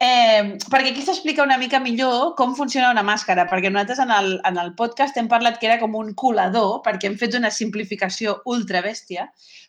Eh, 0.00 0.56
perquè 0.72 0.94
aquí 0.94 1.02
s'explica 1.04 1.44
una 1.44 1.58
mica 1.60 1.78
millor 1.84 2.30
com 2.38 2.54
funciona 2.56 2.88
una 2.88 3.02
màscara, 3.04 3.44
perquè 3.50 3.68
nosaltres 3.68 3.98
en 4.00 4.12
el, 4.16 4.30
en 4.48 4.56
el 4.62 4.70
podcast 4.78 5.18
hem 5.20 5.28
parlat 5.28 5.58
que 5.60 5.68
era 5.68 5.76
com 5.82 5.98
un 5.98 6.14
colador, 6.22 6.78
perquè 6.86 7.10
hem 7.10 7.18
fet 7.20 7.36
una 7.36 7.50
simplificació 7.52 8.38
ultra 8.48 8.80
bèstia, 8.86 9.26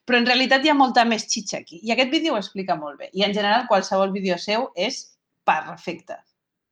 però 0.07 0.21
en 0.21 0.29
realitat 0.29 0.63
hi 0.63 0.71
ha 0.71 0.77
molta 0.77 1.03
més 1.03 1.27
xitxa 1.27 1.59
aquí. 1.59 1.81
I 1.83 1.91
aquest 1.91 2.15
vídeo 2.15 2.37
ho 2.37 2.39
explica 2.39 2.79
molt 2.79 3.01
bé. 3.01 3.09
I 3.11 3.25
en 3.27 3.35
general 3.35 3.67
qualsevol 3.67 4.15
vídeo 4.15 4.37
seu 4.39 4.69
és 4.75 5.01
perfecte. 5.43 6.15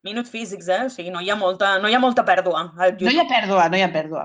Minut 0.08 0.32
físics, 0.32 0.72
eh? 0.72 0.86
O 0.88 0.94
sigui, 0.94 1.12
no 1.12 1.20
hi 1.20 1.28
ha 1.30 1.36
molta, 1.36 1.76
no 1.84 1.92
hi 1.92 1.98
ha 1.98 2.00
molta 2.00 2.24
pèrdua. 2.24 2.64
No 2.80 3.12
hi 3.12 3.20
ha 3.20 3.28
pèrdua, 3.28 3.68
no 3.68 3.76
hi 3.76 3.84
ha 3.84 3.92
pèrdua. 3.92 4.24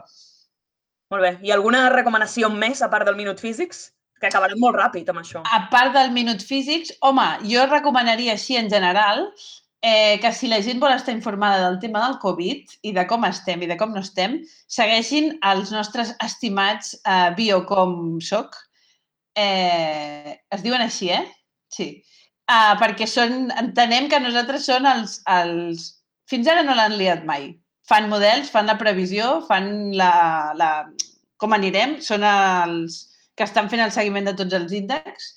Molt 1.10 1.26
bé. 1.26 1.34
I 1.42 1.50
alguna 1.50 1.88
recomanació 1.90 2.54
més 2.54 2.86
a 2.86 2.90
part 2.92 3.10
del 3.10 3.18
Minut 3.18 3.42
Físics? 3.42 3.88
Que 4.24 4.30
acabarem 4.32 4.60
molt 4.62 4.78
ràpid 4.80 5.10
amb 5.12 5.20
això. 5.20 5.42
A 5.44 5.66
part 5.72 5.92
del 5.96 6.14
Minut 6.16 6.40
Físics, 6.48 6.94
home, 7.04 7.26
jo 7.50 7.66
recomanaria 7.68 8.32
així 8.38 8.56
en 8.56 8.70
general 8.72 9.26
eh, 9.84 10.18
que 10.22 10.32
si 10.32 10.48
la 10.48 10.62
gent 10.64 10.80
vol 10.80 10.94
estar 10.94 11.12
informada 11.12 11.66
del 11.66 11.76
tema 11.82 12.00
del 12.06 12.16
Covid 12.22 12.72
i 12.88 12.94
de 12.96 13.04
com 13.10 13.26
estem 13.28 13.60
i 13.62 13.68
de 13.68 13.76
com 13.76 13.92
no 13.92 14.00
estem, 14.00 14.38
segueixin 14.78 15.34
els 15.44 15.74
nostres 15.76 16.14
estimats 16.24 16.94
eh, 17.02 17.34
Biocom 17.36 18.16
SOC. 18.24 18.56
Eh, 19.36 20.32
es 20.56 20.64
diuen 20.64 20.80
així, 20.80 21.10
eh? 21.12 21.26
Sí. 21.68 21.90
Uh, 22.44 22.72
perquè 22.80 23.04
són, 23.08 23.50
entenem 23.60 24.08
que 24.08 24.24
nosaltres 24.24 24.64
són 24.68 24.88
els, 24.88 25.18
els... 25.28 25.90
Fins 26.32 26.48
ara 26.48 26.64
no 26.64 26.76
l'han 26.76 26.96
liat 26.96 27.28
mai. 27.28 27.50
Fan 27.88 28.08
models, 28.08 28.48
fan 28.52 28.68
la 28.72 28.80
previsió, 28.80 29.42
fan 29.48 29.92
la, 29.96 30.52
la... 30.56 30.70
com 31.36 31.52
anirem, 31.52 31.98
són 32.04 32.24
els 32.24 33.02
que 33.34 33.46
estan 33.46 33.70
fent 33.70 33.82
el 33.84 33.92
seguiment 33.94 34.28
de 34.30 34.36
tots 34.38 34.54
els 34.56 34.72
índexs 34.72 35.32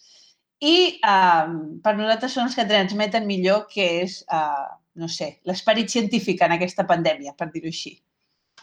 i 0.63 0.97
uh, 1.05 1.45
per 1.83 1.93
nosaltres 1.97 2.33
són 2.33 2.47
els 2.47 2.57
que 2.57 2.65
transmeten 2.69 3.27
millor 3.29 3.67
que 3.69 3.85
és, 4.01 4.19
uh, 4.33 4.65
no 4.97 5.09
sé, 5.11 5.35
l'esperit 5.45 5.89
científic 5.93 6.41
en 6.41 6.55
aquesta 6.55 6.85
pandèmia, 6.89 7.35
per 7.37 7.51
dir-ho 7.53 7.69
així. 7.69 7.93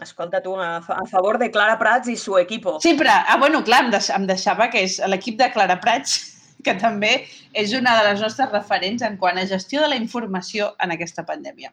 Escolta, 0.03 0.41
tu, 0.43 0.57
a, 0.59 0.81
a 0.83 1.07
favor 1.07 1.39
de 1.39 1.53
Clara 1.55 1.79
Prats 1.79 2.11
i 2.11 2.17
su 2.19 2.37
equipo. 2.39 2.81
Sempre, 2.83 3.11
ah, 3.11 3.37
bueno, 3.39 3.63
clar, 3.63 3.85
em, 3.85 3.93
deix, 3.95 4.11
em 4.11 4.27
deixava 4.27 4.67
que 4.73 4.83
és 4.89 4.99
l'equip 5.07 5.39
de 5.39 5.53
Clara 5.55 5.79
Prats, 5.83 6.17
que 6.67 6.75
també 6.81 7.13
és 7.55 7.77
una 7.79 7.95
de 8.01 8.09
les 8.09 8.25
nostres 8.25 8.51
referents 8.51 9.07
en 9.07 9.19
quant 9.21 9.39
a 9.39 9.47
gestió 9.47 9.85
de 9.85 9.93
la 9.93 10.01
informació 10.01 10.73
en 10.83 10.97
aquesta 10.97 11.23
pandèmia. 11.29 11.71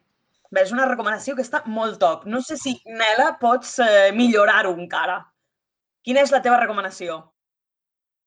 Bé, 0.51 0.65
és 0.67 0.73
una 0.75 0.85
recomanació 0.85 1.33
que 1.33 1.45
està 1.47 1.63
molt 1.65 1.97
top. 1.97 2.27
No 2.29 2.43
sé 2.45 2.59
si, 2.59 2.75
Nela, 2.85 3.31
pots 3.41 3.77
eh, 3.81 4.11
millorar-ho 4.13 4.75
encara. 4.75 5.21
Quina 6.05 6.21
és 6.21 6.33
la 6.33 6.41
teva 6.45 6.59
recomanació? 6.59 7.21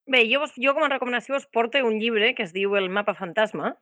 Bé, 0.06 0.26
jo, 0.30 0.40
vos- 0.40 0.52
jo 0.56 0.74
com 0.74 0.84
a 0.84 0.88
recomanació 0.92 1.36
us 1.36 1.46
porto 1.46 1.78
un 1.86 1.98
llibre 1.98 2.34
que 2.34 2.42
es 2.44 2.52
diu 2.52 2.76
El 2.76 2.90
mapa 2.90 3.14
fantasma, 3.14 3.76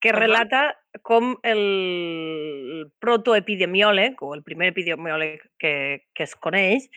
que 0.00 0.10
Ahà. 0.10 0.18
relata 0.20 0.78
com 1.02 1.36
el 1.42 2.90
protoepidemiòleg, 3.00 4.16
o 4.22 4.34
el 4.34 4.42
primer 4.42 4.68
epidemiòleg 4.72 5.42
que, 5.58 6.06
que 6.14 6.22
es 6.24 6.34
coneix, 6.36 6.88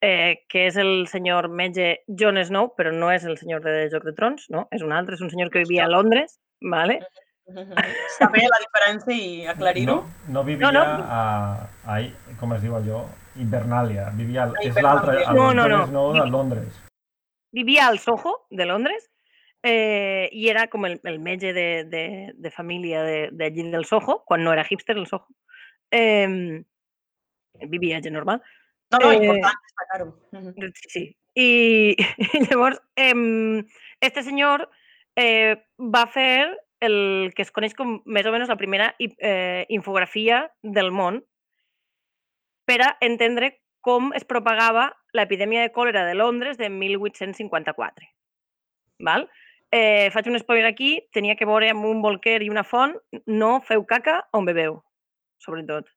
eh, 0.00 0.42
que 0.48 0.66
és 0.66 0.76
el 0.76 1.06
senyor 1.06 1.48
metge 1.48 2.00
Jon 2.08 2.40
Snow, 2.42 2.72
però 2.76 2.90
no 2.92 3.10
és 3.12 3.24
el 3.24 3.36
senyor 3.38 3.62
de 3.62 3.88
Joc 3.92 4.04
de 4.08 4.14
Trons, 4.16 4.48
no? 4.50 4.66
És 4.72 4.82
un 4.82 4.92
altre, 4.92 5.14
és 5.14 5.20
un 5.22 5.30
senyor 5.30 5.50
que 5.50 5.62
vivia 5.62 5.84
a 5.84 5.88
Londres, 5.92 6.40
¿vale? 6.60 7.00
Saber 8.18 8.42
la 8.48 8.58
diferència 8.62 9.14
i 9.14 9.46
aclarir-ho. 9.46 9.96
No, 10.28 10.32
no 10.40 10.44
vivia 10.44 10.70
No, 10.70 10.72
no. 10.72 11.04
A, 11.06 11.68
a, 11.86 11.98
com 12.40 12.54
es 12.54 12.62
diu 12.62 12.74
allò? 12.78 13.04
Hibernàlia. 13.36 14.10
Vivia, 14.16 14.44
al- 14.44 14.56
A 14.56 14.62
és 14.66 14.76
l'altre, 14.82 15.22
el 15.22 15.34
No, 15.36 15.52
no, 15.54 15.68
no. 15.68 15.86
Snow 15.86 16.12
de 16.14 16.26
Londres. 16.30 16.82
Vivia 17.52 17.86
al 17.86 17.98
Soho, 17.98 18.46
de 18.50 18.64
Londres, 18.66 19.10
eh, 19.62 20.28
i 20.32 20.48
era 20.48 20.66
com 20.68 20.86
el, 20.88 21.00
el 21.04 21.18
metge 21.20 21.52
de, 21.52 21.84
de, 21.84 22.32
de 22.34 22.50
família 22.50 23.02
de, 23.04 23.28
de 23.30 23.44
allí 23.44 23.62
del 23.70 23.84
Soho, 23.84 24.24
quan 24.26 24.42
no 24.42 24.52
era 24.52 24.64
hipster 24.64 24.96
el 24.96 25.06
Soho. 25.06 25.28
Eh, 25.90 26.62
vivia 27.68 28.00
gent 28.02 28.14
normal. 28.16 28.42
No, 28.90 28.98
no, 28.98 29.12
Eh, 29.12 29.16
important 29.24 29.60
destacar-ho. 29.68 30.08
Mhm. 30.32 30.72
Sí, 30.88 31.16
i 31.36 31.96
llavors, 32.50 32.80
eh, 32.96 33.64
este 34.00 34.22
senyor 34.22 34.68
eh, 35.16 35.56
va 35.78 36.06
fer 36.06 36.58
el 36.80 37.32
que 37.36 37.42
es 37.46 37.52
coneix 37.52 37.74
com 37.78 38.00
més 38.04 38.26
o 38.26 38.32
menys 38.34 38.48
la 38.50 38.56
primera 38.58 38.94
i- 38.98 39.14
eh, 39.20 39.64
infografia 39.68 40.50
del 40.62 40.90
món 40.90 41.22
per 42.66 42.80
a 42.82 42.96
entendre 43.00 43.60
com 43.82 44.12
es 44.16 44.24
propagava 44.24 44.88
l'epidèmia 45.16 45.62
de 45.66 45.72
còlera 45.74 46.06
de 46.06 46.14
Londres 46.14 46.58
de 46.58 46.70
1854. 46.70 48.06
Val? 49.02 49.26
Eh, 49.72 50.10
faig 50.12 50.28
un 50.28 50.38
spoiler 50.38 50.68
aquí, 50.68 50.94
tenia 51.16 51.34
que 51.36 51.48
veure 51.48 51.70
amb 51.72 51.86
un 51.88 52.02
bolquer 52.04 52.42
i 52.44 52.50
una 52.52 52.64
font, 52.64 52.94
no 53.26 53.54
feu 53.66 53.84
caca 53.88 54.18
on 54.36 54.44
bebeu, 54.48 54.78
sobretot. 55.40 55.88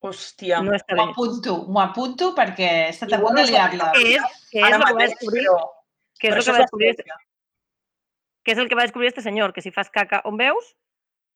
Hòstia. 0.00 0.62
No 0.64 0.72
M'ho 0.72 1.04
apunto, 1.10 1.56
m'ho 1.68 1.82
apunto 1.82 2.30
perquè 2.36 2.70
Igual 2.96 3.20
punt 3.26 3.36
de 3.36 3.44
liar-la. 3.50 3.90
Que 3.92 4.06
és, 4.16 4.38
que 4.48 4.62
és 4.64 4.76
que 4.80 4.94
descobrir, 5.02 5.44
però... 5.44 5.58
que 6.18 6.30
és 6.30 6.38
el 6.38 6.46
que 6.46 6.54
va 6.56 6.62
és 6.62 6.64
descobrir, 6.64 6.92
ciència. 6.96 7.18
que 8.42 8.54
és 8.54 8.62
el 8.62 8.70
que 8.70 8.78
va 8.78 8.86
descobrir 8.88 9.12
este 9.12 9.24
senyor, 9.26 9.52
que 9.52 9.60
si 9.60 9.74
fas 9.76 9.92
caca 9.92 10.22
on 10.24 10.40
veus, 10.40 10.74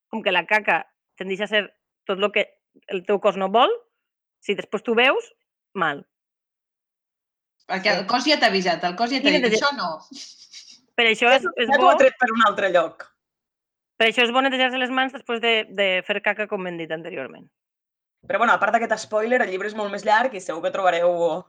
com 0.09 0.24
que 0.24 0.32
la 0.32 0.47
caca 0.49 0.80
tendeix 1.20 1.45
a 1.45 1.51
ser 1.53 1.66
tot 2.09 2.16
el 2.16 2.32
que 2.32 2.49
el 2.88 3.05
teu 3.05 3.20
cos 3.20 3.36
no 3.36 3.53
vol, 3.53 3.68
si 4.40 4.57
després 4.57 4.82
tu 4.82 4.97
veus, 4.97 5.28
mal. 5.75 6.05
Perquè 7.70 7.95
el 7.99 8.07
cos 8.11 8.27
ja 8.29 8.37
t'ha 8.41 8.51
avisat, 8.53 8.83
el 8.85 8.97
cos 8.99 9.11
ja 9.12 9.20
t'ha 9.25 9.33
dit, 9.33 9.47
això 9.49 9.70
no. 9.77 9.95
Per 10.95 11.07
això 11.11 11.31
Ja 11.33 11.39
és, 11.41 11.47
és 11.57 11.68
ja 11.70 11.75
t'ho 11.79 11.83
bo, 11.87 11.91
ha 11.91 11.99
tret 12.01 12.14
per 12.20 12.29
un 12.35 12.43
altre 12.47 12.68
lloc. 12.70 13.07
per 13.97 14.09
això 14.11 14.25
és 14.27 14.33
bo 14.35 14.43
netejar-se 14.43 14.79
les 14.79 14.91
mans 14.91 15.12
després 15.14 15.41
de, 15.41 15.64
de 15.70 16.03
fer 16.07 16.20
caca, 16.22 16.47
com 16.51 16.66
hem 16.66 16.77
dit 16.79 16.91
anteriorment. 16.93 17.47
Però 18.27 18.39
bueno, 18.41 18.53
a 18.55 18.61
part 18.61 18.72
d'aquest 18.75 18.99
spoiler, 19.07 19.41
el 19.43 19.51
llibre 19.51 19.68
és 19.68 19.75
molt 19.77 19.91
més 19.93 20.05
llarg 20.05 20.35
i 20.35 20.41
segur 20.41 20.62
que 20.64 20.70
trobareu 20.75 21.43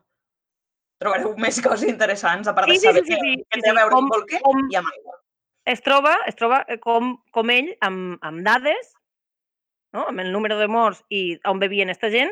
trobareu 1.02 1.36
més 1.38 1.60
coses 1.62 1.90
interessants, 1.90 2.48
a 2.48 2.54
part 2.56 2.68
de 2.70 2.76
Sí, 2.76 2.80
sí, 2.80 2.88
saber 2.88 3.04
sí, 3.06 3.14
sí, 3.14 3.20
sí, 3.20 3.36
què 3.50 3.60
sí, 3.60 3.62
té 3.62 3.70
a 3.70 3.74
sí, 3.74 3.78
veure 3.80 3.92
com- 3.94 4.04
amb 4.06 4.14
bolquer 4.16 4.42
com- 4.44 4.70
i 4.72 4.76
amb 4.80 4.88
aigua. 4.92 5.18
Es 5.66 5.82
troba, 5.82 6.16
es 6.30 6.36
troba 6.36 6.64
eh, 6.70 6.78
com, 6.80 7.16
com 7.32 7.50
ell, 7.50 7.72
amb, 7.82 8.18
amb 8.22 8.44
dades, 8.46 8.94
no? 9.94 10.06
amb 10.08 10.20
el 10.22 10.32
número 10.32 10.58
de 10.60 10.68
morts 10.68 11.04
i 11.10 11.40
on 11.50 11.60
bevien 11.60 11.90
esta 11.90 12.10
gent, 12.14 12.32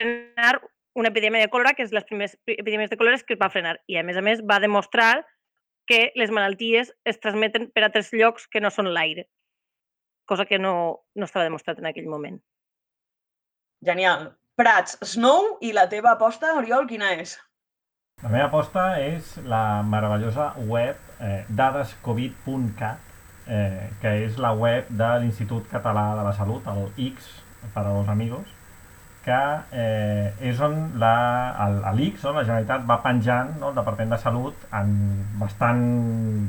frenar 0.00 0.60
una 0.94 1.10
epidèmia 1.12 1.44
de 1.44 1.50
còlera, 1.52 1.74
que 1.76 1.84
és 1.86 1.92
les 1.94 2.06
primeres 2.08 2.36
epidèmies 2.48 2.90
de 2.90 2.98
còlera 2.98 3.20
que 3.26 3.36
es 3.36 3.40
va 3.40 3.50
frenar. 3.52 3.76
I, 3.86 4.00
a 4.00 4.04
més 4.06 4.18
a 4.18 4.24
més, 4.24 4.42
va 4.42 4.60
demostrar 4.62 5.12
que 5.90 6.10
les 6.18 6.32
malalties 6.34 6.92
es 7.08 7.20
transmeten 7.22 7.68
per 7.74 7.84
altres 7.84 8.12
llocs 8.14 8.46
que 8.50 8.62
no 8.62 8.70
són 8.70 8.90
l'aire, 8.94 9.26
cosa 10.28 10.46
que 10.46 10.58
no, 10.58 10.74
no 11.14 11.26
estava 11.26 11.46
demostrat 11.46 11.80
en 11.82 11.90
aquell 11.90 12.10
moment. 12.10 12.38
Genial. 13.86 14.30
Prats, 14.60 14.98
Snow 15.14 15.56
i 15.64 15.72
la 15.72 15.86
teva 15.88 16.12
aposta, 16.12 16.52
Oriol, 16.58 16.84
quina 16.90 17.14
és? 17.16 17.38
La 18.20 18.28
meva 18.28 18.50
aposta 18.50 18.98
és 19.00 19.38
la 19.48 19.80
meravellosa 19.88 20.50
web 20.68 20.98
eh, 21.24 21.46
dadescovid.cat, 21.48 23.06
eh, 23.48 23.88
que 24.02 24.12
és 24.26 24.36
la 24.36 24.52
web 24.52 24.90
de 24.92 25.08
l'Institut 25.22 25.70
Català 25.72 26.10
de 26.18 26.26
la 26.26 26.34
Salut, 26.36 26.68
el 26.68 26.90
X, 27.14 27.30
per 27.72 27.86
a 27.86 27.94
los 27.94 28.12
amigos, 28.12 28.52
que 29.24 29.38
eh, 29.76 30.32
és 30.48 30.60
on 30.64 30.76
la, 31.00 31.12
l'X, 31.92 32.22
no, 32.24 32.32
la 32.38 32.44
Generalitat 32.46 32.86
va 32.88 33.00
penjant, 33.04 33.52
no, 33.60 33.70
el 33.70 33.76
Departament 33.76 34.14
de 34.14 34.18
Salut, 34.22 34.66
en 34.76 34.94
bastant 35.40 35.82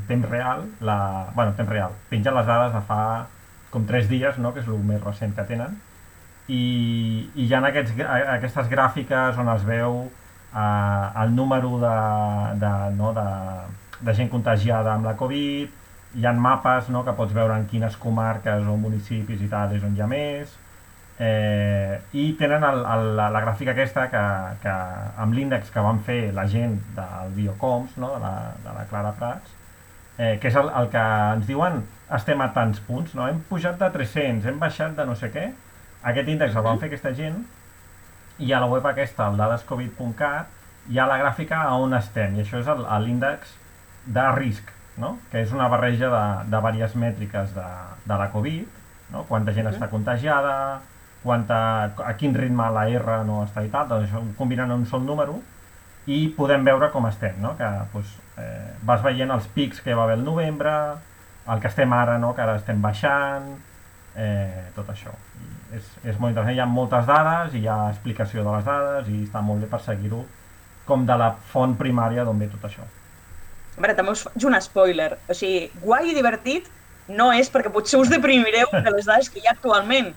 temps 0.07 0.29
real, 0.31 0.63
la, 0.79 0.97
bueno, 1.35 1.55
temps 1.57 1.69
real, 1.69 1.97
pengen 2.09 2.37
les 2.37 2.47
dades 2.47 2.71
de 2.75 2.83
fa 2.87 3.01
com 3.71 3.85
tres 3.87 4.07
dies, 4.11 4.39
no, 4.39 4.53
que 4.55 4.63
és 4.63 4.71
el 4.71 4.79
més 4.87 5.03
recent 5.03 5.35
que 5.35 5.47
tenen, 5.47 5.75
i, 6.47 6.63
i 7.35 7.45
hi 7.45 7.53
ha 7.53 7.61
aquests, 7.67 7.93
aquestes 8.37 8.71
gràfiques 8.71 9.37
on 9.39 9.51
es 9.53 9.67
veu 9.67 10.01
eh, 10.07 11.23
el 11.23 11.35
número 11.35 11.77
de, 11.79 11.93
de, 12.63 12.73
no, 12.97 13.13
de, 13.15 13.27
de 14.01 14.15
gent 14.17 14.31
contagiada 14.31 14.95
amb 14.95 15.07
la 15.07 15.15
Covid, 15.19 15.77
hi 16.15 16.25
ha 16.27 16.33
mapes 16.35 16.89
no, 16.91 17.05
que 17.07 17.15
pots 17.15 17.35
veure 17.35 17.55
en 17.55 17.67
quines 17.71 17.95
comarques 17.99 18.67
o 18.67 18.75
municipis 18.79 19.43
i 19.43 19.47
tal 19.51 19.75
és 19.75 19.83
on 19.87 19.95
hi 19.95 20.03
ha 20.03 20.09
més, 20.11 20.57
eh, 21.21 22.01
i 22.17 22.33
tenen 22.33 22.63
el, 22.65 22.79
el, 22.81 23.07
la, 23.17 23.27
la 23.29 23.41
gràfica 23.43 23.75
aquesta 23.75 24.07
que, 24.09 24.21
que 24.63 24.75
amb 25.21 25.35
l'índex 25.37 25.69
que 25.69 25.83
van 25.85 26.01
fer 26.07 26.31
la 26.33 26.47
gent 26.49 26.79
del 26.97 27.33
Biocoms, 27.35 27.93
no, 28.01 28.09
de, 28.15 28.21
la, 28.23 28.33
de 28.63 28.73
la 28.73 28.85
Clara 28.89 29.11
Prats, 29.19 29.53
eh, 30.17 30.39
que 30.41 30.49
és 30.49 30.57
el, 30.57 30.71
el 30.81 30.89
que 30.89 31.03
ens 31.35 31.45
diuen 31.45 31.83
estem 32.17 32.41
a 32.41 32.49
tants 32.55 32.81
punts, 32.87 33.13
no? 33.13 33.29
hem 33.29 33.39
pujat 33.51 33.77
de 33.79 33.91
300, 33.93 34.49
hem 34.49 34.57
baixat 34.59 34.97
de 34.97 35.05
no 35.07 35.13
sé 35.15 35.29
què, 35.31 35.51
aquest 36.09 36.33
índex 36.33 36.57
el 36.57 36.65
van 36.65 36.81
fer 36.81 36.89
aquesta 36.89 37.13
gent 37.13 37.37
i 38.41 38.49
a 38.51 38.59
la 38.63 38.69
web 38.71 38.87
aquesta, 38.89 39.29
el 39.29 39.37
dadescovid.cat, 39.37 40.59
hi 40.89 40.97
ha 40.97 41.05
la 41.05 41.21
gràfica 41.21 41.61
a 41.67 41.77
on 41.77 41.93
estem, 41.93 42.33
i 42.35 42.41
això 42.41 42.63
és 42.63 42.69
l'índex 43.05 43.53
de 44.09 44.29
risc, 44.39 44.73
no? 44.97 45.19
que 45.29 45.45
és 45.45 45.53
una 45.53 45.69
barreja 45.69 46.09
de, 46.09 46.23
de 46.49 46.63
diverses 46.71 46.97
mètriques 46.97 47.53
de, 47.53 47.67
de 48.09 48.17
la 48.17 48.31
Covid, 48.33 48.79
no? 49.13 49.27
quanta 49.29 49.53
gent 49.53 49.69
està 49.69 49.91
contagiada, 49.91 50.81
quanta, 51.23 51.59
a 52.05 52.13
quin 52.17 52.33
ritme 52.35 52.67
la 52.73 52.87
R 52.89 53.21
no 53.27 53.43
està 53.45 53.63
i 53.65 53.69
tal, 53.73 53.87
doncs 53.89 54.13
ho 54.17 54.23
combinen 54.37 54.71
en 54.71 54.81
un 54.81 54.85
sol 54.89 55.03
número 55.05 55.39
i 56.09 56.25
podem 56.33 56.65
veure 56.65 56.89
com 56.93 57.05
estem, 57.09 57.37
no? 57.41 57.53
que 57.57 57.67
doncs, 57.93 58.15
eh, 58.41 58.73
vas 58.87 59.03
veient 59.05 59.31
els 59.31 59.47
pics 59.53 59.83
que 59.85 59.93
va 59.93 60.07
haver 60.07 60.17
el 60.17 60.25
novembre, 60.25 60.73
el 61.47 61.61
que 61.61 61.69
estem 61.69 61.93
ara, 61.93 62.17
no? 62.17 62.33
que 62.33 62.41
ara 62.41 62.57
estem 62.57 62.81
baixant, 62.81 63.51
eh, 64.15 64.69
tot 64.75 64.89
això. 64.89 65.13
I 65.37 65.77
és, 65.77 65.87
és 66.03 66.17
molt 66.19 66.33
interessant, 66.33 66.55
hi 66.55 66.63
ha 66.63 66.67
moltes 66.67 67.05
dades, 67.07 67.53
i 67.55 67.63
hi 67.63 67.69
ha 67.69 67.91
explicació 67.91 68.43
de 68.43 68.55
les 68.55 68.65
dades 68.65 69.11
i 69.11 69.21
està 69.23 69.43
molt 69.45 69.63
bé 69.63 69.69
per 69.71 69.81
seguir-ho 69.85 70.23
com 70.87 71.05
de 71.07 71.15
la 71.15 71.31
font 71.53 71.77
primària 71.79 72.25
d'on 72.27 72.41
ve 72.41 72.49
tot 72.51 72.65
això. 72.67 72.83
A 73.77 73.79
veure, 73.79 73.95
també 73.95 74.11
us 74.11 74.25
faig 74.27 74.45
un 74.49 74.57
spoiler. 74.61 75.13
O 75.29 75.37
sigui, 75.37 75.69
guai 75.83 76.11
i 76.11 76.17
divertit 76.17 76.67
no 77.11 77.29
és 77.33 77.49
perquè 77.51 77.71
potser 77.71 78.01
us 78.01 78.11
deprimireu 78.11 78.73
de 78.73 78.91
les 78.91 79.07
dades 79.07 79.29
que 79.31 79.39
hi 79.39 79.47
ha 79.47 79.55
actualment. 79.55 80.11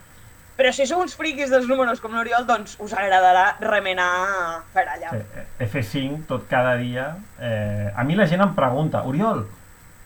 Però 0.54 0.70
si 0.70 0.86
sou 0.86 1.02
uns 1.02 1.16
friquis 1.18 1.50
dels 1.50 1.66
números 1.66 1.98
com 2.02 2.14
l'Oriol, 2.14 2.44
doncs 2.46 2.76
us 2.82 2.92
agradarà 2.94 3.56
remenar 3.64 4.62
per 4.74 4.84
allà. 4.86 5.10
Sí, 5.10 5.22
eh, 5.34 5.66
F5 5.66 6.28
tot 6.30 6.46
cada 6.50 6.76
dia. 6.78 7.08
Eh, 7.40 7.90
a 7.90 8.04
mi 8.06 8.14
la 8.14 8.28
gent 8.30 8.44
em 8.44 8.54
pregunta, 8.54 9.02
Oriol, 9.10 9.42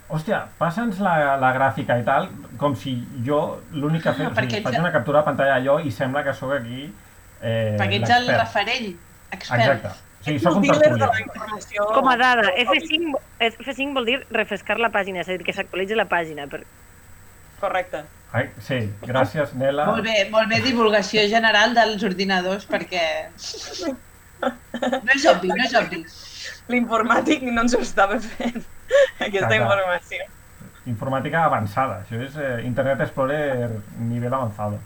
hòstia, 0.08 0.46
passa'ns 0.60 1.02
la, 1.04 1.36
la 1.36 1.52
gràfica 1.52 1.98
i 2.00 2.06
tal, 2.06 2.30
com 2.60 2.76
si 2.80 2.96
jo 3.26 3.42
l'únic 3.76 4.06
que 4.08 4.16
fem, 4.16 4.32
o 4.32 4.34
sigui, 4.40 4.64
faig 4.64 4.80
una 4.80 4.92
captura 4.94 5.20
de 5.20 5.28
pantalla 5.28 5.60
allò 5.60 5.78
i 5.84 5.92
sembla 5.92 6.24
que 6.24 6.32
sóc 6.36 6.56
aquí 6.56 6.86
eh, 7.42 7.76
Perquè 7.76 8.00
ets 8.00 8.16
el 8.16 8.28
referent, 8.32 8.92
expert. 9.30 9.60
Exacte. 9.60 9.96
Sí, 10.24 10.38
sóc 10.42 10.56
un 10.58 10.64
tertulià. 10.66 11.12
informació. 11.22 11.84
Com 11.94 12.08
a 12.10 12.16
dada, 12.18 12.50
F5, 12.64 13.20
F5 13.52 13.94
vol 14.00 14.08
dir 14.08 14.18
refrescar 14.34 14.80
la 14.80 14.90
pàgina, 14.94 15.22
és 15.22 15.28
a 15.28 15.36
dir, 15.36 15.44
que 15.46 15.54
s'actualitzi 15.54 15.96
la 15.98 16.08
pàgina. 16.10 16.48
Per... 16.50 16.64
Correcte. 17.60 18.02
Ai, 18.36 18.48
sí, 18.60 18.80
gràcies, 19.08 19.54
Nela. 19.56 19.86
Molt 19.88 20.04
bé, 20.04 20.16
molt 20.32 20.50
bé 20.52 20.58
divulgació 20.60 21.22
general 21.30 21.72
dels 21.76 22.02
ordinadors 22.04 22.66
perquè 22.68 23.04
no 24.42 25.14
és 25.14 25.24
obvi, 25.30 25.48
no 25.48 25.64
és 25.64 25.76
obvi. 25.80 26.02
L'informàtic 26.68 27.46
no 27.48 27.64
ens 27.64 27.76
ho 27.76 27.80
estava 27.84 28.18
fent, 28.20 28.60
aquesta 29.24 29.48
clar. 29.48 29.62
informació. 29.62 30.28
Informàtica 30.92 31.46
avançada, 31.48 32.02
això 32.04 32.20
és 32.24 32.36
eh, 32.36 32.52
Internet 32.68 33.00
Explorer 33.06 33.70
nivell 34.10 34.36
avançado. 34.36 34.78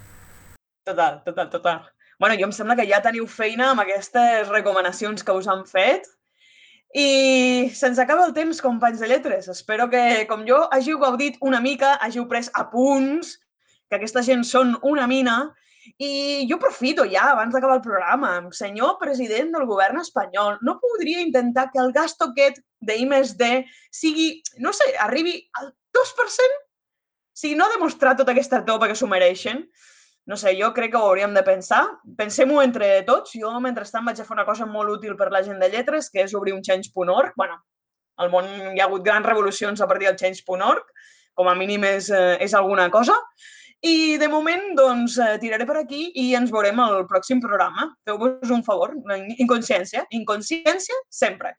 Total, 0.87 1.21
total, 1.27 1.51
total. 1.51 1.83
Bueno, 2.23 2.37
jo 2.39 2.47
em 2.47 2.55
sembla 2.55 2.79
que 2.79 2.87
ja 2.87 3.03
teniu 3.03 3.27
feina 3.27 3.73
amb 3.73 3.83
aquestes 3.83 4.51
recomanacions 4.51 5.27
que 5.27 5.35
us 5.35 5.51
han 5.51 5.67
fet. 5.67 6.07
I 6.93 7.71
se'ns 7.73 7.99
acaba 8.03 8.27
el 8.29 8.35
temps, 8.37 8.61
companys 8.61 9.01
de 9.01 9.09
lletres. 9.09 9.49
Espero 9.49 9.89
que, 9.89 10.27
com 10.29 10.45
jo, 10.49 10.59
hàgiu 10.77 10.99
gaudit 11.01 11.39
una 11.41 11.61
mica, 11.65 11.95
hàgiu 12.05 12.27
pres 12.29 12.51
apunts, 12.53 13.39
que 13.89 13.97
aquesta 13.97 14.23
gent 14.25 14.45
són 14.45 14.75
una 14.85 15.07
mina. 15.09 15.39
I 15.99 16.45
jo 16.51 16.59
aprofito 16.61 17.07
ja, 17.11 17.31
abans 17.33 17.57
d'acabar 17.57 17.79
el 17.79 17.85
programa, 17.85 18.35
senyor 18.55 18.99
president 19.01 19.51
del 19.57 19.65
govern 19.67 19.99
espanyol, 20.03 20.61
no 20.63 20.77
podria 20.85 21.25
intentar 21.25 21.71
que 21.73 21.81
el 21.81 21.93
gasto 21.97 22.29
aquest 22.31 22.61
de 22.81 22.99
I+D 23.01 23.49
sigui, 23.91 24.29
no 24.59 24.73
sé, 24.77 24.93
arribi 25.01 25.41
al 25.61 25.73
2%? 25.97 26.61
O 27.33 27.41
sigui, 27.43 27.57
no 27.57 27.71
demostrar 27.73 28.15
tota 28.17 28.37
aquesta 28.37 28.61
topa 28.69 28.89
que 28.89 28.95
s'ho 28.95 29.09
mereixen. 29.09 29.65
No 30.27 30.37
sé, 30.39 30.53
jo 30.55 30.71
crec 30.75 30.93
que 30.93 30.99
ho 31.01 31.09
hauríem 31.09 31.35
de 31.35 31.43
pensar. 31.43 31.83
Pensem-ho 32.19 32.61
entre 32.63 32.91
tots. 33.09 33.35
Jo, 33.35 33.51
mentrestant, 33.61 34.05
vaig 34.07 34.21
a 34.21 34.27
fer 34.27 34.37
una 34.37 34.47
cosa 34.47 34.67
molt 34.67 34.99
útil 34.99 35.17
per 35.19 35.33
la 35.35 35.43
gent 35.43 35.59
de 35.59 35.71
lletres, 35.73 36.11
que 36.11 36.23
és 36.23 36.35
obrir 36.39 36.55
un 36.55 36.63
change.org. 36.63 37.33
bueno, 37.37 37.59
al 38.23 38.31
món 38.31 38.47
hi 38.47 38.81
ha 38.81 38.87
hagut 38.87 39.03
grans 39.03 39.27
revolucions 39.27 39.81
a 39.81 39.89
partir 39.89 40.07
del 40.07 40.19
change.org. 40.21 40.87
Com 41.35 41.49
a 41.49 41.55
mínim 41.57 41.85
és, 41.89 42.11
eh, 42.11 42.37
és 42.41 42.55
alguna 42.55 42.91
cosa. 42.91 43.17
I 43.83 44.17
de 44.17 44.29
moment, 44.29 44.77
doncs, 44.79 45.19
eh, 45.19 45.39
tiraré 45.43 45.67
per 45.67 45.79
aquí 45.81 46.13
i 46.15 46.35
ens 46.39 46.53
veurem 46.53 46.79
al 46.79 47.07
pròxim 47.11 47.41
programa. 47.41 47.89
Feu-vos 48.07 48.51
un 48.51 48.63
favor, 48.63 48.95
inconsciència, 49.39 50.07
inconsciència 50.11 50.95
sempre. 51.09 51.57